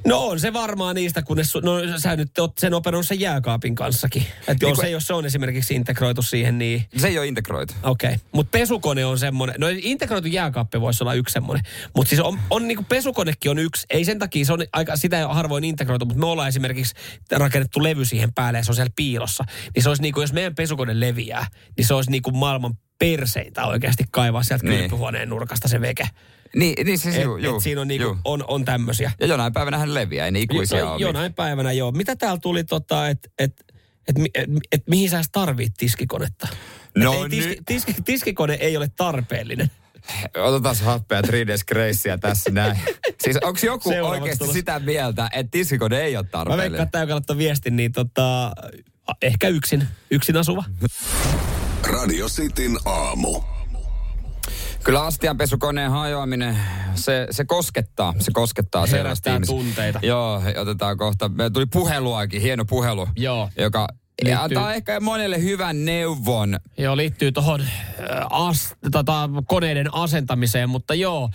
No 0.06 0.26
on 0.26 0.40
se 0.40 0.52
varmaan 0.52 0.94
niistä, 0.94 1.22
kun 1.22 1.36
ne, 1.36 1.42
su- 1.42 1.64
no 1.64 1.98
sä 1.98 2.16
nyt 2.16 2.38
oot 2.38 2.58
sen 2.58 2.74
operoinut 2.74 3.06
sen 3.06 3.20
jääkaapin 3.20 3.74
kanssakin. 3.74 4.22
Että 4.22 4.52
Niin 4.52 4.68
jos, 4.70 4.76
kun- 4.78 4.84
se, 4.84 4.90
jos 4.90 5.06
se 5.06 5.14
on 5.14 5.26
esimerkiksi 5.26 5.74
integroitu 5.74 6.22
siihen, 6.22 6.58
niin 6.58 6.86
Se 6.96 7.08
ei 7.08 7.18
ole 7.18 7.26
integroitu. 7.26 7.74
okei. 7.82 8.08
Okay. 8.08 8.18
Mutta 8.32 8.50
pesukone 8.50 9.04
on 9.04 9.18
semmoinen, 9.18 9.56
no 9.58 9.66
integroitu 9.82 10.28
jääkaappi 10.28 10.80
voisi 10.80 11.04
olla 11.04 11.14
yksi 11.14 11.32
semmoinen. 11.32 11.64
Mutta 11.96 12.08
siis 12.10 12.20
on, 12.20 12.38
on 12.50 12.68
niinku 12.68 12.84
pesukonekin 12.88 13.50
on 13.50 13.58
yksi, 13.58 13.86
ei 13.90 14.04
sen 14.04 14.18
takia, 14.18 14.44
se 14.44 14.52
on 14.52 14.60
aika, 14.72 14.96
sitä 14.96 15.18
ei 15.18 15.24
ole 15.24 15.34
harvoin 15.34 15.64
integroitu, 15.64 16.04
mutta 16.04 16.20
me 16.20 16.26
ollaan 16.26 16.48
esimerkiksi 16.48 16.94
rakennettu 17.32 17.82
levy 17.82 18.04
siihen 18.04 18.32
päälle 18.32 18.58
ja 18.58 18.64
se 18.64 18.70
on 18.70 18.74
siellä 18.76 18.92
piilossa. 18.96 19.44
Niin 19.74 19.82
se 19.82 19.88
olisi 19.88 20.02
niinku, 20.02 20.20
jos 20.20 20.32
meidän 20.32 20.54
pesukone 20.54 21.00
leviää, 21.00 21.46
niin 21.76 21.86
se 21.86 21.94
olisi 21.94 22.10
niinku 22.10 22.30
maailman 22.30 22.74
perseintä 22.98 23.66
oikeasti 23.66 24.04
kaivaa 24.10 24.42
sieltä 24.42 24.66
Niin. 24.66 24.78
kylpyhuoneen 24.80 25.28
nurkasta 25.28 25.68
se 25.68 25.80
veke. 25.80 26.08
Niin, 26.56 26.86
niin 26.86 26.98
siis 26.98 27.16
Et, 27.16 27.22
juu, 27.24 27.36
juu, 27.36 27.56
et 27.56 27.62
siinä 27.62 27.80
on, 27.80 27.88
niinku, 27.88 28.08
juu. 28.08 28.16
on, 28.24 28.44
on 28.48 28.64
tämmöisiä. 28.64 29.12
Ja 29.20 29.26
jonain 29.26 29.52
päivänä 29.52 29.78
hän 29.78 29.94
leviää, 29.94 30.24
ei 30.26 30.32
ne 30.32 30.40
ikuisia 30.40 30.78
Jo, 30.78 30.92
ole. 30.92 31.00
jonain 31.00 31.34
päivänä 31.34 31.72
joo. 31.72 31.92
Mitä 31.92 32.16
täällä 32.16 32.38
tuli, 32.42 32.64
tota, 32.64 33.08
että 33.08 33.28
et, 33.38 33.64
et, 34.08 34.18
mi- 34.18 34.30
et, 34.34 34.48
et, 34.72 34.82
mihin 34.86 35.10
sä 35.10 35.22
tarvit 35.32 35.72
tiskikonetta? 35.78 36.48
Et 36.52 36.58
No 37.02 37.12
ei, 37.24 37.28
tiski, 37.28 37.48
nyt- 37.50 37.58
tiski, 37.66 37.94
tiskikone 38.04 38.54
ei 38.54 38.76
ole 38.76 38.90
tarpeellinen. 38.96 39.70
Otetaan 40.44 40.76
happea 40.84 41.20
3Ds 41.20 41.64
Gracea 41.68 42.18
tässä 42.18 42.50
näin. 42.50 42.78
Siis 43.22 43.36
onko 43.36 43.58
joku 43.62 43.88
Seuraavaksi 43.88 44.20
oikeasti 44.22 44.38
tulossa. 44.38 44.58
sitä 44.58 44.78
mieltä, 44.78 45.28
että 45.32 45.50
tiskikone 45.50 46.00
ei 46.00 46.16
ole 46.16 46.24
Mä 46.24 46.28
tarpeellinen? 46.30 46.88
veikkaan, 46.92 47.18
että 47.18 47.38
viestin, 47.38 47.76
niin 47.76 47.92
tota, 47.92 48.52
ehkä 49.22 49.48
yksin, 49.48 49.88
yksin 50.10 50.36
asuva. 50.36 50.64
Radio 51.84 52.28
Cityn 52.28 52.76
aamu. 52.84 53.42
Kyllä 54.84 55.04
astianpesukoneen 55.04 55.90
hajoaminen, 55.90 56.58
se, 56.94 57.26
se 57.30 57.44
koskettaa. 57.44 58.14
Se 58.18 58.30
koskettaa 58.34 58.86
Herättää 58.86 59.32
selvästi 59.32 59.52
tunteita. 59.54 60.00
Joo, 60.02 60.42
otetaan 60.56 60.96
kohta. 60.96 61.28
Meillä 61.28 61.50
tuli 61.50 61.66
puheluakin, 61.66 62.42
hieno 62.42 62.64
puhelu. 62.64 63.08
Joo. 63.16 63.48
Joka 63.58 63.88
Liittyy- 64.24 64.44
antaa 64.58 64.74
ehkä 64.74 65.00
monelle 65.00 65.42
hyvän 65.42 65.84
neuvon. 65.84 66.56
Joo, 66.78 66.96
liittyy 66.96 67.32
tuohon 67.32 67.60
as, 68.30 68.74
tota, 68.92 69.30
koneiden 69.46 69.94
asentamiseen, 69.94 70.68
mutta 70.68 70.94
joo, 70.94 71.30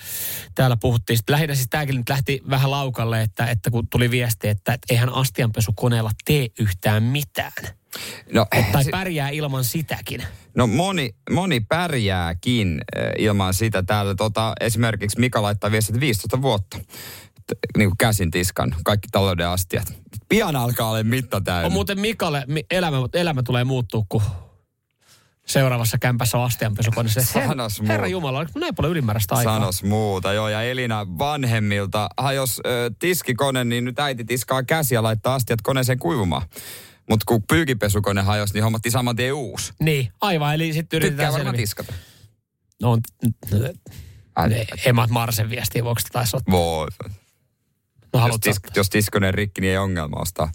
täällä 0.55 0.77
puhuttiin. 0.77 1.17
Sitten 1.17 1.33
lähinnä 1.33 1.55
siis 1.55 1.67
tämäkin 1.69 1.95
nyt 1.95 2.09
lähti 2.09 2.41
vähän 2.49 2.71
laukalle, 2.71 3.21
että, 3.21 3.45
että 3.45 3.71
kun 3.71 3.87
tuli 3.87 4.11
viesti, 4.11 4.47
että, 4.47 4.73
että 4.73 4.85
eihän 4.93 5.13
astianpesukoneella 5.13 6.11
tee 6.25 6.47
yhtään 6.59 7.03
mitään. 7.03 7.51
No, 8.33 8.45
Tai 8.71 8.83
si- 8.83 8.89
pärjää 8.91 9.29
ilman 9.29 9.63
sitäkin. 9.63 10.23
No 10.55 10.67
moni, 10.67 11.15
moni 11.31 11.59
pärjääkin 11.59 12.81
äh, 12.97 13.03
ilman 13.17 13.53
sitä. 13.53 13.83
Täällä 13.83 14.15
tota, 14.15 14.53
esimerkiksi 14.59 15.19
Mika 15.19 15.41
laittaa 15.41 15.71
viestit 15.71 15.99
15 15.99 16.41
vuotta. 16.41 16.77
Niin 17.77 17.89
kuin 17.89 17.97
käsin 17.97 18.31
tiskan, 18.31 18.75
kaikki 18.83 19.07
talouden 19.11 19.47
astiat. 19.47 19.93
Pian 20.29 20.55
alkaa 20.55 20.89
olla 20.89 21.03
mitta 21.03 21.41
täynnä. 21.41 21.65
On 21.65 21.71
muuten 21.71 21.99
Mikalle, 21.99 22.43
mi- 22.47 22.65
elämä, 22.71 22.97
elämä 23.13 23.43
tulee 23.43 23.63
muuttua, 23.63 24.03
kun 24.09 24.21
seuraavassa 25.47 25.97
kämpässä 25.97 26.37
on 26.37 26.43
astianpesukone. 26.43 27.09
Se, 27.09 27.21
Sanos 27.25 27.79
herra, 27.79 27.91
herra. 27.93 28.07
Jumala, 28.07 28.37
oliko 28.39 28.59
näin 28.59 28.75
paljon 28.75 28.91
ylimääräistä 28.91 29.35
aikaa? 29.35 29.55
Sanos 29.59 29.83
muuta, 29.83 30.33
joo. 30.33 30.49
Ja 30.49 30.61
Elina 30.63 31.05
vanhemmilta, 31.17 32.09
jos 32.35 32.61
ö, 32.65 32.91
tiskikone, 32.99 33.63
niin 33.63 33.85
nyt 33.85 33.99
äiti 33.99 34.25
tiskaa 34.25 34.63
käsiä 34.63 34.95
ja 34.97 35.03
laittaa 35.03 35.35
astiat 35.35 35.61
koneeseen 35.61 35.99
kuivumaan. 35.99 36.41
Mutta 37.09 37.23
kun 37.27 37.43
pyykipesukone 37.47 38.21
hajosi, 38.21 38.53
niin 38.53 38.63
hommattiin 38.63 38.91
saman 38.91 39.15
tien 39.15 39.33
uusi. 39.33 39.73
Niin, 39.79 40.11
aivan. 40.21 40.55
Eli 40.55 40.73
sitten 40.73 40.87
Tykkää 41.01 41.07
yritetään 41.07 41.33
varmaan 41.33 41.55
selviä. 41.55 41.61
tiskata. 41.63 41.93
No, 42.81 42.91
on, 42.91 43.01
emat 44.85 45.09
Marsen 45.09 45.49
viestiä, 45.49 45.83
voiko 45.83 45.99
sitä 45.99 46.09
taisi 46.13 46.37
ottaa? 46.37 46.51
Voi. 46.51 46.87
No, 48.15 48.27
Jos, 48.27 48.39
tis, 48.39 48.59
jos 48.75 48.89
tiskone 48.89 49.31
rikki, 49.31 49.61
niin 49.61 49.71
ei 49.71 49.77
ongelma 49.77 50.17
ostaa 50.19 50.51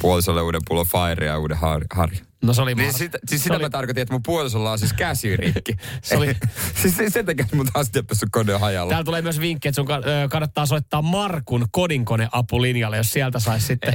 puolisolle 0.00 0.42
uuden 0.42 0.60
pullon 0.68 0.86
Fire 0.86 1.26
ja 1.26 1.38
uuden 1.38 1.56
har, 1.56 1.84
harja. 1.94 2.20
No 2.42 2.54
se 2.54 2.62
oli 2.62 2.74
Niin 2.74 2.92
sit, 2.92 3.12
siis 3.28 3.40
Se 3.40 3.42
sitä 3.42 3.54
oli- 3.54 3.62
mä 3.62 3.70
tarkoitin, 3.70 4.02
että 4.02 4.14
mun 4.14 4.22
puolisolla 4.22 4.72
on 4.72 4.78
siis 4.78 4.92
käsi 4.92 5.36
rikki. 5.36 5.76
Se 6.02 6.16
oli- 6.16 6.36
siis 6.82 6.96
se- 6.96 7.10
sen 7.10 7.26
takia 7.26 7.46
mun 7.54 7.68
astiapesukone 7.74 8.54
on 8.54 8.60
hajalla. 8.60 8.88
Täällä 8.90 9.04
tulee 9.04 9.22
myös 9.22 9.40
vinkki, 9.40 9.68
että 9.68 9.76
sun 9.76 9.86
kannattaa 10.30 10.66
soittaa 10.66 11.02
Markun 11.02 11.66
kodinkoneapulinjalle, 11.72 12.96
jos 12.96 13.10
sieltä 13.10 13.38
saisi 13.38 13.66
sitten... 13.66 13.94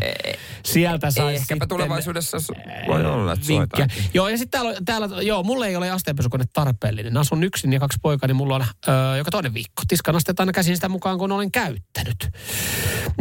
sieltä 0.66 1.12
saisi 1.12 1.42
Ehkäpä 1.42 1.46
sitten 1.54 1.68
tulevaisuudessa 1.70 2.38
voi 2.88 3.06
olla, 3.06 3.34
että 3.34 3.48
vinkkiä. 3.48 3.88
Joo, 4.14 4.30
ja 4.30 4.38
sitten 4.38 4.62
täällä, 4.62 4.80
täällä, 4.86 5.22
joo, 5.22 5.44
mulle 5.44 5.68
ei 5.68 5.76
ole 5.76 5.92
asteenpesukone 5.92 6.44
tarpeellinen. 6.54 7.18
Asun 7.18 7.44
yksin 7.44 7.74
ja 7.74 7.80
kaksi 7.80 7.98
poikaa, 8.02 8.28
niin 8.28 8.36
mulla 8.36 8.56
on 8.56 8.66
ö, 8.88 8.92
joka 9.18 9.32
toinen 9.32 9.54
viikko. 9.54 9.84
Tiskan 9.88 10.16
asteet 10.16 10.40
aina 10.40 10.52
käsin 10.52 10.76
sitä 10.78 10.90
mukaan, 10.90 11.18
kun 11.18 11.32
olen 11.32 11.52
käyttänyt. 11.52 12.30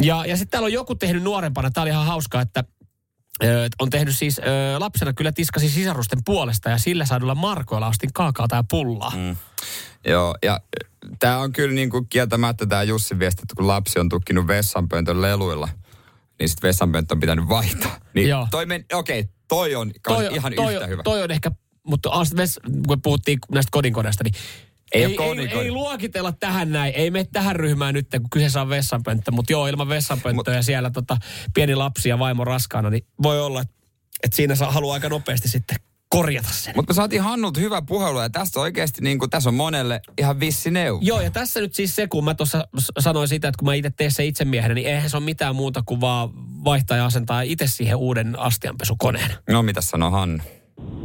Ja, 0.00 0.24
ja 0.26 0.36
sitten 0.36 0.50
täällä 0.50 0.66
on 0.66 0.72
joku 0.72 0.94
tehnyt 0.94 1.22
nuorempana, 1.22 1.70
tää 1.70 1.82
oli 1.82 1.90
ihan 1.90 2.06
hauskaa, 2.06 2.42
että 2.42 2.64
on 3.78 3.90
tehnyt 3.90 4.16
siis, 4.16 4.38
ö, 4.38 4.42
lapsena 4.78 5.12
kyllä 5.12 5.32
tiskasi 5.32 5.68
sisarusten 5.68 6.18
puolesta 6.24 6.70
ja 6.70 6.78
sillä 6.78 7.04
saadulla 7.04 7.34
markoilla 7.34 7.86
ostin 7.86 8.12
kaakaota 8.12 8.56
ja 8.56 8.64
pullaa. 8.70 9.12
Mm. 9.16 9.36
Joo, 10.06 10.34
ja 10.42 10.60
tämä 11.18 11.38
on 11.38 11.52
kyllä 11.52 11.74
niin 11.74 11.90
kuin 11.90 12.08
kieltämättä 12.08 12.66
tämä 12.66 12.82
Jussin 12.82 13.18
viesti, 13.18 13.42
että 13.42 13.54
kun 13.56 13.66
lapsi 13.66 14.00
on 14.00 14.08
tukkinut 14.08 14.46
vessanpöntön 14.46 15.22
leluilla, 15.22 15.68
niin 16.38 16.48
sitten 16.48 16.68
vessanpönttö 16.68 17.14
on 17.14 17.20
pitänyt 17.20 17.48
vaihtaa. 17.48 17.96
Niin 18.14 18.28
Joo. 18.28 18.48
toi 18.50 18.66
men, 18.66 18.84
okei, 18.92 19.20
okay, 19.20 19.32
toi 19.48 19.74
on 19.74 19.92
kans 20.02 20.26
ihan 20.32 20.52
toi, 20.56 20.74
yhtä 20.74 20.86
hyvä. 20.86 21.02
Toi 21.02 21.22
on 21.22 21.30
ehkä, 21.30 21.50
mutta 21.82 22.10
ves- 22.36 22.60
kun 22.88 23.02
puhuttiin 23.02 23.38
näistä 23.52 23.70
kodinkoneista, 23.72 24.24
niin 24.24 24.34
Ei 24.92 25.04
ei, 25.04 25.16
ei, 25.38 25.58
ei, 25.58 25.70
luokitella 25.70 26.32
tähän 26.32 26.72
näin. 26.72 26.94
Ei 26.94 27.10
mene 27.10 27.26
tähän 27.32 27.56
ryhmään 27.56 27.94
nyt, 27.94 28.06
kun 28.10 28.30
kyseessä 28.30 28.60
on 28.60 28.68
vessanpönttö. 28.68 29.30
Mutta 29.30 29.52
joo, 29.52 29.66
ilman 29.66 29.88
vessanpönttöä 29.88 30.54
ja 30.54 30.62
siellä 30.62 30.90
tota, 30.90 31.16
pieni 31.54 31.74
lapsi 31.74 32.08
ja 32.08 32.18
vaimo 32.18 32.44
raskaana, 32.44 32.90
niin 32.90 33.06
voi 33.22 33.40
olla, 33.40 33.60
että 33.60 33.74
et 34.24 34.32
siinä 34.32 34.54
saa, 34.54 34.72
haluaa 34.72 34.94
aika 34.94 35.08
nopeasti 35.08 35.48
sitten 35.48 35.76
korjata 36.08 36.48
sen. 36.52 36.72
Mutta 36.76 36.92
me 36.92 36.94
saatiin 36.94 37.22
Hannulta 37.22 37.60
hyvä 37.60 37.82
puhelu 37.82 38.20
ja 38.20 38.30
tästä 38.30 38.60
oikeasti 38.60 39.02
niin 39.02 39.18
kuin, 39.18 39.30
tässä 39.30 39.48
on 39.48 39.54
monelle 39.54 40.00
ihan 40.18 40.40
vissi 40.40 40.70
neuvo. 40.70 41.00
Joo, 41.02 41.20
ja 41.20 41.30
tässä 41.30 41.60
nyt 41.60 41.74
siis 41.74 41.96
se, 41.96 42.06
kun 42.06 42.24
mä 42.24 42.34
tuossa 42.34 42.68
sanoin 42.98 43.28
sitä, 43.28 43.48
että 43.48 43.58
kun 43.58 43.68
mä 43.68 43.74
itse 43.74 43.90
teen 43.90 44.10
se 44.10 44.24
itsemiehenä, 44.24 44.74
niin 44.74 44.86
eihän 44.86 45.10
se 45.10 45.16
ole 45.16 45.24
mitään 45.24 45.56
muuta 45.56 45.82
kuin 45.86 46.00
vaan 46.00 46.30
vaihtaa 46.64 46.96
ja 46.96 47.06
asentaa 47.06 47.42
itse 47.42 47.66
siihen 47.66 47.96
uuden 47.96 48.38
astianpesukoneen. 48.38 49.30
No 49.50 49.62
mitä 49.62 49.80
sanoo 49.80 50.10
Hannu? 50.10 50.42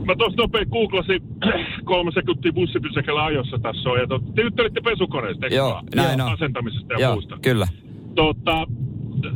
Mä 0.05 0.15
tuossa 0.15 0.41
nopein 0.41 0.67
googlasin 0.71 1.21
kolme 1.85 2.11
sekuntia 2.11 2.53
bussipysäkellä 2.53 3.23
ajossa 3.25 3.57
tässä 3.57 3.89
on. 3.89 3.99
Ja 3.99 4.07
tot, 4.07 4.35
te 4.35 4.41
juttelitte 4.41 4.81
pesukoneesta, 4.81 5.45
eikö 5.45 5.55
Joo, 5.55 5.81
näin 5.95 6.21
on. 6.21 6.31
Asentamisesta 6.33 6.93
ja 6.93 6.99
Joo, 6.99 7.13
muusta. 7.13 7.37
kyllä. 7.41 7.67
Tota, 8.15 8.67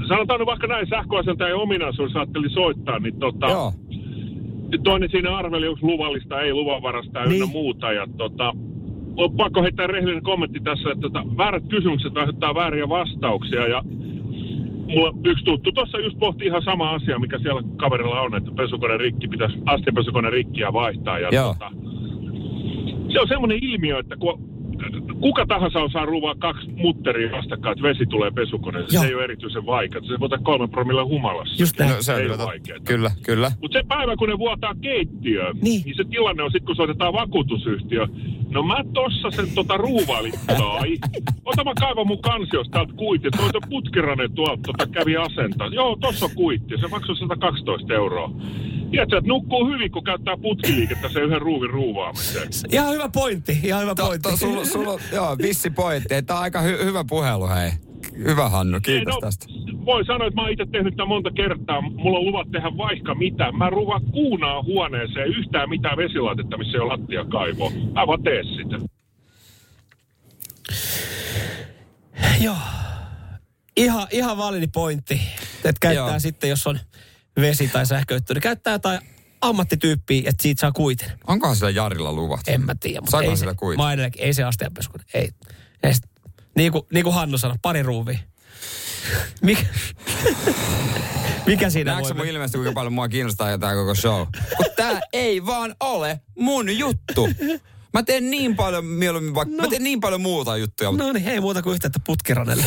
sanotaan 0.08 0.40
nyt 0.40 0.46
vaikka 0.48 0.68
näin 0.68 0.88
sähköasentajan 0.90 1.60
ominaisuus 1.60 2.16
ajattelin 2.16 2.50
soittaa, 2.50 3.00
niin 3.00 3.20
tota, 3.20 3.48
Joo. 3.50 3.74
toinen 4.84 5.10
siinä 5.10 5.38
arveli, 5.38 5.68
onko 5.68 5.88
luvallista, 5.88 6.42
ei 6.42 6.54
luvanvarasta 6.54 7.20
ja 7.20 7.26
Niin. 7.26 7.42
ynnä 7.42 7.54
muuta. 7.54 7.92
Ja 7.92 8.08
tota, 8.18 8.54
on 9.18 9.36
pakko 9.38 9.62
heittää 9.64 9.88
rehellinen 9.88 10.24
kommentti 10.24 10.60
tässä, 10.60 10.90
että 10.92 11.02
tota, 11.02 11.24
väärät 11.38 11.64
kysymykset 11.70 12.18
aiheuttaa 12.18 12.56
vääriä 12.56 12.90
vastauksia. 12.90 13.68
Ja 13.68 13.84
mulla 14.88 15.14
yksi 15.26 15.46
tuttu 15.46 15.72
tuossa 15.72 16.00
just 16.00 16.20
pohti 16.20 16.46
ihan 16.46 16.62
sama 16.62 16.92
asia, 16.92 17.20
mikä 17.20 17.40
siellä 17.40 17.62
kaverilla 17.78 18.22
on, 18.22 18.36
että 18.36 18.52
pesukone 18.52 18.98
rikki, 18.98 19.28
pitäisi 19.28 19.58
astianpesukone 19.66 20.30
rikkiä 20.30 20.74
vaihtaa. 20.74 21.20
Ja 21.20 21.30
Joo. 21.32 21.54
tota, 21.54 21.72
se 23.14 23.20
on 23.20 23.28
semmoinen 23.28 23.60
ilmiö, 23.62 24.00
että 24.00 24.16
kun 24.16 24.55
kuka 25.20 25.46
tahansa 25.46 25.80
osaa 25.80 26.06
ruvaa 26.06 26.36
kaksi 26.40 26.68
mutteria 26.72 27.32
vastakkain, 27.32 27.72
että 27.78 27.84
vesi 27.90 28.06
tulee 28.06 28.32
pesukoneeseen. 28.32 28.94
Joo. 28.94 29.04
Se 29.04 29.08
ei 29.10 29.16
ole 29.16 29.24
erityisen 29.24 29.66
vaikeaa. 29.66 30.04
Se 30.08 30.20
voi 30.20 30.30
kolme 30.44 30.68
promille 30.68 31.04
humalassa. 31.04 31.56
Just 31.64 31.80
näin. 31.80 31.92
No, 31.92 32.02
se 32.02 32.12
on 32.14 32.18
ei 32.20 32.24
kyllä 32.26 32.36
ole 32.38 32.46
vaikeaa. 32.46 32.80
Kyllä, 32.86 33.12
kyllä. 33.26 33.52
Mutta 33.62 33.80
se 33.80 33.86
päivä, 33.88 34.16
kun 34.16 34.30
ne 34.30 34.38
vuotaa 34.38 34.76
keittiöön, 34.82 35.58
Niin. 35.62 35.82
niin, 35.86 35.96
se 35.98 36.04
tilanne 36.10 36.44
on 36.44 36.52
sitten, 36.52 36.66
kun 36.66 36.76
soitetaan 36.76 37.14
vakuutusyhtiö. 37.14 38.08
No 38.50 38.64
mä 38.64 38.78
tossa 38.94 39.32
sen 39.32 39.46
tota 39.56 39.78
ruuvailin. 39.78 40.34
Tai, 40.48 40.98
ota 41.46 41.64
mä 41.64 41.72
kaivan 41.80 42.08
mun 42.08 42.22
kansiosta 42.22 42.72
täältä 42.72 42.94
kuitti. 42.94 43.30
Toi 43.32 43.46
on 43.54 43.70
putkiranen 43.70 44.32
tuolta 44.32 44.62
tota 44.64 44.88
kävi 44.88 45.18
asentaa. 45.18 45.68
Joo, 45.68 45.96
tossa 46.02 46.26
on 46.26 46.32
kuitti. 46.36 46.78
Se 46.82 46.88
maksoi 46.88 47.16
112 47.16 47.94
euroa. 47.94 48.32
Tiedätkö, 48.96 49.18
että 49.18 49.28
nukkuu 49.28 49.68
hyvin, 49.68 49.92
kun 49.92 50.04
käyttää 50.04 50.38
putkiliikettä 50.38 51.10
sen 51.10 51.24
yhden 51.24 51.42
ruuvin 51.42 51.70
ruuvaamiseen. 51.70 52.50
Ihan 52.72 52.94
hyvä 52.94 53.10
pointti, 53.10 53.60
ihan 53.64 53.82
hyvä 53.82 53.96
To, 53.96 54.06
pointti. 54.06 54.30
to, 54.30 54.38
sulla, 54.38 54.66
sulla, 54.66 55.00
joo, 55.12 55.38
vissi 55.38 55.70
pointti. 55.70 56.22
Tämä 56.22 56.38
on 56.40 56.44
aika 56.44 56.62
hy, 56.62 56.78
hyvä 56.86 57.04
puhelu, 57.10 57.48
hei. 57.48 57.72
Hyvä 58.18 58.50
Hannu, 58.50 58.80
kiitos 58.82 59.16
Ei, 59.16 59.22
no, 59.22 59.22
tästä. 59.22 59.46
Voi 59.86 60.06
sanoa, 60.06 60.28
että 60.28 60.36
mä 60.36 60.42
oon 60.42 60.52
itse 60.52 60.66
tehnyt 60.72 60.96
tämän 60.96 61.08
monta 61.08 61.32
kertaa. 61.32 61.82
Mulla 61.82 62.20
on 62.20 62.26
luvat 62.26 62.52
tehdä 62.52 62.78
vaikka 62.78 63.16
mitä. 63.16 63.52
Mä 63.52 63.70
ruvan 63.70 64.02
kuunaa 64.12 64.64
huoneeseen 64.64 65.28
yhtään 65.28 65.70
mitään 65.70 65.98
vesilaitetta, 65.98 66.58
missä 66.58 66.78
ei 66.78 66.82
ole 66.82 66.92
lattiakaivoa. 66.92 67.72
Mä 67.94 68.08
vaan 68.08 68.24
tee 68.24 68.44
sitä. 68.44 68.78
Joo. 72.42 72.56
Ihan, 73.78 74.08
ihan 74.12 74.38
validi 74.38 74.68
pointti. 74.68 75.22
Että 75.58 75.80
käyttää 75.80 76.08
Joo. 76.08 76.20
sitten, 76.20 76.50
jos 76.50 76.68
on 76.68 76.80
vesi- 77.42 77.68
tai 77.68 77.86
sähköyhtiö, 77.86 78.34
niin 78.34 78.42
käyttää 78.42 78.74
jotain 78.74 79.00
ammattityyppiä, 79.42 80.30
että 80.30 80.44
siitä 80.44 80.62
saa 80.62 80.72
kuitin. 80.72 81.08
Onkohan 81.28 81.56
sillä 81.56 81.70
Jarilla 81.70 82.14
luvat? 82.14 82.42
En 82.48 82.66
mä 82.66 82.76
tiedä, 82.80 83.02
mutta 83.02 83.12
Saikohan 83.12 83.34
ei 83.34 83.38
sillä 83.38 83.52
se, 83.52 83.58
kuitin? 83.58 83.84
mä 83.86 83.94
edelleen, 83.94 84.14
ei 84.18 84.34
se 84.34 84.44
astianpesukone. 84.44 85.04
Ei. 85.14 85.30
ei 85.84 85.94
sit, 85.94 86.04
niin, 86.56 86.72
kuin, 86.72 86.84
niin 86.94 87.04
kuin 87.04 87.14
Hannu 87.14 87.38
sanoi, 87.38 87.58
pari 87.62 87.84
ruuvia. 87.84 88.20
Mikä, 89.42 89.66
mikä 91.48 91.70
siinä 91.70 91.92
Näetkö 91.92 92.08
voi 92.08 92.18
mennä? 92.18 92.32
ilmeisesti, 92.32 92.58
kuinka 92.58 92.74
paljon 92.74 92.94
mua 92.94 93.08
kiinnostaa 93.10 93.58
tämä 93.58 93.74
koko 93.74 93.96
show? 93.96 94.28
Kun 94.58 94.66
tää 94.76 95.00
ei 95.14 95.46
vaan 95.46 95.76
ole 95.80 96.20
mun 96.40 96.78
juttu. 96.78 97.30
Mä 97.94 98.04
teen 98.04 98.32
niin 98.32 98.56
paljon 98.56 98.86
mieluummin 98.86 99.36
vaikka, 99.36 99.56
no. 99.56 99.64
mä 99.64 99.70
teen 99.70 99.84
niin 99.84 100.00
paljon 100.00 100.22
muuta 100.22 100.58
juttuja. 100.58 100.92
mutta 100.92 101.06
No 101.06 101.12
niin, 101.14 101.28
ei 101.28 101.40
muuta 101.40 101.62
kuin 101.62 101.74
yhteyttä 101.74 102.00
putkiranelle. 102.06 102.66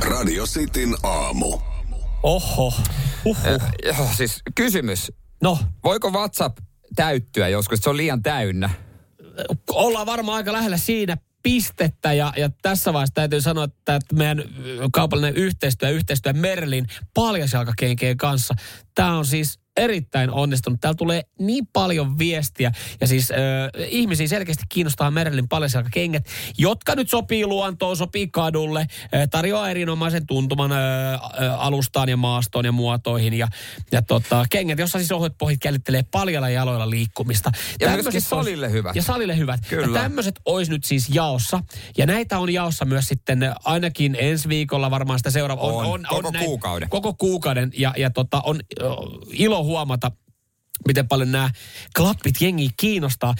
Radio 0.00 0.46
Cityn 0.46 0.94
aamu. 1.02 1.58
Oho. 2.24 2.74
Uhuh. 3.24 3.46
Eh, 3.46 3.60
joo, 3.84 4.08
siis 4.16 4.42
kysymys. 4.54 5.12
No, 5.42 5.58
Voiko 5.84 6.10
WhatsApp 6.10 6.58
täyttyä 6.96 7.48
joskus? 7.48 7.78
Se 7.82 7.90
on 7.90 7.96
liian 7.96 8.22
täynnä. 8.22 8.70
ollaan 9.70 10.06
varmaan 10.06 10.36
aika 10.36 10.52
lähellä 10.52 10.76
siinä 10.76 11.16
pistettä 11.42 12.12
ja, 12.12 12.32
ja 12.36 12.50
tässä 12.62 12.92
vaiheessa 12.92 13.14
täytyy 13.14 13.40
sanoa, 13.40 13.64
että, 13.64 13.98
meidän 14.12 14.44
kaupallinen 14.92 15.36
yhteistyö, 15.36 15.90
yhteistyö 15.90 16.32
Merlin 16.32 16.86
paljasjalkakenkeen 17.14 18.16
kanssa, 18.16 18.54
tämä 18.94 19.18
on 19.18 19.26
siis 19.26 19.60
erittäin 19.76 20.30
onnistunut. 20.30 20.80
Täällä 20.80 20.96
tulee 20.96 21.22
niin 21.38 21.66
paljon 21.66 22.18
viestiä 22.18 22.72
ja 23.00 23.06
siis 23.06 23.30
äh, 23.30 23.38
ihmisiä 23.88 24.28
selkeästi 24.28 24.64
kiinnostaa 24.68 25.10
Merlin 25.10 25.48
paljasjalkakengät, 25.48 26.26
jotka 26.58 26.94
nyt 26.94 27.10
sopii 27.10 27.46
luontoon, 27.46 27.96
sopii 27.96 28.28
kadulle, 28.28 28.80
äh, 28.80 29.28
tarjoaa 29.30 29.70
erinomaisen 29.70 30.26
tuntuman 30.26 30.72
äh, 30.72 31.14
äh, 31.14 31.20
alustaan 31.58 32.08
ja 32.08 32.16
maastoon 32.16 32.64
ja 32.64 32.72
muotoihin 32.72 33.34
ja, 33.34 33.48
ja 33.92 34.02
tota, 34.02 34.44
kengät, 34.50 34.78
jossa 34.78 34.98
siis 34.98 35.12
ohut 35.12 35.38
pohjat 35.38 35.60
källittelee 35.60 36.04
paljalla 36.10 36.48
jaloilla 36.48 36.90
liikkumista. 36.90 37.52
Ja 37.80 37.90
myöskin 37.90 38.20
salille 38.20 38.70
hyvät. 38.70 38.96
Ja 38.96 39.02
salille 39.02 39.36
hyvät. 39.36 39.60
Kyllä. 39.68 39.98
Ja 39.98 40.02
tämmöiset 40.02 40.40
olisi 40.44 40.70
nyt 40.70 40.84
siis 40.84 41.08
jaossa. 41.08 41.60
Ja 41.98 42.06
näitä 42.06 42.38
on 42.38 42.52
jaossa 42.52 42.84
myös 42.84 43.08
sitten 43.08 43.54
ainakin 43.64 44.16
ensi 44.18 44.48
viikolla 44.48 44.90
varmaan 44.90 45.18
sitä 45.18 45.30
seuraava. 45.30 45.62
On. 45.62 46.06
Koko 46.08 46.32
kuukauden. 46.44 46.88
Koko 46.88 47.14
kuukauden. 47.14 47.70
Ja, 47.78 47.94
ja 47.96 48.10
tota, 48.10 48.40
on 48.44 48.60
ilo 49.30 49.63
huomata, 49.64 50.10
miten 50.86 51.08
paljon 51.08 51.32
nämä 51.32 51.50
klappit 51.96 52.40
jengi 52.40 52.70
kiinnostaa. 52.76 53.34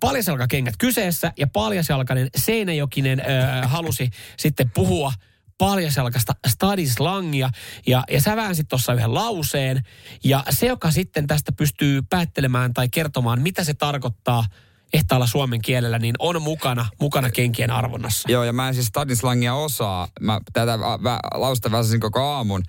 Paljasjalkakengät 0.00 0.74
kyseessä 0.78 1.32
ja 1.36 1.46
paljasjalkainen 1.46 2.28
Seinäjokinen 2.36 3.22
halusi 3.64 4.10
sitten 4.36 4.70
puhua 4.74 5.12
paljasjalkasta 5.58 6.32
stadislangia 6.48 7.50
ja, 7.86 8.04
ja 8.10 8.20
sä 8.20 8.36
väänsit 8.36 8.68
tuossa 8.68 8.92
yhden 8.94 9.14
lauseen 9.14 9.82
ja 10.24 10.44
se, 10.50 10.66
joka 10.66 10.90
sitten 10.90 11.26
tästä 11.26 11.52
pystyy 11.52 12.02
päättelemään 12.10 12.74
tai 12.74 12.88
kertomaan, 12.88 13.42
mitä 13.42 13.64
se 13.64 13.74
tarkoittaa 13.74 14.44
ehtaalla 14.92 15.26
suomen 15.26 15.62
kielellä, 15.62 15.98
niin 15.98 16.14
on 16.18 16.42
mukana, 16.42 16.86
mukana 17.00 17.30
kenkien 17.30 17.70
arvonnassa. 17.70 18.30
Joo, 18.30 18.44
ja 18.44 18.52
mä 18.52 18.68
en 18.68 18.74
siis 18.74 18.86
stadislangia 18.86 19.54
osaa. 19.54 20.08
Mä 20.20 20.40
tätä 20.52 20.78
lausta 21.34 21.70
väsäsin 21.70 22.00
koko 22.00 22.20
aamun. 22.20 22.62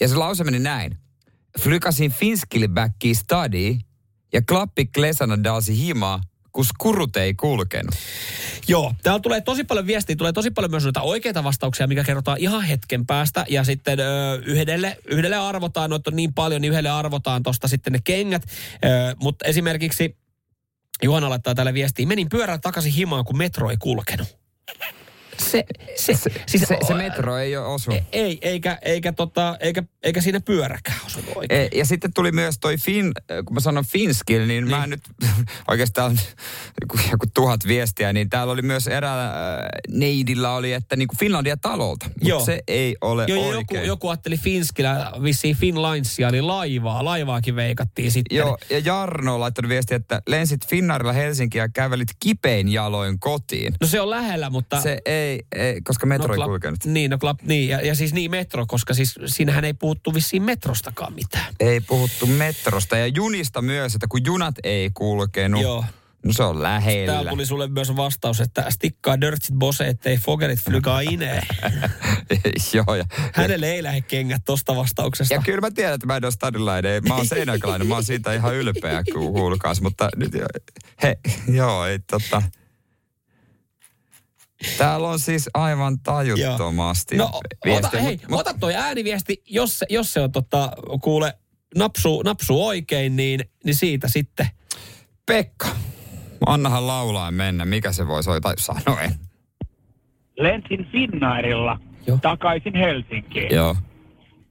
Ja 0.00 0.08
se 0.08 0.16
lause 0.16 0.44
meni 0.44 0.58
näin. 0.58 0.98
Flykasin 1.58 2.12
finskilbacki 2.12 3.14
stadi 3.14 3.78
ja 4.32 4.42
klappi 4.48 4.86
klesana 4.86 5.44
dalsi 5.44 5.78
himaa, 5.78 6.20
kun 6.52 6.64
skurut 6.64 7.16
ei 7.16 7.34
kulkenut. 7.34 7.94
Joo, 8.68 8.94
täällä 9.02 9.20
tulee 9.20 9.40
tosi 9.40 9.64
paljon 9.64 9.86
viestiä, 9.86 10.16
tulee 10.16 10.32
tosi 10.32 10.50
paljon 10.50 10.70
myös 10.70 10.82
noita 10.82 11.00
oikeita 11.00 11.44
vastauksia, 11.44 11.86
mikä 11.86 12.04
kerrotaan 12.04 12.38
ihan 12.38 12.62
hetken 12.62 13.06
päästä. 13.06 13.44
Ja 13.48 13.64
sitten 13.64 14.00
ö, 14.00 14.42
yhdelle, 14.46 14.96
yhdelle 15.06 15.36
arvotaan, 15.36 15.90
noita 15.90 16.10
on 16.10 16.16
niin 16.16 16.34
paljon, 16.34 16.60
niin 16.60 16.72
yhdelle 16.72 16.90
arvotaan 16.90 17.42
tosta 17.42 17.68
sitten 17.68 17.92
ne 17.92 17.98
kengät. 18.04 18.42
Mutta 19.20 19.44
esimerkiksi 19.44 20.16
Juhana 21.02 21.30
laittaa 21.30 21.54
täällä 21.54 21.74
viestiä, 21.74 22.06
menin 22.06 22.28
pyörällä 22.28 22.58
takaisin 22.58 22.92
himaan, 22.92 23.24
kun 23.24 23.38
metro 23.38 23.70
ei 23.70 23.76
kulkenut. 23.76 24.39
Se, 25.40 25.64
se, 25.96 26.14
Se, 26.14 26.30
siis, 26.46 26.68
se, 26.68 26.78
se 26.86 26.94
metro 26.94 27.38
ei 27.38 27.56
ole 27.56 27.66
osu. 27.66 27.92
Ei, 28.12 28.38
eikä, 28.42 28.78
eikä, 28.82 29.12
tota, 29.12 29.56
eikä, 29.60 29.82
eikä 30.02 30.20
siinä 30.20 30.40
pyöräkään 30.40 30.98
osunut 31.06 31.30
oikein. 31.36 31.60
E, 31.60 31.68
ja 31.78 31.84
sitten 31.84 32.12
tuli 32.14 32.32
myös 32.32 32.58
toi 32.60 32.76
fin, 32.76 33.12
kun 33.44 33.54
mä 33.54 33.60
sanon 33.60 33.84
finskill, 33.84 34.46
niin, 34.46 34.64
niin. 34.64 34.68
mä 34.68 34.86
nyt 34.86 35.00
oikeastaan 35.70 36.20
joku, 37.10 37.26
tuhat 37.34 37.60
viestiä, 37.66 38.12
niin 38.12 38.30
täällä 38.30 38.52
oli 38.52 38.62
myös 38.62 38.86
eräällä 38.86 39.26
äh, 39.26 39.32
neidillä 39.88 40.52
oli, 40.52 40.72
että 40.72 40.96
niin 40.96 41.08
kuin 41.08 41.18
Finlandia 41.18 41.56
talolta. 41.56 42.06
Joo. 42.22 42.38
Mutta 42.38 42.52
se 42.52 42.62
ei 42.68 42.96
ole 43.00 43.24
Joo, 43.28 43.38
ja 43.38 43.44
joku, 43.44 43.58
oikein. 43.58 43.86
joku 43.86 44.08
ajatteli 44.08 44.36
Finskillä 44.38 45.12
vissiin 45.22 45.56
Finlinesia, 45.56 46.28
eli 46.28 46.42
laivaa. 46.42 47.04
Laivaakin 47.04 47.56
veikattiin 47.56 48.10
sitten. 48.10 48.38
Joo, 48.38 48.58
ja 48.70 48.78
Jarno 48.78 49.34
on 49.34 49.40
laittanut 49.40 49.68
viestiä, 49.68 49.96
että 49.96 50.22
lensit 50.26 50.66
Finnairilla 50.66 51.12
Helsinkiä 51.12 51.64
ja 51.64 51.68
kävelit 51.68 52.08
kipein 52.20 52.68
jaloin 52.68 53.20
kotiin. 53.20 53.74
No 53.80 53.86
se 53.86 54.00
on 54.00 54.10
lähellä, 54.10 54.50
mutta... 54.50 54.80
Se 54.80 54.98
ei, 55.04 55.29
ei 55.52 55.80
koska 55.84 56.06
metro 56.06 56.34
ei 56.34 56.38
klap- 56.40 56.44
kulkenut. 56.44 56.84
Niin, 56.84 57.10
no 57.10 57.18
klap, 57.18 57.42
niin. 57.42 57.68
Ja, 57.68 57.80
ja 57.80 57.94
siis 57.94 58.12
niin 58.12 58.30
metro, 58.30 58.66
koska 58.66 58.94
siis 58.94 59.14
siinähän 59.26 59.64
ei 59.64 59.74
puhuttu 59.74 60.14
vissiin 60.14 60.42
metrostakaan 60.42 61.12
mitään. 61.12 61.54
Ei 61.60 61.80
puhuttu 61.80 62.26
metrosta 62.26 62.96
ja 62.96 63.06
junista 63.06 63.62
myös, 63.62 63.94
että 63.94 64.06
kun 64.08 64.24
junat 64.24 64.54
ei 64.64 64.90
kulkenut. 64.94 65.62
Joo. 65.62 65.84
No 66.24 66.32
se 66.32 66.42
on 66.42 66.62
lähellä. 66.62 67.12
Täällä 67.12 67.30
tuli 67.30 67.46
sulle 67.46 67.68
myös 67.68 67.96
vastaus, 67.96 68.40
että 68.40 68.70
stikkaa 68.70 69.20
dörtsit 69.20 69.54
bose, 69.54 69.86
ettei 69.86 70.16
fogerit 70.16 70.60
flygaa 70.64 71.00
ineen. 71.00 71.42
Joo, 72.74 72.94
ja, 72.94 73.04
Hänelle 73.34 73.70
ei 73.72 73.82
lähde 73.82 74.00
kengät 74.00 74.42
tosta 74.44 74.76
vastauksesta. 74.76 75.34
ja 75.34 75.42
kyllä 75.44 75.60
mä 75.60 75.70
tiedän, 75.70 75.94
että 75.94 76.06
mä 76.06 76.16
en 76.16 76.24
ole 76.24 76.32
stadilainen. 76.32 77.02
Mä 77.08 77.14
oon 77.16 77.26
seinäkäläinen, 77.26 77.86
mä 77.86 77.94
oon 77.94 78.04
siitä 78.04 78.32
ihan 78.32 78.54
ylpeä, 78.54 79.02
kun 79.12 79.32
kuulkaas. 79.32 79.80
Mutta 79.80 80.08
nyt, 80.16 80.32
he, 81.02 81.18
joo, 81.48 81.84
ei 81.86 81.98
tota... 81.98 82.42
Täällä 84.78 85.08
on 85.08 85.18
siis 85.18 85.50
aivan 85.54 85.98
tajuttomasti 86.00 87.16
No, 87.16 87.24
ota, 87.24 87.40
viestiä. 87.64 88.00
hei, 88.02 88.20
mut- 88.28 88.40
ota 88.40 88.54
toi 88.60 88.74
ääniviesti, 88.74 89.42
jos, 89.46 89.84
jos 89.90 90.12
se 90.12 90.20
on 90.20 90.32
tota, 90.32 90.70
kuule, 91.02 91.34
napsu, 91.76 92.22
napsu 92.22 92.66
oikein, 92.66 93.16
niin, 93.16 93.40
niin 93.64 93.74
siitä 93.74 94.08
sitten. 94.08 94.46
Pekka, 95.26 95.68
annahan 96.46 96.86
laulaa 96.86 97.30
mennä. 97.30 97.64
Mikä 97.64 97.92
se 97.92 98.06
voisi 98.06 98.30
olla? 98.30 98.40
Tai 98.40 98.54
sanoen. 98.58 99.14
Lensin 100.38 100.86
Finnairilla 100.92 101.78
Joo. 102.06 102.18
takaisin 102.22 102.74
Helsinkiin. 102.74 103.54
Joo. 103.54 103.76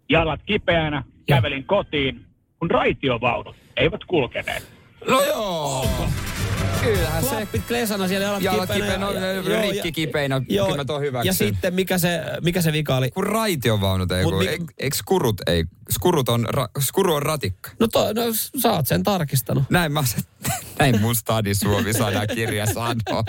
Jalat 0.10 0.40
kipeänä, 0.46 1.04
kävelin 1.28 1.64
kotiin, 1.64 2.26
kun 2.60 2.72
raitiovaunut 2.72 3.56
eivät 3.78 4.04
kulkeneet. 4.08 4.64
No 5.08 5.22
joo. 5.24 5.88
Kyllähän 6.84 7.24
se... 7.24 7.30
Klappit 7.30 7.68
klesana 7.68 8.08
siellä 8.08 8.26
jalat, 8.28 8.44
Jalat 8.44 8.70
kipeänä, 8.72 8.94
ja- 9.12 9.20
no, 9.42 9.52
joo, 9.52 9.62
rikki 9.62 9.92
kipeinä. 9.92 10.42
joo, 10.50 10.66
Kyllä 10.68 10.78
mä 10.78 10.86
tuon 10.86 11.02
hyväksyn. 11.02 11.28
Ja 11.28 11.34
sitten 11.34 11.74
mikä 11.74 11.98
se, 11.98 12.22
mikä 12.42 12.62
se 12.62 12.72
vika 12.72 12.96
oli? 12.98 13.12
Kun 13.12 13.24
raitiovaunut 13.28 14.12
ei, 14.12 14.24
Mut 14.24 14.38
mi- 14.38 14.48
eikö, 14.78 14.96
skurut 14.96 15.42
ei, 15.48 15.66
skurut 15.92 16.30
on, 16.30 16.46
ra, 16.50 16.68
skuru 16.80 17.14
on 17.14 17.24
ratikka. 17.24 17.72
No, 17.80 17.88
to, 17.88 18.14
no 18.14 18.22
sä 18.62 18.72
oot 18.72 18.88
sen 18.88 19.04
tarkistanut. 19.04 19.64
Näin 19.70 19.92
mä 19.92 20.04
se, 20.06 20.18
näin 20.80 21.02
mun 21.02 21.16
stadi 21.16 21.56
Suomi 21.56 21.92
kirja 22.36 22.66
sanoo. 22.66 23.24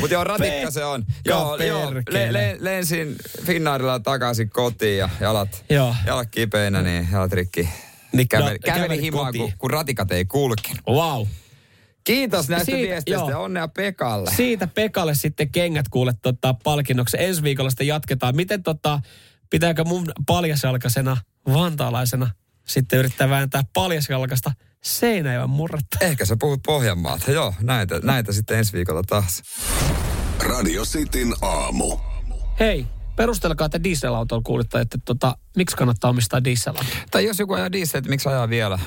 Mutta 0.00 0.14
joo, 0.14 0.24
ratikka 0.24 0.70
se 0.70 0.84
on. 0.84 1.04
Joo, 1.24 1.56
joo 1.56 1.92
le, 2.10 2.32
le, 2.32 2.56
lensin 2.60 3.16
Finnairilla 3.44 4.00
takaisin 4.00 4.50
kotiin 4.50 4.98
ja 4.98 5.08
jalat, 5.20 5.64
Joo. 5.70 5.94
jalat 6.06 6.28
kipeinä, 6.30 6.82
niin 6.82 7.08
jalat 7.12 7.32
rikki. 7.32 7.68
Niin, 8.12 8.28
Käveli, 8.28 8.50
no, 8.50 8.56
käveli 8.64 8.82
kävelit 8.82 9.02
himaan, 9.02 9.26
kotiin. 9.26 9.42
kun, 9.44 9.52
kun 9.58 9.70
ratikat 9.70 10.12
ei 10.12 10.24
kulkenut. 10.24 10.80
Wow. 10.88 11.26
Kiitos 12.06 12.48
näistä 12.48 12.64
Siitä- 12.64 12.88
viesteistä 12.88 13.12
joo. 13.12 13.30
ja 13.30 13.38
onnea 13.38 13.68
Pekalle. 13.68 14.30
Siitä 14.36 14.66
Pekalle 14.66 15.14
sitten 15.14 15.50
kengät 15.50 15.88
kuule 15.88 16.12
tota, 16.22 16.54
palkinnoksi. 16.64 17.16
Ensi 17.20 17.42
viikolla 17.42 17.70
sitten 17.70 17.86
jatketaan. 17.86 18.36
Miten 18.36 18.62
tota, 18.62 19.00
pitääkö 19.50 19.84
mun 19.84 20.06
paljasjalkaisena 20.26 21.16
vantaalaisena 21.52 22.30
sitten 22.68 22.98
yrittää 22.98 23.30
vääntää 23.30 23.62
paljasjalkasta 23.74 24.52
Seinäjoen 24.84 25.50
murretta? 25.50 25.98
Ehkä 26.00 26.24
sä 26.24 26.36
puhut 26.40 26.60
Pohjanmaalta. 26.66 27.30
Joo, 27.30 27.54
näitä, 27.62 28.00
näitä 28.02 28.32
sitten 28.32 28.58
ensi 28.58 28.72
viikolla 28.72 29.02
taas. 29.02 29.42
Radio 30.40 30.84
Cityn 30.84 31.34
aamu. 31.42 31.96
Hei, 32.60 32.86
perustelkaa 33.16 33.68
te 33.68 33.80
dieselautolla 33.84 34.42
kuulitte, 34.46 34.80
että 34.80 34.98
tota, 35.04 35.36
miksi 35.56 35.76
kannattaa 35.76 36.10
omistaa 36.10 36.44
dieselauto? 36.44 36.90
Tai 37.10 37.24
jos 37.24 37.38
joku 37.38 37.54
ajaa 37.54 37.72
diesel, 37.72 37.98
että 37.98 38.10
miksi 38.10 38.28
ajaa 38.28 38.48
vielä? 38.48 38.78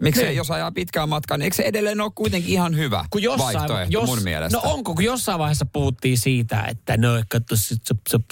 Miksi 0.00 0.22
Niin. 0.22 0.36
jos 0.36 0.50
ajaa 0.50 0.72
pitkään 0.72 1.08
matkaa, 1.08 1.36
niin 1.36 1.44
eikö 1.44 1.56
se 1.56 1.62
edelleen 1.62 2.00
ole 2.00 2.12
kuitenkin 2.14 2.50
ihan 2.50 2.76
hyvä 2.76 3.04
Kun 3.10 3.22
jossain, 3.22 3.54
vaihtoehto 3.54 3.92
jos, 3.92 4.06
mun 4.06 4.22
mielestä? 4.22 4.58
No 4.58 4.72
onko, 4.72 4.94
kun 4.94 5.04
jossain 5.04 5.38
vaiheessa 5.38 5.66
puhuttiin 5.72 6.18
siitä, 6.18 6.64
että 6.68 6.96
no 6.96 7.08
katso, 7.28 7.56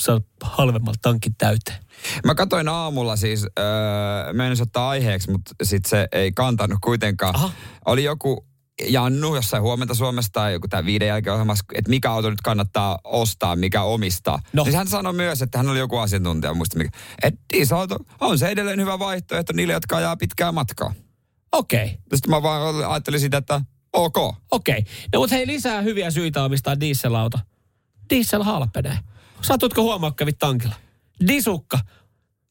sä 0.00 0.20
halvemmalla 0.42 0.98
tankin 1.02 1.34
täyteen. 1.38 1.78
Mä 2.26 2.34
katsoin 2.34 2.68
aamulla 2.68 3.16
siis, 3.16 3.46
öö, 3.58 4.32
menin 4.32 4.62
ottaa 4.62 4.88
aiheeksi, 4.88 5.30
mutta 5.30 5.54
sit 5.62 5.86
se 5.86 6.08
ei 6.12 6.32
kantanut 6.32 6.78
kuitenkaan. 6.84 7.34
Aha. 7.34 7.50
Oli 7.86 8.04
joku 8.04 8.48
Jannu 8.88 9.34
jossain 9.34 9.62
huomenta 9.62 9.94
Suomesta 9.94 10.32
tai 10.32 10.52
joku 10.52 10.68
tämä 10.68 10.84
viiden 10.86 11.08
jälkeen 11.08 11.34
ohjelmassa, 11.34 11.64
että 11.74 11.90
mikä 11.90 12.12
auto 12.12 12.30
nyt 12.30 12.40
kannattaa 12.40 12.98
ostaa, 13.04 13.56
mikä 13.56 13.82
omistaa. 13.82 14.38
No. 14.52 14.64
Niin 14.64 14.76
hän 14.76 14.88
sanoi 14.88 15.12
myös, 15.12 15.42
että 15.42 15.58
hän 15.58 15.68
oli 15.68 15.78
joku 15.78 15.96
asiantuntija, 15.98 16.54
muista 16.54 16.78
mikä. 16.78 16.90
Että 17.22 17.40
dieselauto 17.52 17.96
on 18.20 18.38
se 18.38 18.48
edelleen 18.48 18.80
hyvä 18.80 18.98
vaihtoehto 18.98 19.52
niille, 19.52 19.72
jotka 19.72 19.96
ajaa 19.96 20.16
pitkää 20.16 20.52
matkaa. 20.52 20.92
Okei, 21.52 21.84
okay. 21.84 21.96
Sitten 22.14 22.30
mä 22.30 22.42
vaan 22.42 22.84
ajattelin 22.90 23.20
sitä, 23.20 23.36
että 23.36 23.60
ok. 23.92 24.16
okei. 24.16 24.38
Okay. 24.50 24.82
No 25.12 25.20
mutta 25.20 25.36
hei, 25.36 25.46
lisää 25.46 25.80
hyviä 25.80 26.10
syitä 26.10 26.44
omistaa 26.44 26.80
dieselauto. 26.80 27.38
Diesel 28.10 28.42
halpenee. 28.42 28.98
Satutko 29.40 29.82
huomaa, 29.82 30.10
kun 30.10 30.16
kävit 30.16 30.38
tankilla? 30.38 30.74
Disukka. 31.28 31.78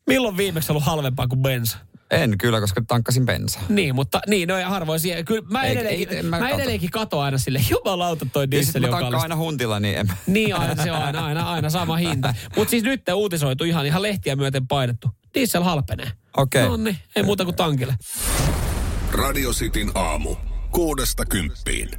Milloin 0.07 0.37
viimeksi 0.37 0.71
ollut 0.71 0.83
halvempaa 0.83 1.27
kuin 1.27 1.41
bensa? 1.41 1.77
En 2.11 2.37
kyllä, 2.37 2.59
koska 2.61 2.81
tankkasin 2.87 3.25
bensaa. 3.25 3.63
Niin, 3.69 3.95
mutta 3.95 4.19
niin, 4.27 4.47
no 4.49 4.57
ja 4.57 4.69
harvoin 4.69 4.99
siihen. 4.99 5.25
Kyllä 5.25 5.41
mä, 5.49 5.63
Ei- 5.63 5.71
edelleenkin, 5.71 6.09
ei- 6.09 6.23
mä, 6.23 6.29
mä 6.29 6.39
kato. 6.39 6.55
edelleenkin 6.55 6.89
aina 7.21 7.37
sille, 7.37 7.61
jumalauta 7.69 8.25
toi 8.33 8.43
Ja 8.43 8.51
diesel 8.51 8.83
on 8.83 8.89
kallista. 8.89 9.17
aina 9.17 9.35
huntilla, 9.35 9.79
niin 9.79 9.97
en. 9.97 10.07
Niin 10.27 10.55
aina, 10.55 10.83
se 10.83 10.91
on 10.91 11.01
aina, 11.01 11.25
aina, 11.25 11.51
aina 11.51 11.69
sama 11.69 11.95
hinta. 11.95 12.33
Mutta 12.55 12.71
siis 12.71 12.83
nyt 12.83 13.01
uutisoitu 13.13 13.63
ihan, 13.63 13.85
ihan 13.85 14.01
lehtiä 14.01 14.35
myöten 14.35 14.67
painettu. 14.67 15.09
Diesel 15.33 15.63
halpenee. 15.63 16.11
Okei. 16.37 16.67
No 16.67 16.77
niin, 16.77 16.97
ei 17.15 17.23
muuta 17.23 17.45
kuin 17.45 17.55
tankille. 17.55 17.95
Radio 19.17 19.51
Cityn 19.51 19.91
aamu. 19.95 20.35
Kuudesta 20.71 21.25
kymppiin. 21.25 21.89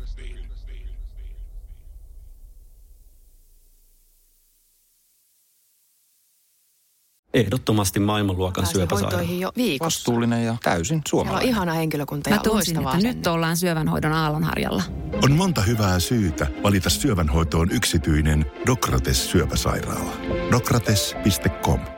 Ehdottomasti 7.35 8.01
maailmanluokan 8.01 8.67
syöpäsairaala. 8.67 9.17
hoitoihin 9.17 9.41
jo 9.41 9.53
viikossa. 9.57 9.85
Vastuullinen 9.99 10.45
ja 10.45 10.57
täysin 10.63 10.87
Siellä 10.87 10.99
on 10.99 11.03
suomalainen. 11.09 11.49
ihana 11.49 11.73
henkilökunta 11.73 12.31
Mä 12.31 12.37
ja 12.37 12.43
tunsin, 12.43 12.77
loistava 12.77 12.95
että 12.97 13.09
nyt 13.09 13.27
ollaan 13.27 13.57
syövänhoidon 13.57 14.13
aallonharjalla. 14.13 14.83
On 15.25 15.33
monta 15.33 15.63
hyvää 15.63 16.01
syytä 16.01 16.47
valita 16.63 16.91
syövänhoitoon 16.91 17.71
yksityinen 17.71 18.47
Dokrates 18.67 19.31
syöpäsairaala. 19.31 20.13
Dokrates.com 20.51 21.98